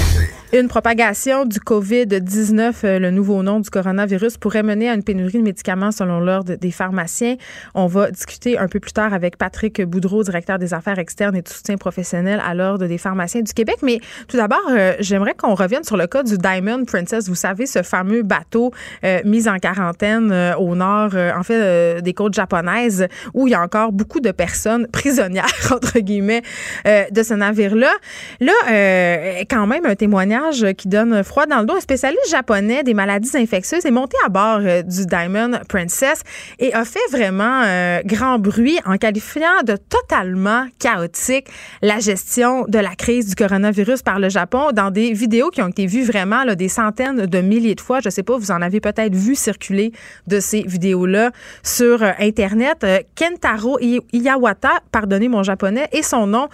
[0.54, 5.38] Une propagation du COVID-19, euh, le nouveau nom du coronavirus, pourrait mener à une pénurie
[5.38, 7.36] de médicaments selon l'ordre des pharmaciens.
[7.74, 11.40] On va discuter un peu plus tard avec Patrick Boudreau, directeur des affaires externes et
[11.40, 13.76] du soutien professionnel à l'ordre des pharmaciens du Québec.
[13.82, 17.30] Mais tout d'abord, euh, j'aimerais qu'on revienne sur le cas du Diamond Princess.
[17.30, 18.72] Vous savez, ce fameux bateau
[19.06, 23.62] euh, mis en quarantaine au nord, en fait, des côtes japonaises, où il y a
[23.62, 26.42] encore beaucoup de personnes prisonnières, entre guillemets,
[26.84, 27.92] de ce navire-là.
[28.40, 31.76] Là, euh, quand même, un témoignage qui donne froid dans le dos.
[31.76, 36.22] Un spécialiste japonais des maladies infectieuses est monté à bord euh, du Diamond Princess
[36.58, 41.46] et a fait vraiment euh, grand bruit en qualifiant de totalement chaotique
[41.82, 45.68] la gestion de la crise du coronavirus par le Japon dans des vidéos qui ont
[45.68, 48.00] été vues vraiment des centaines de milliers de fois.
[48.00, 49.92] Je sais pas, vous en avez peut-être vu circuler
[50.26, 51.30] de ces vidéos-là
[51.62, 52.82] sur euh, Internet.
[52.84, 56.48] Euh, Kentaro I- Iyawata, pardonnez mon japonais, et son nom,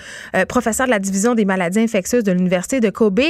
[0.48, 3.20] professeur de la division des maladies infectieuses de l'Université de Kobe,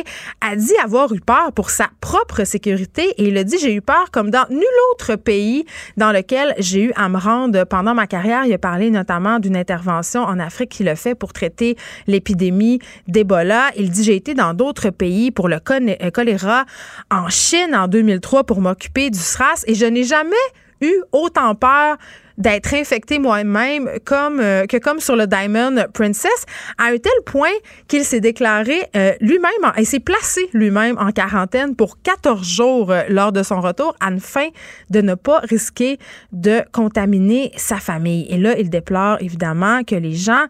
[0.48, 3.82] a dit avoir eu peur pour sa propre sécurité et il a dit j'ai eu
[3.82, 5.66] peur comme dans nul autre pays
[5.98, 8.46] dans lequel j'ai eu à me rendre pendant ma carrière.
[8.46, 11.76] Il a parlé notamment d'une intervention en Afrique qu'il a fait pour traiter
[12.06, 12.78] l'épidémie
[13.08, 13.70] d'Ebola.
[13.76, 16.64] Il dit j'ai été dans d'autres pays pour le euh, choléra,
[17.10, 20.34] en Chine en 2003 pour m'occuper du SRAS et je n'ai jamais
[20.80, 21.98] eu autant peur
[22.38, 26.46] d'être infecté moi-même comme euh, que comme sur le Diamond Princess
[26.78, 27.52] à un tel point
[27.88, 33.02] qu'il s'est déclaré euh, lui-même et s'est placé lui-même en quarantaine pour 14 jours euh,
[33.08, 34.48] lors de son retour afin
[34.90, 35.98] de ne pas risquer
[36.32, 38.26] de contaminer sa famille.
[38.30, 40.44] Et là, il déplore évidemment que les gens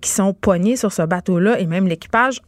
[0.00, 2.40] qui sont poignés sur ce bateau-là et même l'équipage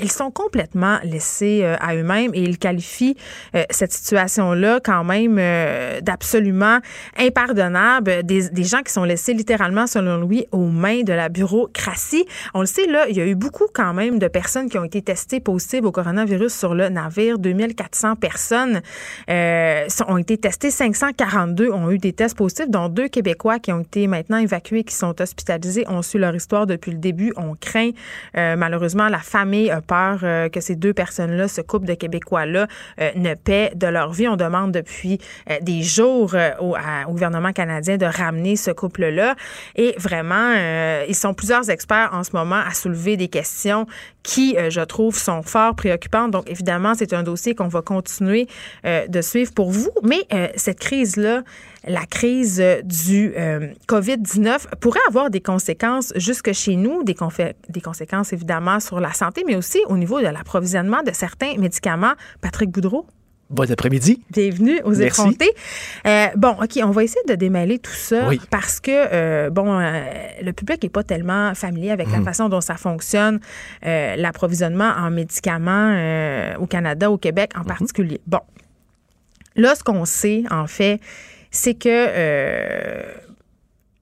[0.00, 3.16] ils sont complètement laissés euh, à eux-mêmes et il qualifie
[3.54, 6.78] euh, cette situation-là quand même euh, d'absolument
[7.18, 8.22] impardonnable.
[8.22, 12.24] Des, des gens qui sont laissés littéralement, selon lui, aux mains de la bureaucratie.
[12.54, 14.84] On le sait, là, il y a eu beaucoup quand même de personnes qui ont
[14.84, 17.38] été testées positives au coronavirus sur le navire.
[17.38, 18.80] 2400 personnes
[19.28, 20.70] euh, ont été testées.
[20.70, 24.94] 542 ont eu des tests positifs, dont deux Québécois qui ont été maintenant évacués, qui
[24.94, 27.32] sont hospitalisés, ont su leur histoire depuis le début.
[27.36, 27.90] On craint
[28.34, 32.66] malheureusement la famille peur euh, que ces deux personnes-là, ce couple de Québécois-là,
[33.00, 34.28] euh, ne paient de leur vie.
[34.28, 35.18] On demande depuis
[35.50, 36.76] euh, des jours au,
[37.08, 39.34] gouvernement canadien de ramener ce couple-là.
[39.76, 40.52] Et vraiment,
[41.08, 43.86] ils sont plusieurs experts en ce moment à soulever des questions
[44.22, 46.30] qui, je trouve, sont fort préoccupantes.
[46.30, 48.46] Donc, évidemment, c'est un dossier qu'on va continuer
[48.84, 49.90] de suivre pour vous.
[50.02, 50.26] Mais
[50.56, 51.42] cette crise-là,
[51.86, 58.32] la crise euh, du euh, COVID-19 pourrait avoir des conséquences jusque chez nous, des, conséquences
[58.32, 62.12] évidemment sur la santé, mais aussi au niveau de l'approvisionnement de certains médicaments.
[62.40, 63.06] Patrick Boudreau,
[63.52, 64.22] Bon après-midi.
[64.30, 65.02] bienvenue aux Merci.
[65.02, 65.50] effrontés.
[66.06, 68.40] Euh, bon, OK, on va essayer de démêler tout ça Oui.
[68.50, 70.00] parce que, euh, bon, euh,
[70.40, 73.40] le public n'est pas tellement familier avec la façon dont ça fonctionne,
[73.82, 75.92] l'approvisionnement en médicaments
[76.58, 78.22] au Canada, au Québec en particulier.
[78.26, 78.40] Bon,
[79.54, 81.00] là, ce qu'on sait, en fait,
[81.52, 83.12] c'est que euh,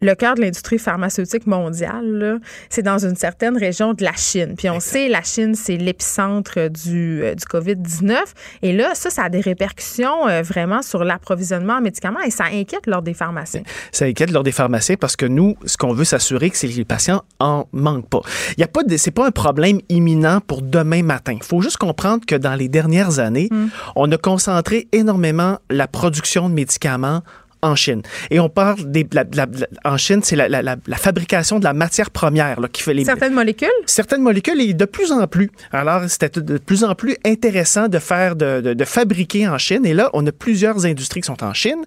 [0.01, 4.55] le cœur de l'industrie pharmaceutique mondiale, c'est dans une certaine région de la Chine.
[4.57, 8.17] Puis on sait, la Chine, c'est l'épicentre du, euh, du COVID-19.
[8.63, 12.45] Et là, ça, ça a des répercussions euh, vraiment sur l'approvisionnement en médicaments et ça
[12.45, 13.63] inquiète lors des pharmaciens.
[13.93, 16.85] Ça inquiète lors des pharmaciens parce que nous, ce qu'on veut s'assurer, c'est que les
[16.85, 18.21] patients en manquent pas.
[18.57, 21.35] Il y a pas de, c'est pas un problème imminent pour demain matin.
[21.37, 23.51] Il faut juste comprendre que dans les dernières années,
[23.97, 27.23] on a concentré énormément la production de médicaments
[27.63, 28.03] en Chine.
[28.31, 30.49] Et on parle des, la- la- la- en Chine, c'est la,
[30.97, 34.85] fabrication de la matière première là, qui fait les, Certaines molécules, certaines molécules et de
[34.85, 35.51] plus en plus.
[35.73, 39.85] Alors, c'était de plus en plus intéressant de faire, de, de- de fabriquer en Chine.
[39.87, 41.83] Et là, on a plusieurs industries qui sont en Chine.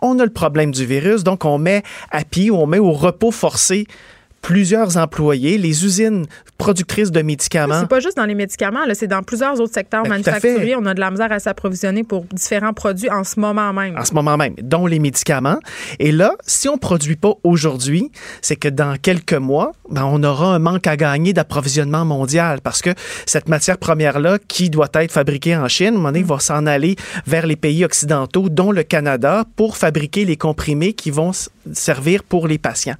[0.00, 3.30] On a le problème du virus, donc on met à pied, on met au repos
[3.30, 3.86] forcé
[4.48, 6.24] plusieurs employés, les usines
[6.56, 7.80] productrices de médicaments.
[7.80, 10.74] C'est pas juste dans les médicaments, c'est dans plusieurs autres secteurs Ben, manufacturiers.
[10.74, 13.94] On a de la misère à s'approvisionner pour différents produits en ce moment même.
[13.98, 15.58] en ce moment même, dont les médicaments.
[15.98, 18.10] Et là, si on produit pas aujourd'hui,
[18.40, 22.80] c'est que dans quelques mois, ben, on aura un manque à gagner d'approvisionnement mondial parce
[22.80, 22.94] que
[23.26, 26.64] cette matière première-là, qui doit être fabriquée en Chine, à un moment donné, va s'en
[26.64, 26.96] aller
[27.26, 31.32] vers les pays occidentaux, dont le Canada, pour fabriquer les comprimés qui vont
[31.74, 32.96] servir pour les patients.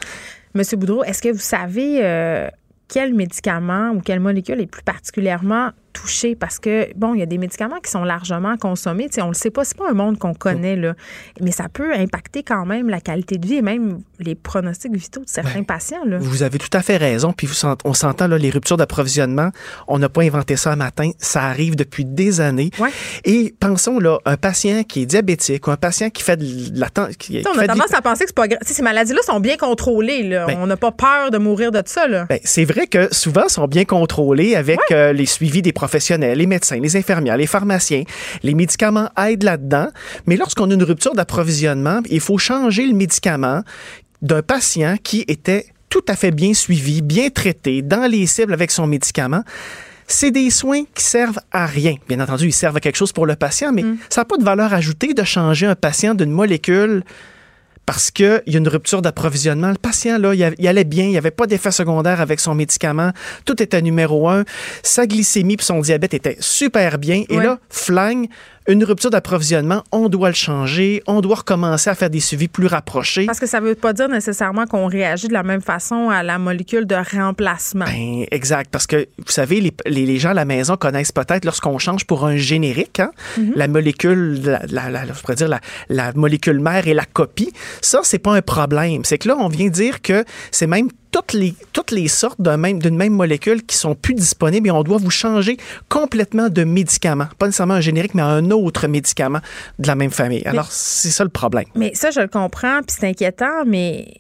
[0.55, 2.49] Monsieur Boudreau, est-ce que vous savez euh,
[2.89, 6.37] quel médicament ou quelle molécule est plus particulièrement touché?
[6.37, 9.09] Parce que, bon, il y a des médicaments qui sont largement consommés.
[9.09, 10.95] Tu sais, on le sait pas, c'est pas un monde qu'on connaît, là.
[11.41, 15.21] Mais ça peut impacter quand même la qualité de vie et même les pronostics vitaux
[15.21, 16.19] de certains patients, là.
[16.19, 17.33] Vous avez tout à fait raison.
[17.33, 17.55] Puis vous
[17.85, 19.51] on s'entend, là, les ruptures d'approvisionnement,
[19.87, 21.11] on n'a pas inventé ça un matin.
[21.19, 22.71] Ça arrive depuis des années.
[22.79, 22.91] Ouais.
[23.25, 26.89] Et pensons, là, un patient qui est diabétique ou un patient qui fait de la...
[27.19, 28.61] Qui, on a tendance à penser que c'est pas grave.
[28.65, 30.47] Ces maladies-là sont bien contrôlées, là.
[30.47, 32.27] Ben- on n'a pas peur de mourir de ça, là.
[32.29, 36.47] Ben, c'est vrai que souvent sont bien contrôlés avec euh, les suivis des professionnels, les
[36.47, 38.05] médecins, les infirmières, les pharmaciens.
[38.43, 39.89] Les médicaments aident là-dedans.
[40.27, 43.63] Mais lorsqu'on a une rupture d'approvisionnement, il faut changer le médicament
[44.23, 48.71] d'un patient qui était tout à fait bien suivi, bien traité, dans les cibles avec
[48.71, 49.43] son médicament.
[50.07, 51.97] C'est des soins qui servent à rien.
[52.09, 54.45] Bien entendu, ils servent à quelque chose pour le patient, mais ça n'a pas de
[54.45, 57.05] valeur ajoutée de changer un patient d'une molécule
[57.89, 59.71] parce qu'il y a une rupture d'approvisionnement.
[59.71, 63.13] Le patient, là, il, allait bien, il n'y avait pas d'effet secondaire avec son médicament,
[63.47, 64.45] tout était numéro un,
[64.83, 67.25] sa glycémie et son diabète étaient super bien.
[67.31, 67.45] Et Ouais.
[67.45, 68.27] là, flang,
[68.69, 72.67] une rupture d'approvisionnement, on doit le changer, on doit recommencer à faire des suivis plus
[72.67, 73.27] rapprochés.
[73.27, 76.39] Parce que ça veut pas dire nécessairement qu'on réagit de la même façon à la
[76.39, 77.87] molécule de remplacement.
[77.87, 81.45] Ben, exact, parce que vous savez, les, les- les gens à la maison connaissent peut-être
[81.47, 83.11] lorsqu'on change pour un générique, hein,
[83.55, 87.53] la molécule, la, la- la- je pourrais dire la, la molécule mère et la copie.
[87.81, 89.03] Ça, c'est pas un problème.
[89.05, 92.57] C'est que là, on vient dire que c'est même toutes les, toutes les sortes d'un
[92.57, 95.57] même, d'une même molécule qui sont plus disponibles et on doit vous changer
[95.89, 97.27] complètement de médicament.
[97.39, 99.41] Pas nécessairement un générique, mais un autre médicament
[99.79, 100.43] de la même famille.
[100.47, 101.67] Alors, c'est ça le problème.
[101.75, 104.15] Mais ça, je le comprends, puis c'est inquiétant, mais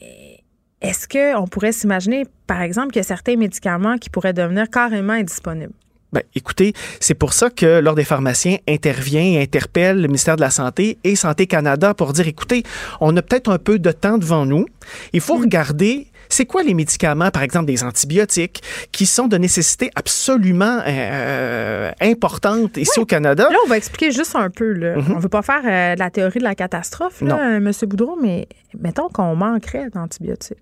[0.81, 5.15] est-ce qu'on pourrait s'imaginer, par exemple, qu'il y a certains médicaments qui pourraient devenir carrément
[5.15, 5.73] indisponibles?
[6.10, 10.40] Ben, écoutez, c'est pour ça que l'Ordre des pharmaciens intervient et interpelle le ministère de
[10.40, 12.62] la Santé et Santé Canada pour dire, écoutez,
[13.01, 14.65] on a peut-être un peu de temps devant nous.
[15.12, 19.90] Il faut regarder, c'est quoi les médicaments, par exemple des antibiotiques, qui sont de nécessité
[19.94, 23.48] absolument euh, importante ici au Canada?
[23.50, 24.72] Là, on va expliquer juste un peu.
[24.72, 24.96] Là.
[24.96, 25.14] Mhm.
[25.16, 27.72] On veut pas faire euh, la théorie de la catastrophe, là, euh, M.
[27.82, 28.48] Boudreau, mais
[28.78, 30.59] mettons qu'on manquerait d'antibiotiques.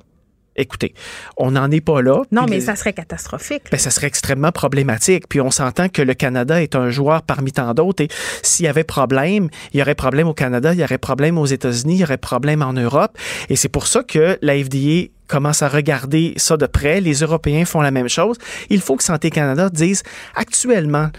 [0.56, 0.94] Écoutez,
[1.36, 2.22] on n'en est pas là.
[2.32, 3.64] Non, mais ça serait catastrophique.
[3.70, 5.28] Ben, ça serait extrêmement problématique.
[5.28, 8.04] Puis on s'entend que le Canada est un joueur parmi tant d'autres.
[8.04, 8.08] Et
[8.42, 11.46] s'il y avait problème, il y aurait problème au Canada, il y aurait problème aux
[11.46, 13.18] États-Unis, il y aurait problème en Europe.
[13.50, 17.00] Et c'est pour ça que la FDA commence à regarder ça de près.
[17.00, 18.36] Les Européens font la même chose.
[18.70, 20.02] Il faut que Santé Canada dise
[20.34, 21.10] actuellement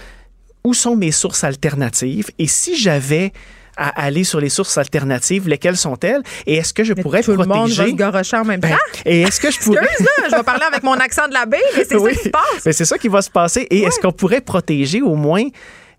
[0.63, 3.31] où sont mes sources alternatives et si j'avais
[3.79, 7.31] à aller sur les sources alternatives, lesquelles sont-elles et est-ce que je Mais pourrais tout
[7.31, 8.75] le monde va se garocher en même Ben, temps.
[9.05, 9.87] et est-ce que je pourrais là,
[10.31, 12.11] je vais parler avec mon accent de la baie, mais c'est Oui.
[12.15, 12.63] ça qui se passe.
[12.65, 13.67] Ben, c'est ça qui va se passer.
[13.69, 15.43] Et est-ce qu'on pourrait protéger au moins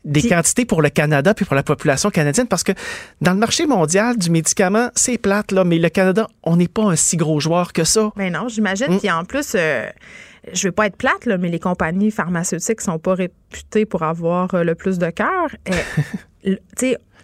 [0.08, 2.46] des quantités pour le Canada puis pour la population canadienne?
[2.46, 2.72] Parce que
[3.20, 6.84] dans le marché mondial du médicament, c'est plate, là, mais le Canada, on n'est pas
[6.84, 8.10] un si gros joueur que ça.
[8.16, 8.94] Ben non, j'imagine.
[8.94, 8.98] Mm.
[8.98, 9.86] Puis en plus, euh,
[10.52, 14.54] je vais pas être plate, là, mais les compagnies pharmaceutiques sont pas réputées pour avoir
[14.54, 15.48] euh, le plus de cœur.
[15.68, 15.72] Euh,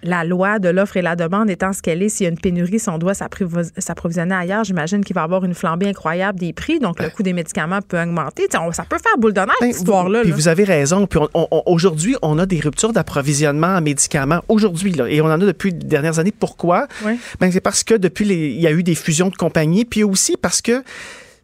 [0.05, 2.39] la loi de l'offre et la demande étant ce qu'elle est, s'il y a une
[2.39, 6.39] pénurie, si on doit s'approvis- s'approvisionner ailleurs, j'imagine qu'il va y avoir une flambée incroyable
[6.39, 8.47] des prix, donc le coût des médicaments peut augmenter.
[8.61, 10.21] On- ça peut faire boule de neige, Ben, cette histoire-là.
[10.21, 10.37] Puis là.
[10.37, 11.07] vous avez raison.
[11.07, 11.19] Puis
[11.67, 14.41] aujourd'hui, on a des ruptures d'approvisionnement en médicaments.
[14.49, 16.33] Aujourd'hui, là, et on en a depuis les dernières années.
[16.39, 16.87] Pourquoi?
[17.41, 20.05] Ben, c'est parce que depuis, les- il y a eu des fusions de compagnies, puis
[20.05, 20.83] aussi parce que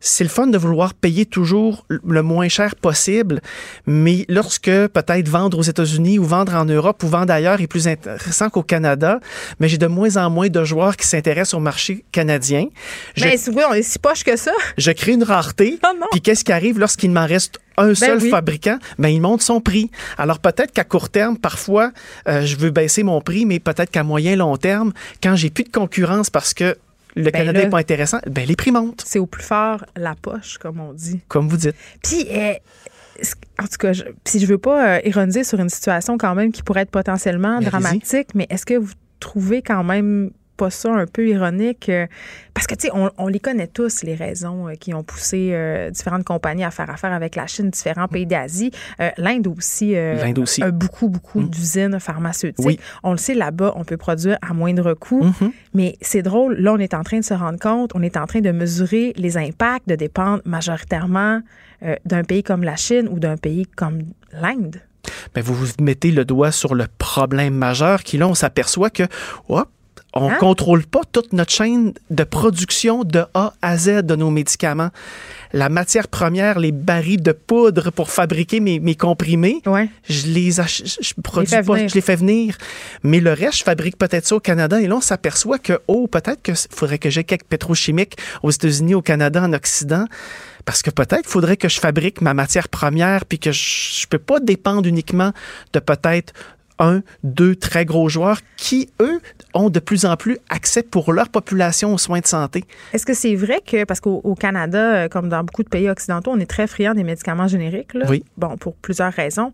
[0.01, 3.41] c'est le fun de vouloir payer toujours le moins cher possible,
[3.87, 7.87] mais lorsque peut-être vendre aux États-Unis ou vendre en Europe ou vendre ailleurs est plus
[7.87, 9.21] intéressant qu'au Canada,
[9.61, 12.67] mais j'ai de moins en moins de joueurs qui s'intéressent au marché canadien.
[13.15, 14.53] Je, Mais c'est- oui, on est si poche que ça.
[14.79, 18.31] je crée une rareté, Oh puis qu'est-ce qui arrive lorsqu'il m'en reste un seul oui.
[18.31, 18.79] fabricant?
[18.99, 19.91] Ben, il monte son prix.
[20.19, 21.93] Alors peut-être qu'à court terme, parfois,
[22.29, 25.65] euh, je veux baisser mon prix, mais peut-être qu'à moyen long terme, quand j'ai plus
[25.65, 26.77] de concurrence parce que
[27.17, 30.15] le Canada là- n'est pas intéressant, ben les prix montent, C'est au plus fort la
[30.15, 31.21] poche, comme on dit.
[31.29, 31.75] comme vous dites.
[32.03, 32.53] Puis, euh,
[33.59, 36.53] en tout cas, je, puis je veux pas euh, ironiser sur une situation quand même
[36.53, 40.31] qui pourrait être potentiellement Mais dramatique, mais est-ce que vous trouvez quand même
[40.61, 41.89] pas ça un peu ironique?
[41.89, 42.07] Euh,
[42.53, 45.57] parce que, tu sais, on, les connaît tous, les raisons euh, qui ont poussé
[45.91, 48.71] différentes compagnies à faire affaire avec la Chine, différents pays d'Asie.
[49.17, 49.95] L'Inde aussi,
[50.37, 51.49] aussi, a beaucoup, beaucoup mm.
[51.49, 52.81] d'usines pharmaceutiques.
[53.03, 55.25] On le sait, là-bas, on peut produire à moindre coût.
[55.25, 55.51] Mm-hmm.
[55.73, 58.27] Mais c'est drôle, là, on est en train de se rendre compte, on est en
[58.27, 61.41] train de mesurer les impacts de dépendre majoritairement
[62.05, 64.83] d'un pays comme la Chine ou d'un pays comme l'Inde.
[65.35, 69.05] Ben, vous vous mettez le doigt sur le problème majeur qui, là, on s'aperçoit que,
[69.49, 69.69] hop,
[70.13, 70.39] on ne hein?
[70.41, 74.91] contrôle pas toute notre chaîne de production de A à Z de nos médicaments.
[75.53, 79.63] La matière première, les barils de poudre pour fabriquer mes, mes comprimés,
[80.09, 82.57] je les je produis pas, je les fais venir.
[83.03, 84.81] Mais le reste, je fabrique peut-être ça au Canada.
[84.81, 88.95] Et là, on s'aperçoit que, oh, peut-être qu'il faudrait que j'ai quelques pétrochimiques aux États-Unis,
[88.95, 90.07] au Canada, en Occident.
[90.65, 94.19] Parce que peut-être faudrait que je fabrique ma matière première puis que je ne peux
[94.19, 95.33] pas dépendre uniquement
[95.73, 96.33] de peut-être
[96.81, 99.21] un, deux très gros joueurs qui, eux,
[99.55, 102.65] ont de plus en plus accès pour leur population aux soins de santé.
[102.93, 106.33] Est-ce que c'est vrai que, parce qu'au Canada, euh, comme dans beaucoup de pays occidentaux,
[106.33, 108.07] on est très friand des médicaments génériques, là?
[108.09, 108.25] oui.
[108.37, 109.53] bon, pour plusieurs raisons.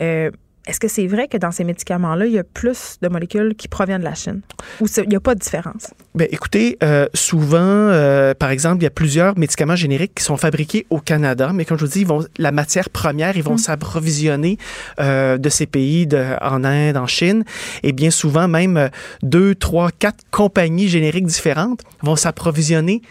[0.00, 0.30] Euh,
[0.66, 3.68] est-ce que c'est vrai que dans ces médicaments-là, il y a plus de molécules qui
[3.68, 4.40] proviennent de la Chine?
[4.80, 5.90] Ou il n'y a pas de différence?
[6.14, 10.36] Bien, écoutez, euh, souvent, euh, par exemple, il y a plusieurs médicaments génériques qui sont
[10.36, 13.54] fabriqués au Canada, mais comme je vous dis, ils vont, la matière première, ils vont
[13.54, 13.58] mm.
[13.58, 14.58] s'approvisionner
[14.98, 17.44] euh, de ces pays, de, en Inde, en Chine,
[17.82, 18.90] et bien souvent, même
[19.22, 23.02] deux, trois, quatre compagnies génériques différentes vont s'approvisionner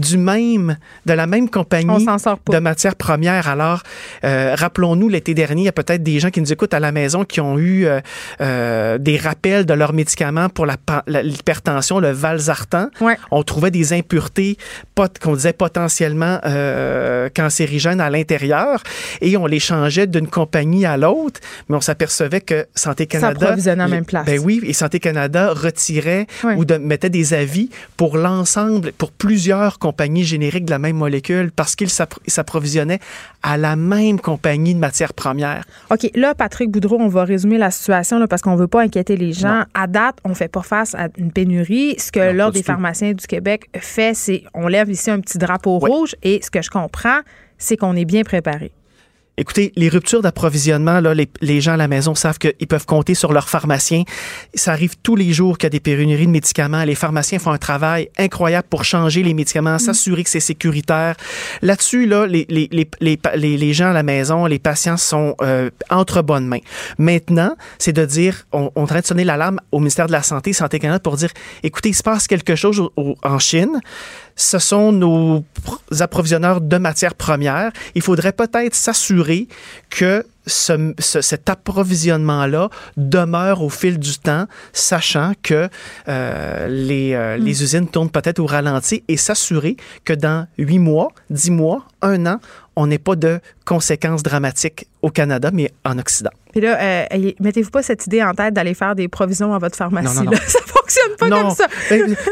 [0.00, 3.48] du même, de la même compagnie de matières premières.
[3.48, 3.82] Alors,
[4.24, 6.92] euh, rappelons-nous, l'été dernier, il y a peut-être des gens qui nous écoutent à la
[6.92, 8.00] maison qui ont eu euh,
[8.40, 10.66] euh, des rappels de leurs médicaments pour
[11.06, 12.88] l'hypertension, le valsartan.
[13.30, 14.56] On trouvait des impuretés
[15.22, 16.40] qu'on disait potentiellement
[17.34, 18.82] cancérigènes à l'intérieur
[19.20, 23.56] et on les changeait d'une compagnie à l'autre, mais on s'apercevait que Santé Canada...
[23.58, 24.26] Ça en même place.
[24.26, 29.78] Ben oui, et Santé Canada retirait ou de, mettait des avis pour l'ensemble, pour plusieurs
[29.90, 33.00] compagnie générique de la même molécule parce qu'ils s'approvisionnaient
[33.42, 35.64] à la même compagnie de matières premières.
[35.90, 38.82] OK, là, Patrick Boudreau, on va résumer la situation là, parce qu'on ne veut pas
[38.82, 39.64] inquiéter les gens.
[39.74, 41.96] À date, on ne fait pas face à une pénurie.
[41.98, 45.78] Ce que l'Ordre des pharmaciens du Québec fait, c'est on lève ici un petit drapeau
[45.78, 47.20] rouge et ce que je comprends,
[47.58, 48.70] c'est qu'on est bien préparé.
[49.40, 53.32] Écoutez, les ruptures d'approvisionnement, là, les, gens à la maison savent qu'ils peuvent compter sur
[53.32, 54.02] leurs pharmaciens.
[54.52, 56.84] Ça arrive tous les jours qu'il y a des pénuries de médicaments.
[56.84, 59.78] Les pharmaciens font un travail incroyable pour changer les médicaments, mm.
[59.78, 61.16] s'assurer que c'est sécuritaire.
[61.62, 62.68] Là-dessus, là, les, les,
[63.00, 66.60] les, les, gens à la maison, les patients sont euh, entre bonnes mains.
[66.98, 70.52] Maintenant, c'est de dire, on, on train de sonner l'alarme au ministère de la Santé,
[70.52, 71.30] Santé Canada, pour dire,
[71.62, 72.90] écoutez, il se passe quelque chose
[73.22, 73.80] en Chine
[74.40, 75.44] ce sont nos
[76.00, 77.72] approvisionneurs de matières premières.
[77.94, 79.48] Il faudrait peut-être s'assurer
[79.90, 85.68] que cet approvisionnement-là demeure au fil du temps, sachant que
[86.08, 87.42] euh, les, euh, mm.
[87.42, 92.24] les usines tournent peut-être au ralenti et s'assurer que dans huit mois, dix mois, un
[92.24, 92.40] an,
[92.76, 96.30] on n'ait pas de conséquences dramatiques au Canada, mais en Occident.
[96.52, 99.76] Puis là, euh, mettez-vous pas cette idée en tête d'aller faire des provisions à votre
[99.76, 100.16] pharmacie.
[100.16, 100.38] Non, non, non.
[100.46, 100.60] Ça
[100.90, 101.66] fonctionne pas comme ça.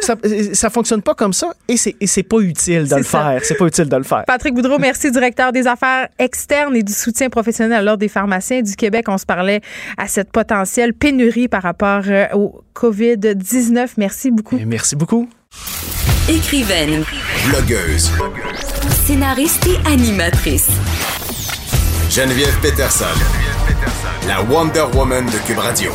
[0.01, 0.15] Ça.
[0.53, 0.71] ça.
[0.71, 3.41] fonctionne pas comme ça et c'est, c'est pas utile de le faire.
[3.43, 4.25] C'est pas utile de le faire.
[4.27, 8.63] Patrick Boudreau, merci, directeur des affaires externes et du soutien professionnel à l'Ordre des pharmaciens
[8.63, 9.07] du Québec.
[9.09, 9.61] On se parlait
[9.97, 13.91] à cette potentielle pénurie par rapport euh, au COVID-19.
[13.97, 14.59] Merci beaucoup.
[14.67, 15.29] merci beaucoup.
[16.29, 17.05] Écrivaine.
[17.49, 18.13] Blogueuse.
[19.07, 20.69] Scénariste et animatrice.
[22.11, 23.07] Geneviève Peterson.
[24.27, 25.93] La Wonder Woman de Cube Radio.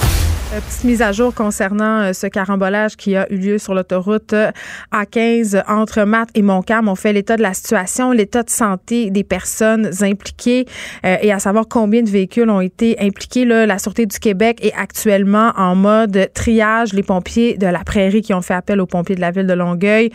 [0.54, 4.34] Euh, petite mise à jour concernant euh, ce carambolage qui a eu lieu sur l'autoroute
[4.34, 4.52] euh,
[4.92, 6.90] A15 entre Matt et Montcalm.
[6.90, 10.66] On fait l'état de la situation, l'état de santé des personnes impliquées
[11.04, 13.46] et à savoir combien de véhicules ont été impliqués.
[13.46, 16.94] Là, la Sûreté du Québec est actuellement en mode triage.
[16.94, 19.54] Les pompiers de la Prairie qui ont fait appel aux pompiers de la ville de
[19.54, 20.12] Longueuil,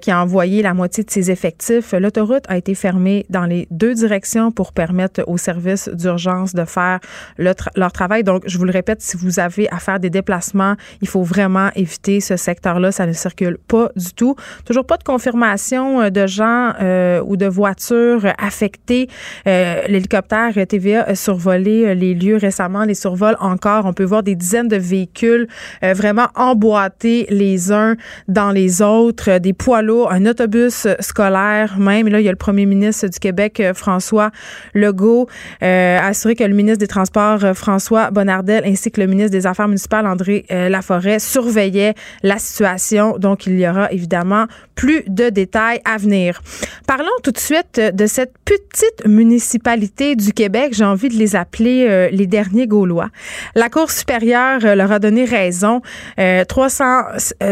[0.00, 1.92] qui a envoyé la moitié de ses effectifs.
[1.92, 7.00] L'autoroute a été fermée dans les deux directions pour permettre aux services d'urgence de faire
[7.38, 8.24] leur travail.
[8.24, 11.70] Donc, je vous le répète, si vous avez à faire des déplacements, il faut vraiment
[11.74, 12.92] éviter ce secteur-là.
[12.92, 14.36] Ça ne circule pas du tout.
[14.64, 19.08] Toujours pas de confirmation euh, de gens euh, ou de voitures affectées.
[19.46, 23.86] Euh, l'hélicoptère TVA a survolé les lieux récemment, les survols encore.
[23.86, 25.46] On peut voir des dizaines de véhicules
[25.82, 27.96] vraiment emboîtés les uns
[28.28, 32.08] dans les autres, des poids lourds, un autobus scolaire même.
[32.08, 34.30] là, il y a le premier ministre du Québec, François
[34.74, 35.28] Legault,
[35.60, 39.68] assuré que le ministre des Transports, François Bonnardel, ainsi que le ministre des Affaires affaires
[39.68, 43.18] municipales, André Laforêt, surveillait la situation.
[43.18, 46.40] Donc, il y aura évidemment plus de détails à venir.
[46.86, 50.72] Parlons tout de suite de cette petite municipalité du Québec.
[50.72, 53.10] J'ai envie de les appeler les derniers Gaulois.
[53.54, 55.82] La Cour supérieure leur a donné raison.
[56.48, 56.84] 300,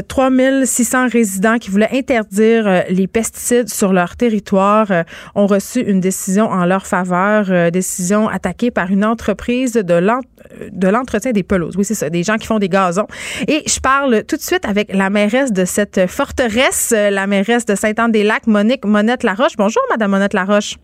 [0.09, 4.86] 3600 résidents qui voulaient interdire les pesticides sur leur territoire
[5.35, 11.43] ont reçu une décision en leur faveur, décision attaquée par une entreprise de l'entretien des
[11.43, 11.76] pelouses.
[11.76, 13.06] Oui, c'est des gens qui font des gazons.
[13.46, 17.74] Et je parle tout de suite avec la mairesse de cette forteresse, la mairesse de
[17.74, 19.56] Sainte-Anne-des-Lacs, Monique Monette-Laroche.
[19.56, 20.76] Bonjour, Madame Monette-Laroche.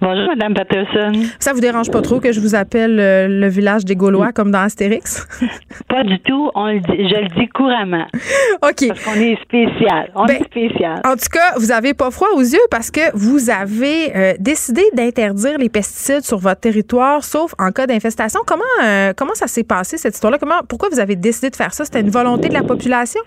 [0.00, 1.12] Bonjour, Mme Patterson.
[1.40, 4.52] Ça vous dérange pas trop que je vous appelle euh, le village des Gaulois comme
[4.52, 5.26] dans Astérix?
[5.88, 6.52] pas du tout.
[6.54, 8.06] On le dit, je le dis couramment.
[8.62, 8.86] OK.
[8.86, 10.10] Parce qu'on est spécial.
[10.14, 11.00] On est ben, spécial.
[11.04, 14.82] En tout cas, vous avez pas froid aux yeux parce que vous avez euh, décidé
[14.94, 18.40] d'interdire les pesticides sur votre territoire, sauf en cas d'infestation.
[18.46, 20.38] Comment, euh, comment ça s'est passé, cette histoire-là?
[20.38, 21.84] Comment, pourquoi vous avez décidé de faire ça?
[21.84, 23.20] C'était une volonté de la population?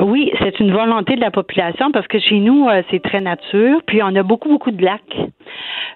[0.00, 3.80] Oui, c'est une volonté de la population parce que chez nous, euh, c'est très nature.
[3.86, 5.00] Puis on a beaucoup, beaucoup de lacs.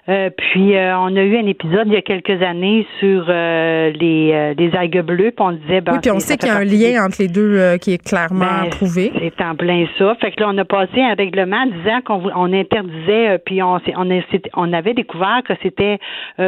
[0.09, 4.53] Euh, puis euh, on a eu un épisode il y a quelques années sur les,
[4.57, 5.31] les algues bleues.
[5.31, 7.27] Puis on disait, ben, oui, puis on sait qu'il y a un lien entre les
[7.29, 9.13] deux qui est clairement ben, prouvé.
[9.17, 10.15] C'est en plein ça.
[10.19, 14.21] Fait que là, on a passé un règlement disant qu'on on interdisait, puis on, on,
[14.55, 15.99] on avait découvert que c'était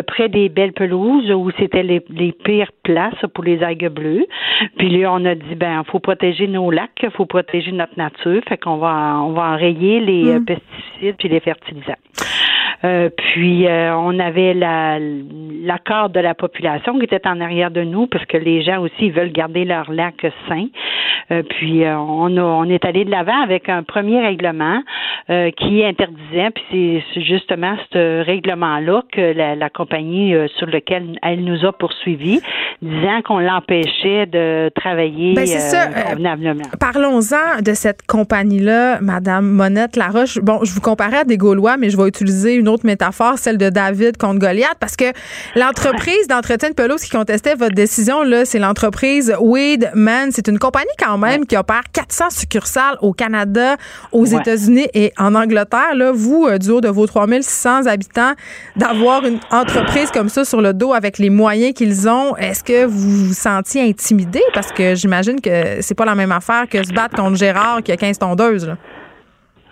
[0.08, 4.26] près des belles pelouses où c'était les, les pires places pour les algues bleues.
[4.78, 8.42] Puis là, on a dit, ben, faut protéger nos lacs, faut protéger notre nature.
[8.48, 10.46] Fait qu'on va, on va enrayer les euh, mm.
[10.46, 11.94] pesticides puis les fertilisants.
[12.84, 17.82] Euh, puis euh, on avait la, l'accord de la population qui était en arrière de
[17.82, 20.68] nous parce que les gens aussi veulent garder leur lac sain.
[21.32, 24.82] Euh, puis on, a, on est allé de l'avant avec un premier règlement
[25.58, 31.66] qui interdisait, puis c'est justement ce règlement-là que la, la compagnie sur lequel elle nous
[31.66, 32.42] a poursuivis,
[32.84, 36.66] disant qu'on l'empêchait de travailler ben, convenablement.
[36.80, 40.38] Parlons-en de cette compagnie-là, Madame Monette Laroche.
[40.44, 43.58] Bon, je vous comparais à des Gaulois, mais je vais utiliser une autre métaphore, celle
[43.58, 45.06] de David contre Goliath, parce que
[45.56, 50.32] l'entreprise d'entretien de pelouse qui contestait votre décision, là, c'est l'entreprise Weedman.
[50.32, 53.78] C'est une compagnie quand même qui opère 400 succursales au Canada,
[54.12, 55.96] aux États-Unis et en Angleterre.
[55.96, 58.34] Là, vous, euh, du haut de vos 3600 habitants,
[58.76, 62.86] d'avoir une entreprise comme ça sur le dos avec les moyens qu'ils ont, est-ce que
[62.86, 64.42] vous vous sentiez intimidé?
[64.54, 67.92] Parce que j'imagine que c'est pas la même affaire que se battre contre Gérard qui
[67.92, 68.68] a 15 tondeuses.
[68.68, 68.78] Là.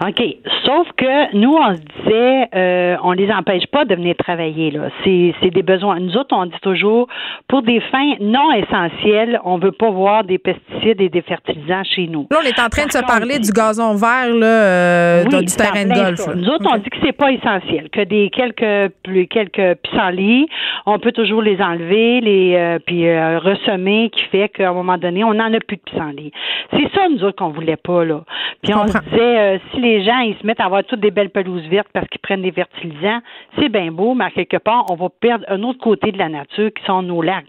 [0.10, 0.22] OK.
[0.66, 4.72] Sauf que nous, on se disait, euh, on les empêche pas de venir travailler.
[4.72, 4.90] Là.
[5.04, 6.00] C'est, c'est des besoins.
[6.00, 7.08] Nous autres, on dit toujours,
[7.48, 12.08] pour des fins non essentielles, on veut pas voir des pesticides et des fertilisants chez
[12.08, 12.28] nous.
[12.32, 15.86] Là, on est en train de se parler du gazon vert là, euh, du terrain
[15.86, 16.36] de golf.
[16.36, 20.48] Nous autres, on dit que c'est pas essentiel, que des quelques plus quelques pissenlits,
[20.86, 24.98] on peut toujours les enlever, les euh, puis euh, ressemer, qui fait qu'à un moment
[24.98, 26.32] donné, on n'en a plus de pissenlits.
[26.72, 28.22] C'est ça, nous autres, qu'on voulait pas là.
[28.64, 31.12] Puis on se disait, si les les gens, ils se mettent à avoir toutes des
[31.12, 33.20] belles pelouses vertes parce qu'ils prennent des fertilisants.
[33.60, 36.30] C'est bien beau, mais à quelque part, on va perdre un autre côté de la
[36.30, 37.46] nature qui sont nos lacs.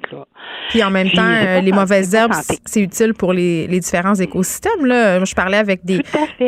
[0.69, 2.33] Puis en même temps, euh, les mauvaises herbes,
[2.65, 4.85] c'est utile pour les, différents écosystèmes.
[4.85, 5.25] Là.
[5.25, 6.01] Je parlais avec des,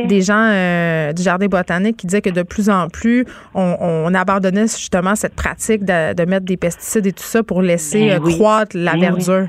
[0.05, 3.25] des gens euh, du jardin botanique qui disaient que de plus en plus,
[3.55, 8.23] on, abandonnait justement cette pratique de, mettre des pesticides et tout ça pour laisser ben
[8.23, 9.49] euh, croître la ben verdure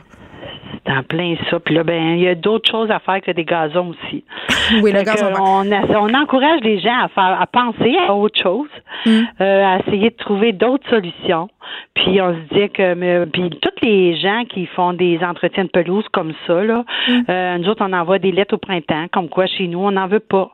[0.90, 1.60] en plein ça.
[1.60, 4.24] Puis là, ben, il y a d'autres choses à faire que des gazons aussi.
[4.82, 5.32] Oui, le gazon.
[5.40, 8.68] On, on, encourage les gens à faire, à penser à autre chose,
[9.06, 9.22] mm.
[9.40, 11.48] euh, à essayer de trouver d'autres solutions.
[11.94, 16.06] Puis on se dit que puis tous les gens qui font des entretiens de pelouse
[16.12, 17.22] comme ça, là, mm.
[17.30, 20.08] euh, nous autres, on envoie des lettres au printemps, comme quoi chez nous, on n'en
[20.08, 20.52] veut pas.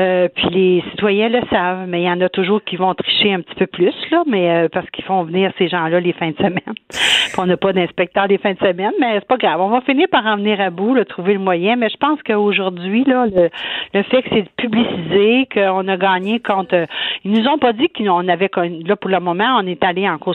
[0.00, 3.32] Euh, puis les citoyens le savent, mais il y en a toujours qui vont tricher
[3.34, 6.30] un petit peu plus, là, mais euh, parce qu'ils font venir ces gens-là les fins
[6.30, 6.74] de semaine.
[6.88, 9.60] puis on n'a pas d'inspecteur les fins de semaine, mais c'est pas grave.
[9.60, 11.76] On va finir par en venir à bout, là, trouver le moyen.
[11.76, 13.48] Mais je pense qu'aujourd'hui, là, le,
[13.94, 16.86] le fait que c'est publicisé, qu'on a gagné contre.
[17.24, 18.50] Ils nous ont pas dit qu'on avait
[18.86, 20.34] là pour le moment, on est allé en cours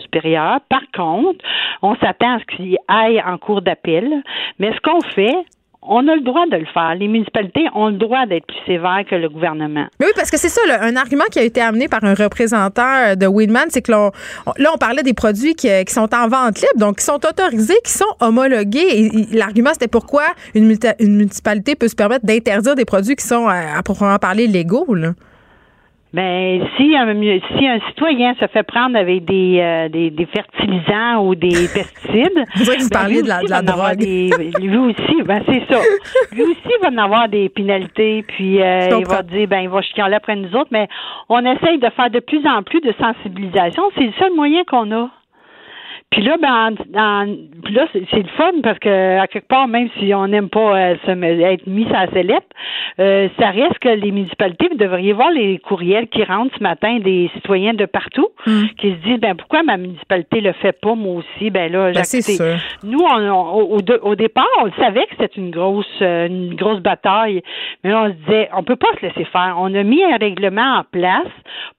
[0.70, 1.44] par contre,
[1.82, 4.24] on s'attend à ce qu'il aille en cours d'appel.
[4.60, 5.36] Mais ce qu'on fait,
[5.82, 6.96] on a le droit de le faire.
[6.96, 9.88] Les municipalités ont le droit d'être plus sévères que le gouvernement.
[10.00, 13.28] oui, parce que c'est ça, un argument qui a été amené par un représentant de
[13.28, 14.12] Weedman, c'est que là
[14.46, 18.06] on, parlait des produits qui, sont en vente libre, donc qui sont autorisés, qui sont
[18.20, 19.10] homologués.
[19.32, 20.24] l'argument, c'était pourquoi
[20.54, 20.66] une,
[21.00, 24.86] municipalité peut se permettre d'interdire des produits qui sont, à, proprement parler, légaux.
[26.18, 31.24] Ben, si un, si un citoyen se fait prendre avec des, euh, des, des, fertilisants
[31.24, 32.44] ou des pesticides.
[32.56, 34.02] Vous vous ben, parliez de la, de la drogue.
[34.02, 35.80] lui aussi, ben, c'est ça.
[36.32, 39.84] Lui aussi va en avoir des pénalités, puis euh, il va dire, ben, il va
[39.84, 40.88] chialer après nous autres, mais
[41.30, 43.84] on essaye de faire de plus en plus de sensibilisation.
[43.96, 45.12] C'est le seul moyen qu'on a.
[46.10, 47.26] Puis là, ben, en,
[47.64, 50.76] puis là, c'est le fun parce que à quelque part, même si on n'aime pas
[50.92, 52.48] euh, se, être mis à la sellette,
[53.00, 56.98] euh, ça reste que les municipalités, vous devriez voir les courriels qui rentrent ce matin
[57.00, 58.64] des citoyens de partout Mm.
[58.78, 61.50] qui se disent ben pourquoi ma municipalité le fait pas moi aussi?
[61.50, 62.56] Ben là Ben, c'est sûr.
[62.84, 66.80] nous on, on- au, départ on le savait que c'était une grosse euh, une grosse
[66.80, 67.42] bataille
[67.84, 70.16] mais là, on se disait on peut pas se laisser faire on a mis un
[70.18, 71.28] règlement en place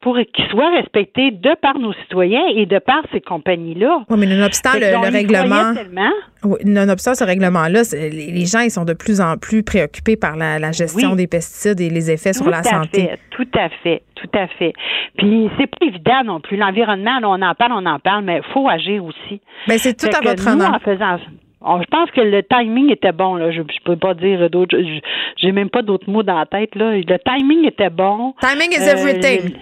[0.00, 4.26] pour qu'il soit respecté de par nos citoyens et de par ces compagnies là mais
[4.26, 5.72] nonobstant le, le règlement.
[6.64, 10.70] Nonobstant ce règlement-là, les, gens ils sont de plus en plus préoccupés par la, la
[10.72, 11.16] gestion Oui.
[11.16, 13.00] des pesticides et les effets sur Tout la à santé.
[13.08, 14.72] Fait, tout à fait, tout à fait.
[15.16, 16.56] Puis c'est pas évident non plus.
[16.56, 19.40] L'environnement, on en parle, on en parle, mais il faut agir aussi.
[19.66, 20.74] Ben, c'est tout Fait à votre nous, honneur.
[20.74, 21.18] en faisant
[21.60, 23.34] on- je pense que le timing était bon.
[23.34, 23.50] Là.
[23.50, 24.78] Je ne peux pas dire d'autres.
[24.78, 25.00] je-
[25.38, 26.76] J'ai même pas d'autres mots dans la tête.
[26.76, 26.92] Là.
[26.92, 28.32] Le timing était bon.
[28.40, 29.54] Timing is Euh, everything.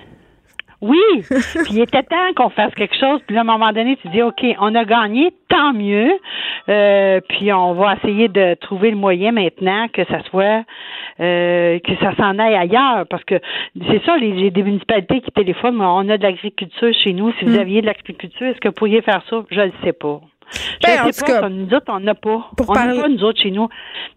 [0.83, 0.99] Oui,
[1.65, 3.21] puis il était temps qu'on fasse quelque chose.
[3.27, 6.11] Puis là, à un moment donné, tu dis, OK, on a gagné, tant mieux.
[6.69, 10.65] Euh, puis on va essayer de trouver le moyen maintenant que ça soit,
[11.21, 13.07] euh, que ça s'en aille ailleurs.
[13.09, 13.37] Parce que
[13.91, 17.33] c'est ça, les, des municipalités qui téléphonent, on a de l'agriculture chez nous.
[17.39, 17.61] Si vous Hmm.
[17.61, 19.45] aviez de l'agriculture, est-ce que vous pourriez faire ça?
[19.51, 20.21] Je ne sais pas.
[20.53, 22.51] Je Ben, en ne tout sais pas, cas, ça, nous autres, on n'a pas.
[22.57, 23.69] pour on n'a parler- pas, nous autres, chez nous.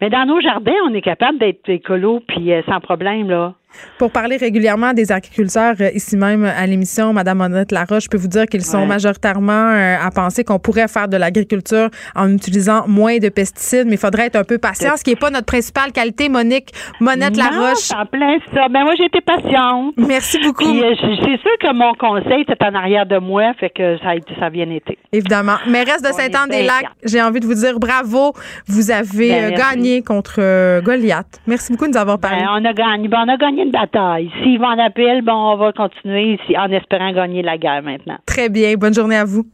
[0.01, 3.53] Mais dans nos jardins, on est capable d'être écolo, puis euh, sans problème, là.
[3.97, 8.17] Pour parler régulièrement des agriculteurs, euh, ici même à l'émission, Madame Honnête Laroche, je peux
[8.17, 8.85] vous dire qu'ils sont Ouais.
[8.85, 13.95] majoritairement euh, à penser qu'on pourrait faire de l'agriculture en utilisant moins de pesticides, mais
[13.95, 17.35] il faudrait être un peu patient, ce qui n'est pas notre principale qualité, Monique Monette
[17.37, 17.91] Laroche.
[17.91, 18.67] en plein ça.
[18.69, 19.93] Ben moi, j'ai été patiente.
[19.97, 20.63] Merci beaucoup.
[20.63, 24.45] Euh, c'est sûr que mon conseil était en arrière de moi, fait que ça ça
[24.45, 24.97] a bien été.
[25.11, 25.55] Évidemment.
[25.67, 28.33] Mairesse de Saint-Anne-des-Lacs, j'ai envie de vous dire bravo.
[28.67, 31.39] Vous avez Ben, gagné contre Goliath.
[31.47, 32.37] Merci beaucoup de nous avoir parlé.
[32.41, 33.07] Ben, on a gagné.
[33.07, 34.31] Ben, on a gagné bataille.
[34.41, 38.17] S'ils vont en appel, bon, on va continuer ici en espérant gagner la guerre maintenant.
[38.25, 38.75] Très bien.
[38.75, 39.45] Bonne journée à vous.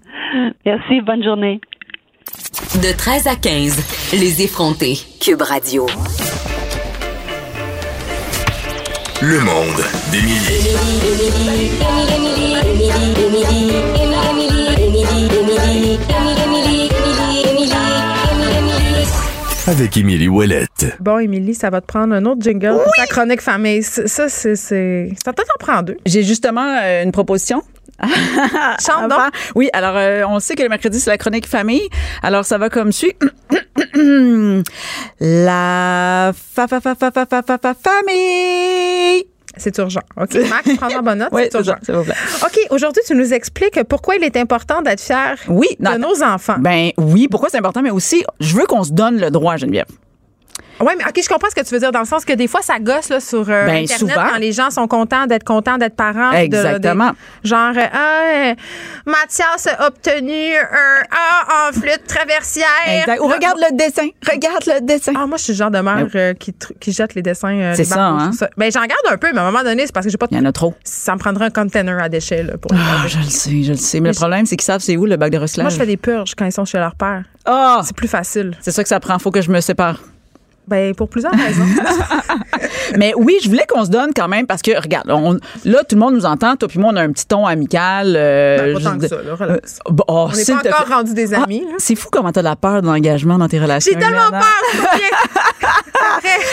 [0.65, 1.59] Merci, bonne journée.
[2.75, 4.95] De 13 à 15, les effrontés.
[5.21, 5.85] Cube Radio.
[9.21, 9.81] Le monde
[10.11, 10.45] d'Émilie.
[19.67, 20.95] Avec Émilie Ouellette.
[20.99, 23.81] Bon, Émilie, ça va te prendre un autre jingle pour ta chronique famille.
[23.81, 24.55] Ça, ça, c'est.
[24.55, 25.97] c'est- Ça peut t'en prendre deux.
[26.05, 27.63] J'ai justement euh, une proposition.
[28.85, 29.19] Chante donc.
[29.55, 31.81] Oui, alors euh, on sait que le mercredi c'est la chronique famille.
[32.21, 33.13] Alors ça va comme suit.
[35.19, 39.25] la fa fa fa fa fa fa fa fa famille.
[39.57, 40.01] C'est urgent.
[40.19, 41.29] OK, Max, prends en bonne note.
[41.33, 41.73] Oui, c'est urgent.
[41.73, 42.13] ça, s'il vous plaît.
[42.43, 46.23] OK, aujourd'hui, tu nous expliques pourquoi il est important d'être fier Oui, de non, nos
[46.23, 46.55] enfants.
[46.59, 49.85] Ben oui, pourquoi c'est important, mais aussi je veux qu'on se donne le droit, Geneviève.
[50.81, 52.47] Oui, mais OK, je comprends ce que tu veux dire dans le sens que des
[52.47, 54.27] fois, ça gosse là, sur euh, Ben, Internet souvent.
[54.31, 56.31] quand les gens sont contents d'être contents d'être parents.
[56.31, 57.11] de- Exactement.
[57.43, 58.53] de- genre, euh,
[59.05, 62.65] Mathias a obtenu un A en flûte traversière.
[62.87, 63.19] Exact.
[63.21, 65.13] Ou regarde le dessin, regarde le dessin.
[65.15, 67.55] Ah, moi, je suis le genre de mère euh, qui, qui jette les dessins.
[67.55, 68.31] euh, C'est ça, hein?
[68.31, 68.49] ça.
[68.57, 70.27] Ben, j'en garde un peu, mais à un moment donné, c'est parce que j'ai pas.
[70.31, 70.73] Il y en a trop.
[70.83, 73.77] Ça me prendrait un container à déchets là, pour Ah, je le sais, je le
[73.77, 73.99] sais.
[73.99, 75.63] Mais le problème, c'est qu'ils savent c'est où le bac de recyclage.
[75.65, 77.23] Moi, je fais des purges quand ils sont chez leur père.
[77.45, 77.81] Ah!
[77.83, 78.57] C'est plus facile.
[78.61, 79.17] C'est ça que ça prend.
[79.19, 79.99] Faut que je me sépare.
[80.67, 81.63] Ben, pour plusieurs raisons.
[82.97, 85.95] Mais oui, je voulais qu'on se donne quand même parce que, regarde, on- là, tout
[85.95, 86.55] le monde nous entend.
[86.55, 88.15] Toi puis moi, on a un petit ton amical.
[88.17, 89.79] euh, Ben, pas je tant que dis- ça, là, relax.
[89.87, 91.63] Euh, oh, On n'est pas encore rendu des Ah, amis.
[91.77, 93.91] c'est fou comment t'as la peur de l'engagement dans tes relations.
[93.93, 94.41] J'ai tellement peur.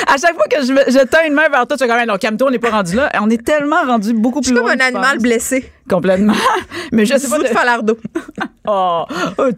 [0.06, 2.08] À chaque fois que je, je tends une main vers toi, tu fais quand même,
[2.08, 3.10] non, calme-toi, on n'est pas rendu là.
[3.20, 5.72] On est tellement rendu beaucoup Je plus suis comme un tu animal blessé.
[5.88, 6.34] Complètement.
[6.92, 7.36] Mais je sais pas.
[7.36, 7.96] Sous de falardeau.
[8.64, 9.04] Oh,
[9.38, 9.50] oh.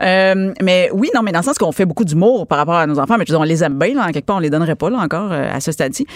[0.00, 2.86] Euh, mais oui, non, mais dans le sens qu'on fait beaucoup d'humour par rapport à
[2.86, 4.40] nos enfants, mais je veux dire, on les aime bien, là, en quelque part, on
[4.40, 6.06] les donnerait pas, là, encore, euh, à ce stade-ci.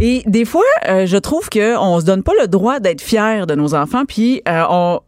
[0.00, 3.54] Et des fois, euh, je trouve qu'on se donne pas le droit d'être fier de
[3.54, 5.00] nos enfants, puis euh, on,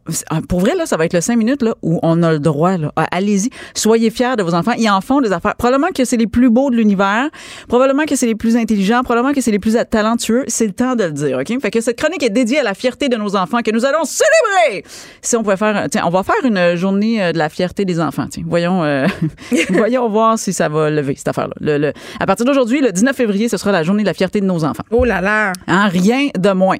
[0.47, 2.77] pour vrai, là, ça va être le cinq minutes, là, où on a le droit,
[2.77, 2.93] là.
[2.95, 4.73] Ah, Allez-y, soyez fiers de vos enfants.
[4.77, 5.55] Ils en font des affaires.
[5.55, 7.29] Probablement que c'est les plus beaux de l'univers,
[7.67, 10.45] probablement que c'est les plus intelligents, probablement que c'est les plus talentueux.
[10.47, 11.61] C'est le temps de le dire, OK?
[11.61, 14.03] Fait que cette chronique est dédiée à la fierté de nos enfants que nous allons
[14.05, 14.83] célébrer.
[15.21, 17.99] Si on pouvait faire, tiens, on va faire une journée euh, de la fierté des
[17.99, 18.25] enfants.
[18.29, 19.07] Tiens, voyons, euh,
[19.69, 21.53] voyons voir si ça va lever cette affaire-là.
[21.59, 24.41] Le, le- à partir d'aujourd'hui, le 19 février, ce sera la journée de la fierté
[24.41, 24.83] de nos enfants.
[24.91, 25.53] Oh là là.
[25.67, 26.77] Hein, rien de moins.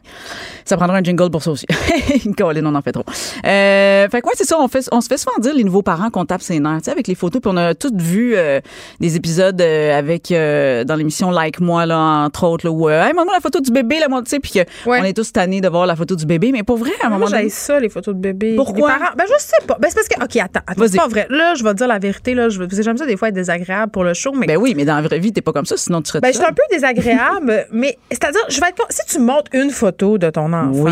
[0.66, 1.66] Ça prendra un jingle pour ça aussi.
[2.38, 3.04] Colin, on en fait trop.
[3.46, 4.58] Euh, fait quoi, c'est ça.
[4.60, 6.78] On, fait, on se fait souvent dire, les nouveaux parents, qu'on tape ses nerfs.
[6.80, 7.42] Tu sais, avec les photos.
[7.42, 8.60] Puis on a toutes vu euh,
[9.00, 13.40] des épisodes avec dans l'émission Like Moi, là, entre autres, là, où, hey, maman, la
[13.40, 15.00] photo du bébé, là, moi, tu sais, puis que Ouais.
[15.02, 16.37] on est tous tannés de voir la photo du bébé.
[16.40, 17.50] Mais pour vrai, à un Moi, moment donné.
[17.50, 18.56] ça, les photos de bébés.
[18.56, 18.90] Pourquoi?
[18.90, 19.78] Parents- Ben, je sais pas.
[19.80, 20.24] Ben, c'est parce que.
[20.24, 20.62] OK, attends.
[20.66, 20.90] attends Vas-y.
[20.92, 21.28] c'est pas vrai.
[21.30, 22.34] Là, je vais te dire la vérité.
[22.34, 24.46] Là, je j'aime ça des fois être désagréable pour le show, mais.
[24.48, 26.32] Ben oui, mais dans la vraie vie, t'es pas comme ça, sinon tu serais Ben,
[26.32, 28.86] je suis un peu désagréable, mais c'est-à-dire, je vais être.
[28.90, 30.92] Si tu montres une photo de ton enfant, Oui.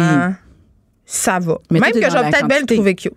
[1.06, 1.58] ça va.
[1.72, 3.14] Mais Même que dans je vais la peut-être bien le trouver cute.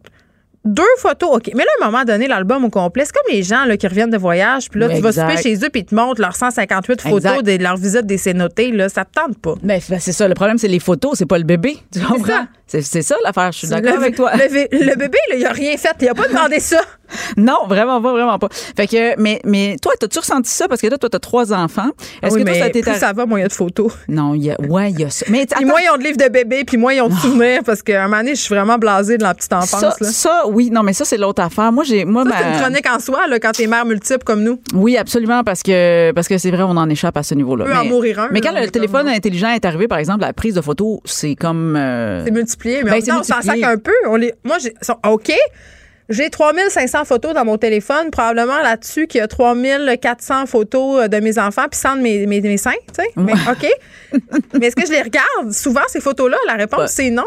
[0.64, 1.50] Deux photos, OK.
[1.54, 3.86] Mais là, à un moment donné, l'album au complet, c'est comme les gens là, qui
[3.86, 5.30] reviennent de voyage, puis là, Oui, tu vas exact.
[5.36, 7.42] souper chez eux, puis ils te montrent leurs 158 photos Exact.
[7.42, 8.88] de leur visite des cénotés, là.
[8.88, 9.54] Ça te tente pas.
[9.62, 10.28] Ben, c'est c'est ça.
[10.28, 11.78] Le problème, c'est les photos, c'est pas le bébé.
[11.92, 12.26] Tu comprends?
[12.26, 12.46] ça.
[12.68, 13.50] C'est ça l'affaire.
[13.52, 14.30] Je suis d'accord avec toi.
[14.34, 15.94] Le, bébé, là, il a rien fait.
[16.00, 16.80] Il a pas demandé ça.
[17.38, 18.48] Non, vraiment pas, vraiment pas.
[18.76, 20.68] Fait que, mais, mais toi, t'as-tu ressenti ça?
[20.68, 21.88] Parce que là, toi, t'as trois enfants.
[22.22, 23.90] Est-ce oui, que toi, mais ça t'est ça va, moins il y a de photos.
[24.08, 25.24] Non, il y a, ouais, il y a ça.
[25.30, 27.62] Mais Puis moins ils ont de livres de bébé, puis moins ils ont de souvenirs,
[27.64, 29.80] parce qu'à un moment donné, je suis vraiment blasée de la petite enfance.
[29.80, 30.06] ça, là.
[30.10, 31.72] ça, oui, non, mais ça, c'est l'autre affaire.
[31.72, 34.24] Moi, j'ai, moi, Ça, c'est ma- une chronique en soi, là, quand t'es mère multiple
[34.24, 34.60] comme nous.
[34.74, 37.64] Oui, absolument, parce que parce que c'est vrai, on en échappe à ce niveau-là.
[37.66, 39.88] On peut en mourir un, Mais quand là, le mais téléphone comme- intelligent est arrivé,
[39.88, 41.74] par exemple, la prise de photos, c'est comme.
[41.74, 42.30] euh, C'est
[42.64, 43.92] multiplié, mais Ben, temps, on s'en sac un peu.
[44.06, 44.74] On les, moi, j'ai,
[45.06, 45.32] OK,
[46.08, 51.18] j'ai 3500 photos dans mon téléphone, probablement là-dessus qu'il y a 3400 photos euh, de
[51.20, 53.10] mes enfants, puis 100 de mes, mes, mes seins, tu sais.
[53.16, 53.66] Mais OK.
[54.58, 55.52] mais est-ce que je les regarde?
[55.52, 56.38] Souvent, ces photos-là?
[56.46, 56.86] La réponse, Ouais.
[56.88, 57.26] c'est non.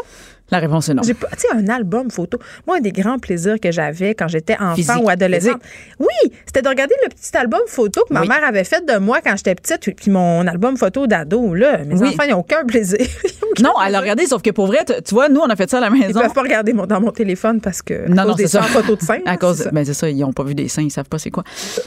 [0.52, 1.02] La réponse est non.
[1.02, 1.08] Tu
[1.38, 2.38] sais, un album photo.
[2.66, 5.60] Moi, un des grands plaisirs que j'avais quand j'étais enfant Physique, ou adolescente.
[5.98, 6.06] Oui,
[6.46, 8.28] c'était de regarder le petit album photo que ma Oui.
[8.28, 11.78] mère avait fait de moi quand j'étais petite, puis mon album photo d'ado, là.
[11.84, 12.08] Mes Oui.
[12.10, 12.98] enfants, ils n'ont aucun plaisir.
[13.24, 13.90] Ils aucun Non, à plaisir.
[13.92, 15.88] la regarder, sauf que pour vrai, tu vois, nous, on a fait ça à la
[15.88, 16.20] Ils maison.
[16.20, 18.58] peuvent pas regarder mon- dans mon téléphone parce que à Non, cause non, des c'est
[18.58, 18.62] ça.
[18.62, 19.20] 100 photos de seins.
[19.26, 19.70] À cause, c'est ça.
[19.72, 21.44] ben c'est ça, ils n'ont pas vu des seins, ils savent pas c'est quoi.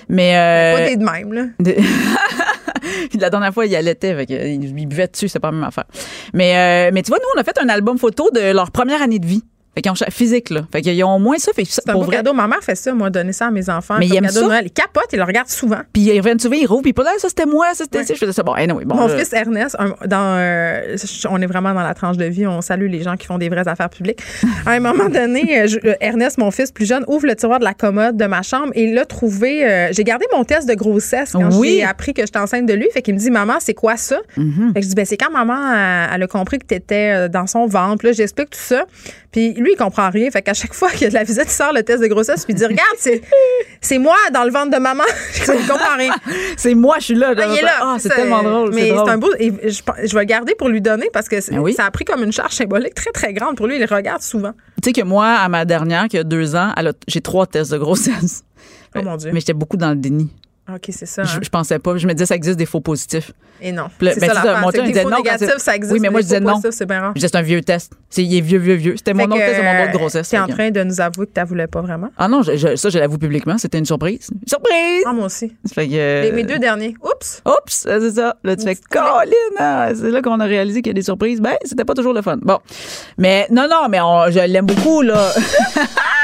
[0.09, 1.43] Mais euh, Pas des de même, là.
[3.19, 5.85] la dernière fois, il allaitait, fait il il buvait dessus, c'est pas la même affaire.
[6.33, 9.01] Mais euh, mais tu vois, nous, on a fait un album photo de leur première
[9.01, 9.43] année de vie.
[9.75, 10.61] Fait qu'ils ont physique là.
[10.71, 11.51] Fait qu'ils ont au moins ça.
[11.53, 12.17] Fait ça, C'est un beau vrai.
[12.17, 12.33] cadeau.
[12.33, 13.97] Ma mère fait ça, moi, donner ça à mes enfants.
[13.99, 14.47] Mais ils aiment cadeau de ça?
[14.47, 14.63] Noël.
[14.67, 15.81] Ils capotent, ils le regardent souvent.
[15.93, 18.05] Puis ils reviennent souvent, ils rouvrent, puis pas là, ça c'était moi, ça c'était Ouais.
[18.05, 18.13] ça.
[18.13, 18.43] Je faisais ça.
[18.43, 18.95] Bon, anyway, bon.
[18.95, 20.95] Mon là, fils Ernest, un- dans, euh,
[21.29, 23.49] on est vraiment dans la tranche de vie, on salue les gens qui font des
[23.49, 24.19] vraies affaires publiques.
[24.65, 27.59] À un moment donné, euh, je- euh, Ernest, mon fils plus jeune, ouvre le tiroir
[27.59, 29.65] de la commode de ma chambre et il a trouvé.
[29.65, 31.75] euh, j'ai gardé mon test de grossesse quand Oui.
[31.79, 32.87] j'ai appris que j'étais enceinte de lui.
[32.93, 34.19] Fait qu'il me dit, maman, c'est quoi ça?
[34.37, 34.71] Mhm.
[34.73, 37.27] Fait que je dis, ben, c'est quand maman, euh, elle a compris que tu étais
[37.29, 38.05] dans son ventre.
[38.05, 38.85] Là, j'explique tout ça.
[39.31, 40.29] Puis lui, il comprend rien.
[40.31, 42.57] Fait qu'à chaque fois de la visite, il sort le test de grossesse puis il
[42.57, 43.21] dit, regarde, c'est,
[43.81, 45.03] c'est moi dans le ventre de maman.
[45.35, 46.13] il comprend rien.
[46.57, 47.33] c'est moi, je suis là.
[47.37, 47.71] Ah, il est là.
[47.81, 48.73] Ah, c'est tellement drôle.
[48.73, 49.03] Mais drôle.
[49.05, 49.31] c'est un beau.
[49.39, 51.73] et je, vais le garder pour lui donner parce que c'est- Ben oui.
[51.73, 53.75] ça a pris comme une charge symbolique très, très grande pour lui.
[53.75, 54.53] Il le regarde souvent.
[54.81, 57.71] Tu sais que moi, à ma dernière, qui a deux ans, a- j'ai trois tests
[57.71, 58.43] de grossesse.
[58.95, 59.31] Oh mon Dieu.
[59.33, 60.29] Mais j'étais beaucoup dans le déni.
[60.67, 61.23] OK, c'est ça.
[61.23, 61.39] Je, hein.
[61.43, 61.95] je pensais pas.
[61.97, 63.31] Je me disais, ça existe des faux positifs.
[63.61, 63.85] Et non.
[63.97, 64.61] Puis C'est ben, ça c'est ça, l'affaire.
[64.61, 65.93] mon il des disait faux non, négatifs, ça existe.
[65.93, 66.59] Oui, mais moi, des je disais non.
[66.71, 67.13] C'est bien rare.
[67.15, 67.93] C'est un vieux test.
[68.09, 68.93] C'est, il est vieux, vieux, vieux.
[68.97, 70.29] C'était mon autre test de mon autre euh, grossesse.
[70.29, 72.09] T'es en train de nous avouer que tu voulais pas vraiment?
[72.17, 73.57] Ah non, je- je- ça, je l'avoue publiquement.
[73.59, 74.29] C'était une surprise.
[74.47, 75.03] Surprise!
[75.05, 75.53] Ah, moi aussi.
[75.73, 76.95] Fait que, euh, mes deux derniers.
[77.01, 77.41] Oups!
[77.45, 78.35] Oups, c'est ça.
[78.43, 78.75] Là, tu fais.
[78.89, 81.39] Colin, hein, c'est là qu'on a réalisé qu'il y a des surprises.
[81.41, 82.37] Ben, c'était pas toujours le fun.
[82.41, 82.57] Bon.
[83.17, 85.29] Mais non, non, mais on- je l'aime beaucoup, là.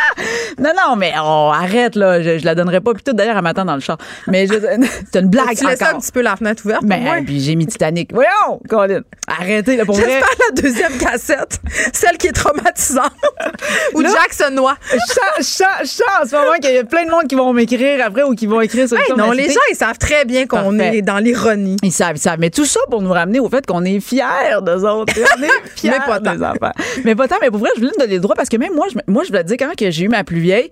[0.59, 2.21] non, non, mais on arrête, là.
[2.21, 2.93] Je, je la donnerai pas.
[2.93, 3.97] Puis tout, d'ailleurs, elle m'attend dans le char.
[4.27, 4.53] Mais je-
[5.11, 6.83] c'est une blague Tu laisses un petit peu la fenêtre ouverte.
[6.83, 7.15] Ben, moi?
[7.25, 8.13] puis j'ai mis Titanic.
[8.13, 9.01] Voyons, Colin.
[9.27, 10.05] Arrêtez, là, pour vrai.
[10.05, 11.59] J'espère la deuxième cassette,
[11.93, 13.11] celle qui est traumatisante,
[13.93, 14.75] où Là- Jack se noie.
[14.91, 15.43] Je sens, je
[15.87, 18.35] sens, en ce moment qu'il y a plein de monde qui vont m'écrire après ou
[18.35, 20.77] qui vont écrire sur le Hey, non, Mais les gens, ils savent très bien qu'on
[20.79, 21.77] est dans l'ironie.
[21.83, 22.39] Ils savent, ils savent.
[22.39, 24.21] Mais tout ça pour nous ramener au fait qu'on est fiers
[24.61, 25.13] d'eux autres.
[25.37, 26.35] On est fiers Mais pas tant.
[26.35, 26.71] des enfants.
[27.03, 27.35] Mais pas tant.
[27.41, 29.23] Mais pour vrai, je voulais me donner le droit parce que même moi, je, moi,
[29.23, 30.69] je voulais te dire, quand que j'ai eu ma plus vieille,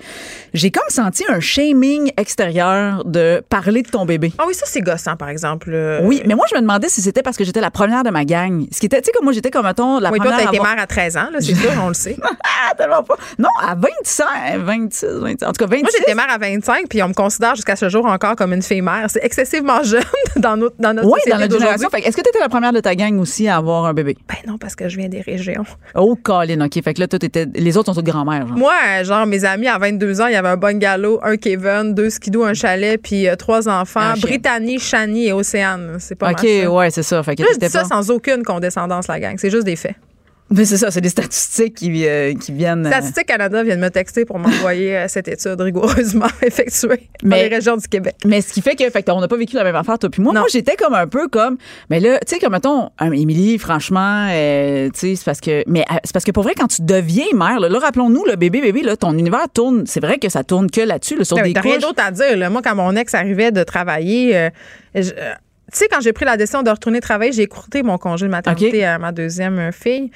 [0.53, 4.32] j'ai comme senti un shaming extérieur de parler de ton bébé.
[4.38, 5.70] Ah oui, ça, c'est gossant, par exemple.
[5.74, 8.10] Euh, Oui, mais moi, je me demandais si c'était parce que j'étais la première de
[8.10, 8.66] ma gang.
[8.72, 10.38] Ce qui était, tu sais, comme moi, j'étais comme, mettons, la Oui, première.
[10.38, 12.18] t'as à été avoir- mère à 13 ans, là, c'est sûr, on le sait.
[12.24, 13.16] Ah, tellement pas.
[13.38, 14.26] Non, à 25,
[14.60, 15.45] 26, 26.
[15.45, 15.82] En tout cas, 26.
[15.82, 18.61] Moi, j'étais mère à 25, puis on me considère jusqu'à ce jour encore comme une
[18.61, 19.06] fille mère.
[19.07, 20.03] C'est excessivement jeune
[20.38, 21.90] dans notre, dans notre Oui, société dans notre génération.
[21.94, 24.18] Est-ce que tu étais la première de ta gang aussi à avoir un bébé?
[24.28, 25.64] Ben non, parce que je viens des régions.
[25.95, 26.82] Oh, Colin, OK.
[26.84, 27.45] Fait que là, toi, t'étais.
[27.56, 28.45] Les autres sont toutes grand-mères.
[28.48, 32.10] Moi, genre, mes amis à 22 ans, il y avait un bungalow, un Kevin, deux
[32.10, 34.16] skidoo, un chalet, puis euh, trois enfants.
[34.16, 34.22] Chien.
[34.22, 35.96] Brittany, Shani et Océane.
[36.00, 36.72] C'est pas OK, mal ça.
[36.72, 37.24] ouais, c'est ça.
[37.24, 39.36] Fait que Là, je t'étais dis ça pas- sans aucune condescendance, la gang.
[39.38, 39.96] C'est juste des faits.
[40.52, 42.86] Mais c'est ça, c'est des statistiques qui, euh, qui viennent.
[42.86, 47.30] euh, Statistique Canada vient de me texter pour m'envoyer euh, cette étude rigoureusement effectuée Mais-
[47.30, 48.16] dans les régions du Québec.
[48.26, 50.10] Mais ce qui fait que, fait que on n'a pas vécu la même affaire, toi
[50.10, 50.34] puis moi.
[50.34, 50.40] Non.
[50.42, 51.58] Moi, j'étais comme un peu comme,
[51.90, 55.86] mais là, tu sais, comme mettons, Émilie, franchement, euh, tu sais, c'est parce que, mais
[56.04, 58.82] c'est parce que pour vrai, quand tu deviens mère, là, là, rappelons-nous, le bébé, bébé,
[58.82, 61.54] là, ton univers tourne, c'est vrai que ça tourne que là-dessus, là, sur oui, des
[61.54, 61.84] T'as rien couches.
[61.84, 62.38] d'autre à dire.
[62.38, 62.50] là.
[62.50, 64.50] Moi, quand mon ex arrivait de travailler,
[64.96, 65.12] je-
[65.72, 68.32] tu sais, quand j'ai pris la décision de retourner travailler, j'ai écourté mon congé de
[68.32, 70.12] maternité à ma deuxième euh, fille.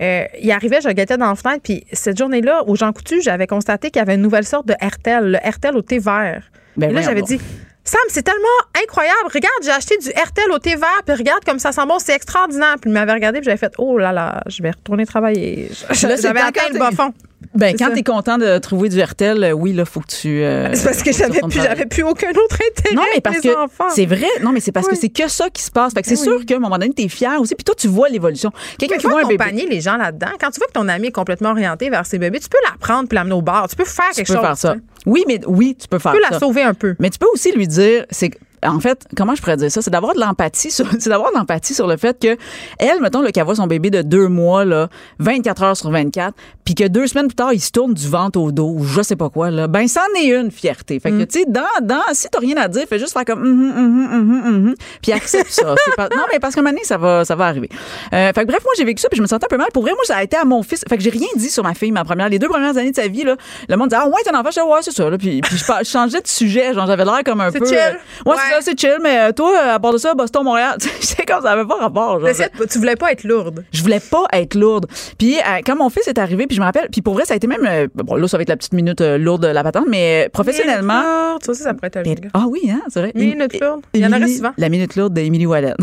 [0.00, 3.46] Euh, il arrivait, je guettais dans la fenêtre, puis cette journée-là, au Jean Coutu, j'avais
[3.46, 6.50] constaté qu'il y avait une nouvelle sorte de RTL, le RTL au thé vert.
[6.76, 7.38] Ben Et là, j'avais dit,
[7.84, 8.48] Sam, c'est tellement
[8.82, 9.28] incroyable.
[9.32, 12.14] Regarde, j'ai acheté du RTL au thé vert, puis regarde comme ça sent bon, c'est
[12.14, 12.76] extraordinaire.
[12.80, 15.70] Puis il m'avait regardé, puis j'avais fait, oh là là, je vais retourner travailler.
[15.90, 17.12] J'avais atteint le bas fond.
[17.54, 17.94] Ben, quand ça.
[17.94, 20.42] t'es content de trouver du RTL, euh, oui, là, faut que tu.
[20.42, 22.94] euh, C'est parce que j'avais tu plus, j'avais plus aucun autre intérêt.
[22.94, 23.48] Non, mais parce que
[23.94, 24.26] c'est vrai.
[24.42, 25.92] Non, mais c'est parce que c'est que ça qui se passe.
[25.94, 26.22] Fait que c'est Oui.
[26.24, 27.54] sûr qu'à un moment donné, t'es fier aussi.
[27.54, 28.50] Puis toi, tu vois l'évolution.
[28.78, 29.34] Quelqu'un qui voit un bébé.
[29.42, 30.28] accompagner les gens là-dedans.
[30.40, 32.76] Quand tu vois que ton ami est complètement orienté vers ses bébés, tu peux la
[32.78, 33.68] prendre puis l'amener au bar.
[33.68, 34.42] Tu peux faire Tu quelque peux chose.
[34.42, 34.72] faire ça.
[34.74, 34.84] tu sais.
[35.06, 36.30] Oui, mais oui, tu peux faire Tu peux ça.
[36.32, 36.94] la sauver un peu.
[36.98, 38.30] Mais tu peux aussi lui dire, c'est
[38.64, 41.36] en fait, comment je pourrais dire ça, c'est d'avoir de l'empathie sur, c'est d'avoir de
[41.38, 42.36] l'empathie sur le fait que
[42.78, 44.88] elle, mettons, là, qu'elle voit son bébé de deux mois, là,
[45.18, 46.34] 24 heures sur 24,
[46.64, 49.02] puis que deux semaines plus tard, il se tourne du ventre au dos, ou je
[49.02, 50.98] sais pas quoi, là, ben, c'en est une fierté.
[51.00, 51.26] Fait que, Mm.
[51.26, 53.78] tu sais, dans, dans, si t'as rien à dire, fais juste faire comme, hum, hum,
[53.78, 55.74] hum, hum, hum, puis accepte ça.
[55.96, 57.68] Pas- non, mais parce moment donné, ça va, ça va arriver.
[58.12, 59.68] Euh, fait que bref, moi, j'ai vécu ça, puis je me sentais un peu mal.
[59.72, 60.82] Pour vrai, moi, ça a été à mon fils.
[60.88, 62.96] Fait que j'ai rien dit sur ma fille, ma première, les deux premières années de
[62.96, 63.36] sa vie, là.
[63.68, 65.18] Le monde disait, ah, ouais, t'es un enfant, je disais, ouais, c'est ça, là.
[65.18, 67.58] Puis, puis je, changeais de sujet, genre, j'avais l'air comme un peu.
[67.64, 67.92] euh,
[68.26, 68.36] ouais, Ouais.
[68.60, 71.42] C'est ça, c'est chill, mais euh, toi, à part de ça, Boston, Montréal, c'est comme
[71.42, 72.30] ça avait pas rapport, genre.
[72.70, 73.64] Tu voulais pas être lourde.
[73.72, 74.86] Je voulais pas être lourde.
[75.18, 77.34] Puis euh, quand mon fils est arrivé, puis je me rappelle, puis pour vrai, ça
[77.34, 79.48] a été même euh, bon là ça va être la petite minute euh, lourde de
[79.48, 80.94] la patente, mais professionnellement.
[80.94, 82.16] Minute lourde, Ça aussi, ça pourrait être un Mais-.
[82.32, 83.12] Ah oui, hein, c'est vrai.
[83.14, 83.82] Minute lourde.
[83.92, 84.52] Il y en aurait souvent.
[84.56, 85.74] La minute lourde d'Émilie Wallen.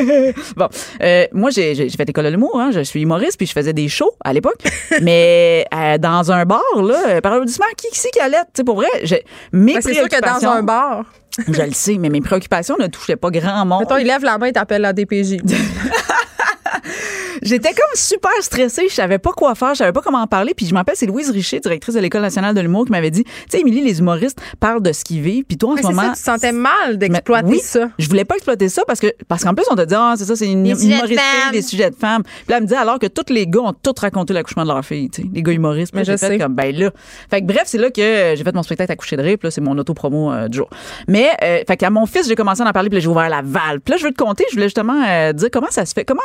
[0.56, 0.68] bon,
[1.32, 2.58] moi, j'ai fait école de l'humour.
[2.60, 4.62] Hein, je suis humoriste, puis je faisais des shows à l'époque.
[5.02, 5.66] mais
[6.00, 8.36] dans un bar, là, par applaudissement, qui, qui c'est qui allait?
[8.46, 11.04] Tu sais, pour vrai, j'ai- mes Ben, c'est sûr que dans un bar,
[11.46, 13.80] Je le sais, mais mes préoccupations ne touchaient pas grand monde.
[13.80, 15.36] mettons, il lève la main et t'appelle la DPJ.
[17.42, 20.54] J'étais comme super stressée, je savais pas quoi faire, je savais pas comment en parler,
[20.54, 23.24] puis je m'appelle c'est Louise Richer, directrice de l'École nationale de l'humour qui m'avait dit,
[23.24, 25.86] tu sais Émilie, les humoristes parlent de ce qu'ils vivent, puis toi en Mais ce
[25.88, 27.88] moment ça, tu sentais mal d'exploiter oui, ça.
[27.98, 30.24] Je voulais pas exploiter ça parce que parce qu'en plus on te dit ah c'est
[30.24, 32.22] ça c'est une de humoristique des sujets de femmes.
[32.22, 34.68] Puis là elle me dit alors que tous les gars ont tous raconté l'accouchement de
[34.68, 35.94] leur fille, tu sais, les gars humoristes.
[35.94, 36.38] Mais j'ai je fait sais.
[36.38, 36.90] comme ben là.
[37.30, 39.38] Fait que bref, c'est là que euh, j'ai fait mon spectacle à coucher de rire,
[39.38, 40.68] puis là c'est mon auto promo du jour.
[41.08, 43.28] Mais euh, fait qu'à mon fils, j'ai commencé à en parler, puis là j'ai ouvert
[43.28, 43.80] la valve.
[43.80, 46.04] Puis là je veux te compter, je voulais justement euh, dire comment ça se fait,
[46.04, 46.22] comment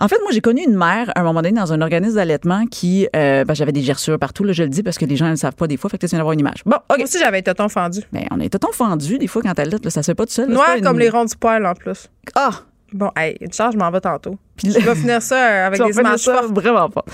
[0.00, 2.66] en fait, moi, j'ai connu une mère, à un moment donné, dans un organisme d'allaitement
[2.66, 5.26] qui, euh, ben, j'avais des gerçures partout, là, je le dis, parce que les gens
[5.26, 6.62] ne le savent pas des fois, fait que tu d'avoir une image.
[6.66, 6.96] Bon, OK.
[6.98, 8.00] Moi aussi, j'avais ton fendu.
[8.12, 10.32] Ben, on est tout fendu, des fois, quand t'allaites, là, ça se fait pas tout
[10.32, 10.48] seul.
[10.48, 12.08] là, Noir pas une- comme les ronds du poil en plus.
[12.34, 12.50] Ah!
[12.92, 14.36] Bon, hey, une charge, je m'en vais tantôt.
[14.56, 17.04] Puis Je vais finir ça euh, avec des images ça vraiment pas.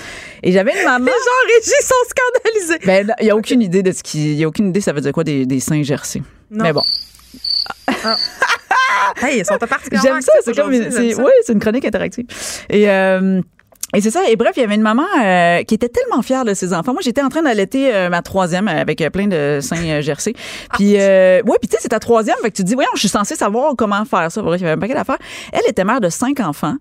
[0.43, 1.05] Et j'avais une maman.
[1.05, 2.85] Les gens Régis sont scandalisés.
[2.85, 4.93] Ben, il y a aucune idée de ce qui, il y a aucune idée ça
[4.93, 6.21] veut dire quoi des, des seins gercés.
[6.51, 6.63] Non.
[6.65, 6.83] Mais bon,
[9.21, 12.25] Hey, ils sont particulièrement j'aime ça, c'est comme, c'est, oui, c'est une chronique interactive.
[12.69, 13.41] Et, euh,
[13.95, 14.21] et c'est ça.
[14.29, 16.93] Et bref, il y avait une maman euh, qui était tellement fière de ses enfants.
[16.93, 20.33] Moi, j'étais en train d'allaiter euh, ma troisième avec euh, plein de seins euh, gercés.
[20.73, 22.35] Puis, euh, ouais, puis tu sais, c'est ta troisième.
[22.41, 24.41] Fait que tu te dis, voyons, je suis censée savoir comment faire ça.
[24.41, 25.17] Bref, il y avait un paquet d'affaires.
[25.51, 26.75] Elle était mère de cinq enfants.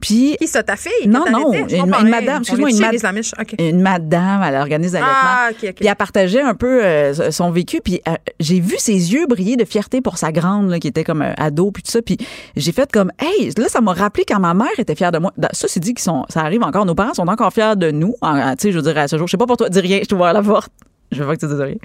[0.00, 0.92] Puis, Qui ça, ta fille?
[1.06, 3.32] Non, non, une- madame, excuse-moi, une mad- les Amish.
[3.40, 3.54] OK.
[3.58, 5.14] une madame, elle organise l'allaitement.
[5.16, 5.74] Ah, OK, OK.
[5.76, 7.80] Puis elle partageait un peu euh, son vécu.
[7.82, 11.04] Puis euh, j'ai vu ses yeux briller de fierté pour sa grande, là, qui était
[11.04, 12.02] comme ado, puis tout ça.
[12.02, 12.18] Puis
[12.56, 15.32] j'ai fait comme, hey, là, ça m'a rappelé quand ma mère était fière de moi.
[15.52, 16.86] Ça, c'est dit qu'ils sont, ça arrive encore.
[16.86, 18.14] Nos parents sont encore fiers de nous.
[18.22, 18.28] Tu
[18.58, 20.08] sais, je veux dire, à ce jour, je sais pas pour toi, dis rien, je
[20.08, 20.70] t'ouvre la porte.
[21.14, 21.76] Je veux pas que tu dises rien.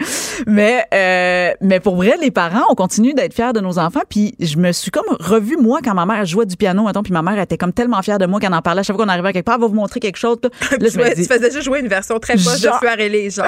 [0.47, 4.01] Mais, euh, mais pour vrai, les parents, on continue d'être fiers de nos enfants.
[4.09, 7.13] Puis je me suis comme revue, moi, quand ma mère jouait du piano, mettons, puis
[7.13, 8.79] ma mère était comme tellement fière de moi qu'elle en parlait.
[8.81, 10.37] À chaque fois qu'on arrivait à quelque part, elle va vous montrer quelque chose.
[10.43, 10.49] Là,
[10.89, 13.29] Tu, me fais- dis, tu faisais juste jouer une version très poche de et les
[13.29, 13.43] gens.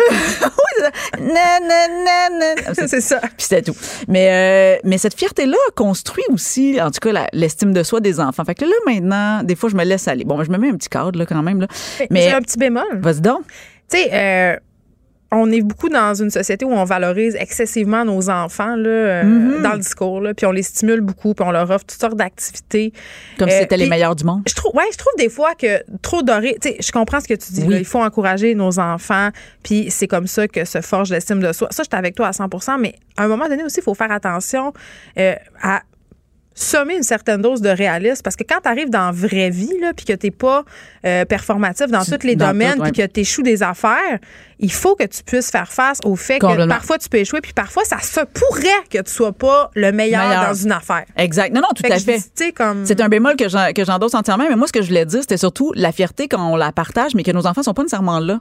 [2.74, 3.20] C'est ça.
[3.20, 3.76] puis c'était tout.
[4.08, 8.44] Mais, euh, mais cette fierté-là construit aussi, en tout cas, l'estime de soi des enfants.
[8.46, 10.24] Fait que là, maintenant, des fois, je me laisse aller.
[10.24, 11.62] Bon, je me mets un petit cadre, là, quand même.
[11.62, 11.68] Là.
[12.00, 12.84] Mais Mais, j'ai un petit bémol.
[13.02, 13.42] vas-y donc.
[13.90, 14.56] Tu sais, euh,
[15.34, 19.62] on est beaucoup dans une société où on valorise excessivement nos enfants là, Mm-hmm.
[19.62, 22.16] dans le discours, là, puis on les stimule beaucoup, puis on leur offre toutes sortes
[22.16, 22.94] d'activités.
[23.38, 24.42] Comme si Euh, c'était les meilleurs du monde.
[24.48, 26.58] Je trouve, ouais, je trouve des fois que trop doré.
[26.62, 27.64] Tu sais, je comprends ce que tu dis.
[27.64, 27.74] Oui.
[27.74, 27.80] là.
[27.80, 29.30] il faut encourager nos enfants,
[29.64, 31.68] puis c'est comme ça que se forge l'estime de soi.
[31.72, 32.48] Ça, je suis avec toi à 100
[32.80, 34.74] mais à un moment donné aussi, il faut faire attention
[35.18, 35.82] euh, à
[36.62, 39.74] sommer une certaine dose de réalisme parce que quand tu arrives dans la vraie vie
[39.82, 40.64] là puis que tu pas
[41.06, 42.92] euh, performatif dans tous les dans domaines tout, ouais.
[42.92, 44.20] puis que tu échoues des affaires,
[44.60, 47.54] il faut que tu puisses faire face au fait que parfois tu peux échouer puis
[47.54, 50.48] parfois ça se pourrait que tu sois pas le meilleur, Meilleur.
[50.48, 51.06] dans une affaire.
[51.18, 51.54] Exact.
[51.54, 52.52] Non, non, tout Fait à fait.
[52.52, 55.38] comme C'est un bémol que j'endosse entièrement, mais moi, ce que je voulais dire, c'était
[55.38, 58.40] surtout la fierté quand on la partage, mais que nos enfants sont pas nécessairement là.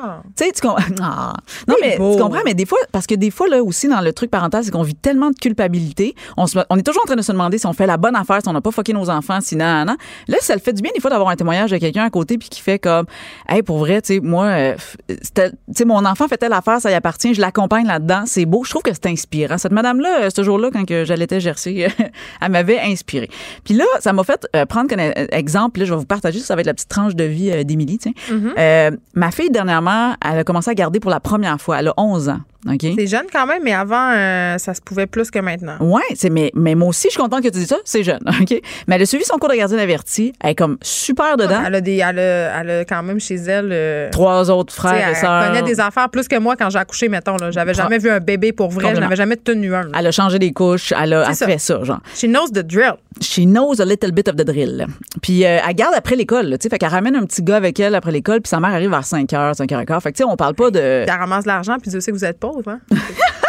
[0.00, 0.22] Ah.
[0.36, 0.82] Tu sais, tu comprends.
[1.00, 1.32] Ah.
[1.66, 2.14] Non, C'est mais beau.
[2.16, 4.62] tu comprends, mais des fois, parce que des fois, là aussi, dans le truc parental,
[4.64, 6.14] c'est qu'on vit tellement de culpabilité.
[6.36, 8.16] On, se- on est toujours en train de se demander si on fait la bonne
[8.16, 9.96] affaire, si on n'a pas fucké nos enfants, si non, non.
[10.28, 12.38] Là, ça le fait du bien, des fois, d'avoir un témoignage de quelqu'un à côté,
[12.38, 13.06] puis qui fait comme,
[13.48, 14.74] hey, pour vrai, tu sais, moi, euh,
[15.08, 15.14] tu
[15.74, 18.64] sais, mon enfant fait telle affaire, ça y appartient, je l'accompagne là-dedans, c'est beau.
[18.64, 19.58] Je trouve que c'est inspirant.
[19.58, 21.88] Cette madame-là, euh, ce jour-là, quand j'allaitais Jersey,
[22.40, 23.28] elle m'avait inspiré.
[23.64, 25.00] Puis là, ça m'a fait euh, prendre comme
[25.32, 27.64] exemple, là, je vais vous partager, ça va être la petite tranche de vie euh,
[27.64, 27.98] d'Émilie.
[28.58, 29.87] Euh, ma fille, dernièrement,
[30.24, 31.78] elle a commencé à garder pour la première fois.
[31.80, 32.40] Elle a 11 ans.
[32.96, 35.76] C'est jeune quand même, mais avant, euh, ça se pouvait plus que maintenant.
[36.14, 37.76] C'est mais, mais moi aussi, je suis contente que tu dis ça.
[37.84, 38.60] C'est jeune, OK?
[38.86, 40.32] Mais elle a suivi son cours de gardienne averti.
[40.42, 41.62] Elle est comme super dedans.
[41.66, 43.70] Elle a, des, elle, a, elle a quand même chez elle.
[43.72, 45.46] euh, Trois autres frères et elle sœurs.
[45.48, 47.36] connaît des affaires plus que moi quand j'ai accouché, mettons.
[47.36, 47.50] là.
[47.50, 48.94] J'avais jamais vu un bébé pour vrai.
[48.94, 49.84] Je n'avais jamais tenu un.
[49.84, 49.90] là.
[49.98, 50.92] Elle a changé des couches.
[51.00, 51.46] Elle a elle ça.
[51.46, 52.00] fait ça, genre.
[52.14, 52.94] She knows the drill.
[53.20, 54.86] She knows a little bit of the drill.
[55.22, 56.68] Puis euh, elle garde après l'école, tu sais.
[56.68, 59.04] Fait qu'elle ramène un petit gars avec elle après l'école, puis sa mère arrive vers
[59.04, 60.02] 5 h, 5 h 15.
[60.02, 60.78] Fait que, tu sais, on parle pas de.
[60.78, 62.57] Elle ramasse de l'argent, puis Dieu sait que vous êtes pauvre.
[62.66, 62.80] Hein?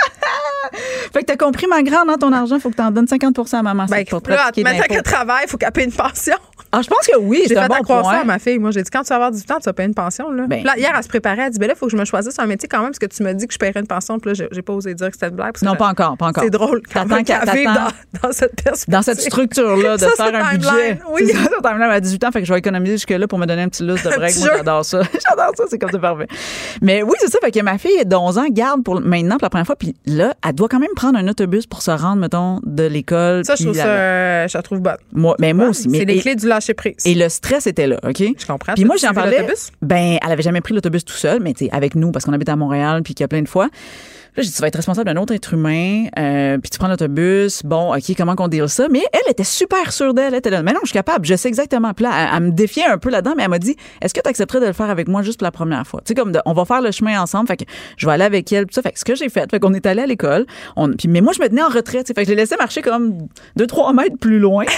[1.14, 3.64] Fait que t'as compris, ma grande, hein, ton argent, faut que t'en donnes 50% à
[3.64, 3.86] maman.
[3.90, 6.36] Ben, pour là, maintenant qu'elle travaille, il faut qu'elle paye une pension.
[6.72, 8.60] Ah, je pense que oui, J'ai fait bon à croire ça à ma fille.
[8.60, 10.30] Moi, j'ai dit, quand tu vas avoir 18 ans, tu vas payer une pension.
[10.30, 10.46] Là.
[10.48, 10.64] Ben.
[10.64, 11.42] Là, hier, elle se préparait.
[11.46, 13.00] Elle dit, ben là, il faut que je me choisisse un métier quand même, parce
[13.00, 14.20] que tu me dis que je paierais une pension.
[14.20, 15.56] Puis là, j'ai- pas osé dire que c'était une blague.
[15.64, 16.44] Non, pas encore, pas encore.
[16.44, 17.88] C'est drôle quand même qu'elle- qu'elle vive t'attends-
[18.22, 18.94] dans, dans cette perspective.
[18.94, 21.00] dans cette structure-là de Ça, faire un timeline, budget.
[21.12, 21.24] oui.
[21.26, 23.64] C'est ça, timeline à 18 ans, fait que je vais économiser jusque-là pour me donner
[23.64, 24.38] un petit lousse de break.
[24.38, 25.02] Moi, j'adore ça.
[25.28, 26.28] j'adore ça, c'est comme c'est parfait.
[26.84, 29.46] Mais oui, c'est ça, fait que ma fille de 11 ans garde pour maintenant pour
[29.46, 32.16] la première fois, puis là, elle doit quand même prendre un autobus pour se rendre,
[32.22, 33.46] mettons, de l'école.
[33.46, 34.98] Ça, je trouve la- ça, euh, je la trouve bonne.
[35.14, 35.88] Moi, mais moi aussi.
[35.92, 36.96] C'est les clés du lâcher prise.
[37.06, 38.18] Et le stress était là, OK?
[38.38, 38.74] Je comprends.
[38.74, 39.46] Puis moi, j'en parlais.
[39.84, 42.50] Ben, elle avait jamais pris l'autobus tout seul, mais tu avec nous, parce qu'on habite
[42.50, 43.70] à Montréal, puis qu'il y a plein de fois.
[44.40, 46.88] Là, j'ai dit, tu vas être responsable d'un autre être humain, euh, puis tu prends
[46.88, 47.62] l'autobus.
[47.66, 48.88] Bon, OK, comment qu'on deal ça?
[48.90, 50.28] Mais elle était super sûre d'elle.
[50.34, 51.94] Elle était là, mais non, je suis capable, je sais exactement.
[51.94, 54.22] Puis là, elle, elle me défiait un peu là-dedans, mais elle m'a dit, est-ce que
[54.22, 56.00] tu accepterais de le faire avec moi juste pour la première fois?
[56.06, 57.66] Tu sais, comme, de- on va faire le chemin ensemble, fait que
[57.98, 58.82] je vais aller avec elle, puis ça.
[58.82, 60.46] Fait que ce que j'ai fait, fait qu'on est allé à l'école.
[60.78, 62.38] On, puis, mais moi, je me tenais en retrait, tu sais, fait que je l'ai
[62.42, 64.64] laissé marcher comme deux, trois mètres plus loin.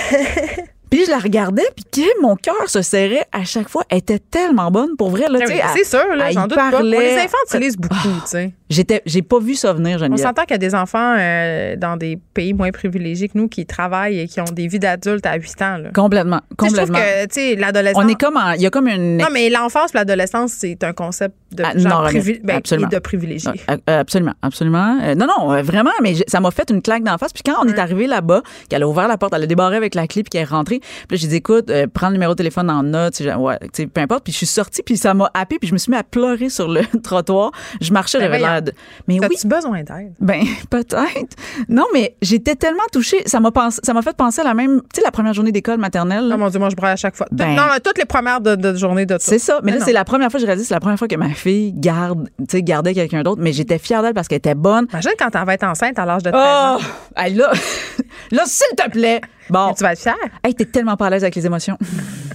[0.92, 3.84] Puis je la regardais, puis que mon cœur se serrait à chaque fois.
[3.90, 5.30] Elle était tellement bonne, pour vrai.
[5.30, 6.70] Là, tu oui, sais, C'est sûr, là, j'en doute pas.
[6.70, 6.98] parlait.
[6.98, 8.52] On les infantilise beaucoup, tu sais.
[8.72, 10.26] J'étais, j'ai pas vu ça venir, On Geneviève.
[10.28, 13.66] s'entend qu'il y a des enfants euh, dans des pays moins privilégiés que nous qui
[13.66, 15.78] travaillent et qui ont des vies d'adultes à 8 ans.
[15.78, 15.90] Là.
[15.94, 16.98] Complètement, sais, Je complètement.
[17.00, 18.04] trouve que, tu sais, l'adolescence.
[18.04, 19.18] On est comme, il y a comme une.
[19.18, 22.88] Non, mais l'enfance l'adolescence, c'est un concept de Ah, genre non, privi- ben, absolument.
[22.90, 23.52] et de privilégié.
[23.70, 25.00] Euh, euh, absolument, absolument.
[25.04, 27.34] Euh, non, non, vraiment, mais ça m'a fait une claque d'en face.
[27.34, 29.96] Puis quand on est arrivé là-bas, qu'elle a ouvert la porte, elle a débarré avec
[29.96, 30.80] la clé, puis qu'elle est rentrée.
[30.80, 33.34] Puis là, j'ai dit, écoute, euh, prends le numéro de téléphone en note, tu sais,
[33.36, 33.58] ouais,
[33.94, 34.24] peu importe.
[34.24, 36.50] Puis je suis sortie, puis ça m'a happé, puis je me suis mis à pleurer
[36.50, 37.52] sur le trottoir.
[37.82, 38.61] Je marchais, Ben j'avais l'air
[39.08, 40.14] Mais oui, As-tu besoin d'aide?
[40.20, 41.36] Ben peut-être.
[41.70, 44.82] Non, mais j'étais tellement touchée, ça m'a pensé, ça m'a fait penser à la même,
[44.94, 46.28] tu sais la première journée d'école maternelle.
[46.28, 46.36] là.
[46.36, 47.28] Oh mon Dieu, moi, je braille à chaque fois.
[47.32, 49.18] Ben- non, toutes les premières de, de journée de.
[49.20, 49.60] C'est ça.
[49.64, 51.16] Mais, Mais là, c'est la première fois que je réalise, c'est la première fois que
[51.16, 53.42] ma fille garde, tu sais, gardait quelqu'un d'autre.
[53.42, 54.88] Mais j'étais fière d'elle parce qu'elle était bonne.
[54.92, 56.46] Imagine quand elle va être enceinte à l'âge de 13 Oh!
[56.46, 56.78] ans.
[57.18, 57.52] Là,
[58.32, 59.22] là, s'il te plaît.
[59.52, 59.74] Bon.
[59.74, 60.16] Tu vas être fière.
[60.44, 61.78] Hey, t'es tellement pas à l'aise avec les émotions.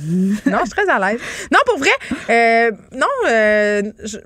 [0.08, 1.20] Non, je suis très à l'aise.
[1.50, 1.90] Non, pour vrai,
[2.30, 3.82] euh, non, euh,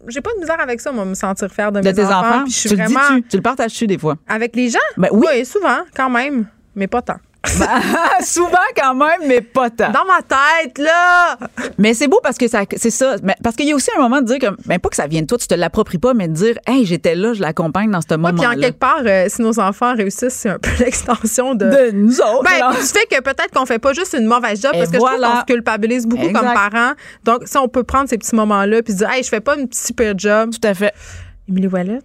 [0.08, 2.18] j'ai pas de misère avec ça, moi, me sentir fière de, De mes tes enfants.
[2.20, 2.42] enfants.
[2.44, 3.22] puis je suis tu le?
[3.30, 4.16] Tu le partages-tu des fois?
[4.28, 4.78] avec les gens?
[4.98, 5.42] Ben oui.
[5.46, 6.44] souvent, quand même,
[6.74, 7.16] mais pas tant.
[8.22, 9.90] Souvent quand même, mais pas tant.
[9.90, 11.38] Dans ma tête, là!
[11.78, 13.16] Mais c'est beau parce que ça, c'est ça.
[13.22, 15.06] Mais parce qu'il y a aussi un moment de dire que, ben pas que ça
[15.06, 17.90] vienne de toi, tu te l'appropries pas, mais de dire, hey, j'étais là, je l'accompagne
[17.90, 18.50] dans ce Ouais, puis moment-là.
[18.50, 21.64] en quelque part, euh, si nos enfants réussissent, c'est un peu l'extension de.
[21.66, 22.44] de nous autres.
[22.44, 24.96] Ben, du fait que peut-être qu'on fait pas juste une mauvaise job, Et parce que
[24.98, 26.40] je trouve qu'on se culpabilise beaucoup Exact.
[26.40, 26.92] comme parents.
[27.24, 29.68] Donc, si on peut prendre ces petits moments-là puis dire, hey, je fais pas une
[29.72, 30.50] super job.
[30.60, 30.92] Tout à fait.
[31.48, 31.98] Émilie Wallet,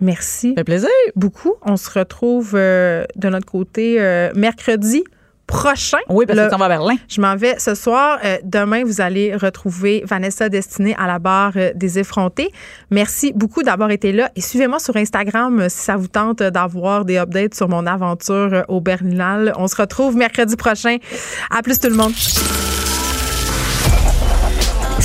[0.00, 0.88] merci Ça fait plaisir.
[1.16, 1.54] beaucoup.
[1.62, 5.04] On se retrouve euh, de notre côté euh, mercredi
[5.50, 5.98] prochain.
[6.08, 6.96] Oui, parce que tu vas à Berlin.
[7.08, 8.18] Je m'en vais ce soir.
[8.24, 12.50] Euh, demain, vous allez retrouver Vanessa Destinée à la barre euh, des effrontés.
[12.90, 17.04] Merci beaucoup d'avoir été là et suivez-moi sur Instagram euh, si ça vous tente d'avoir
[17.04, 19.52] des updates sur mon aventure au Berlinal.
[19.56, 20.98] On se retrouve mercredi prochain.
[21.50, 22.12] À plus tout le monde.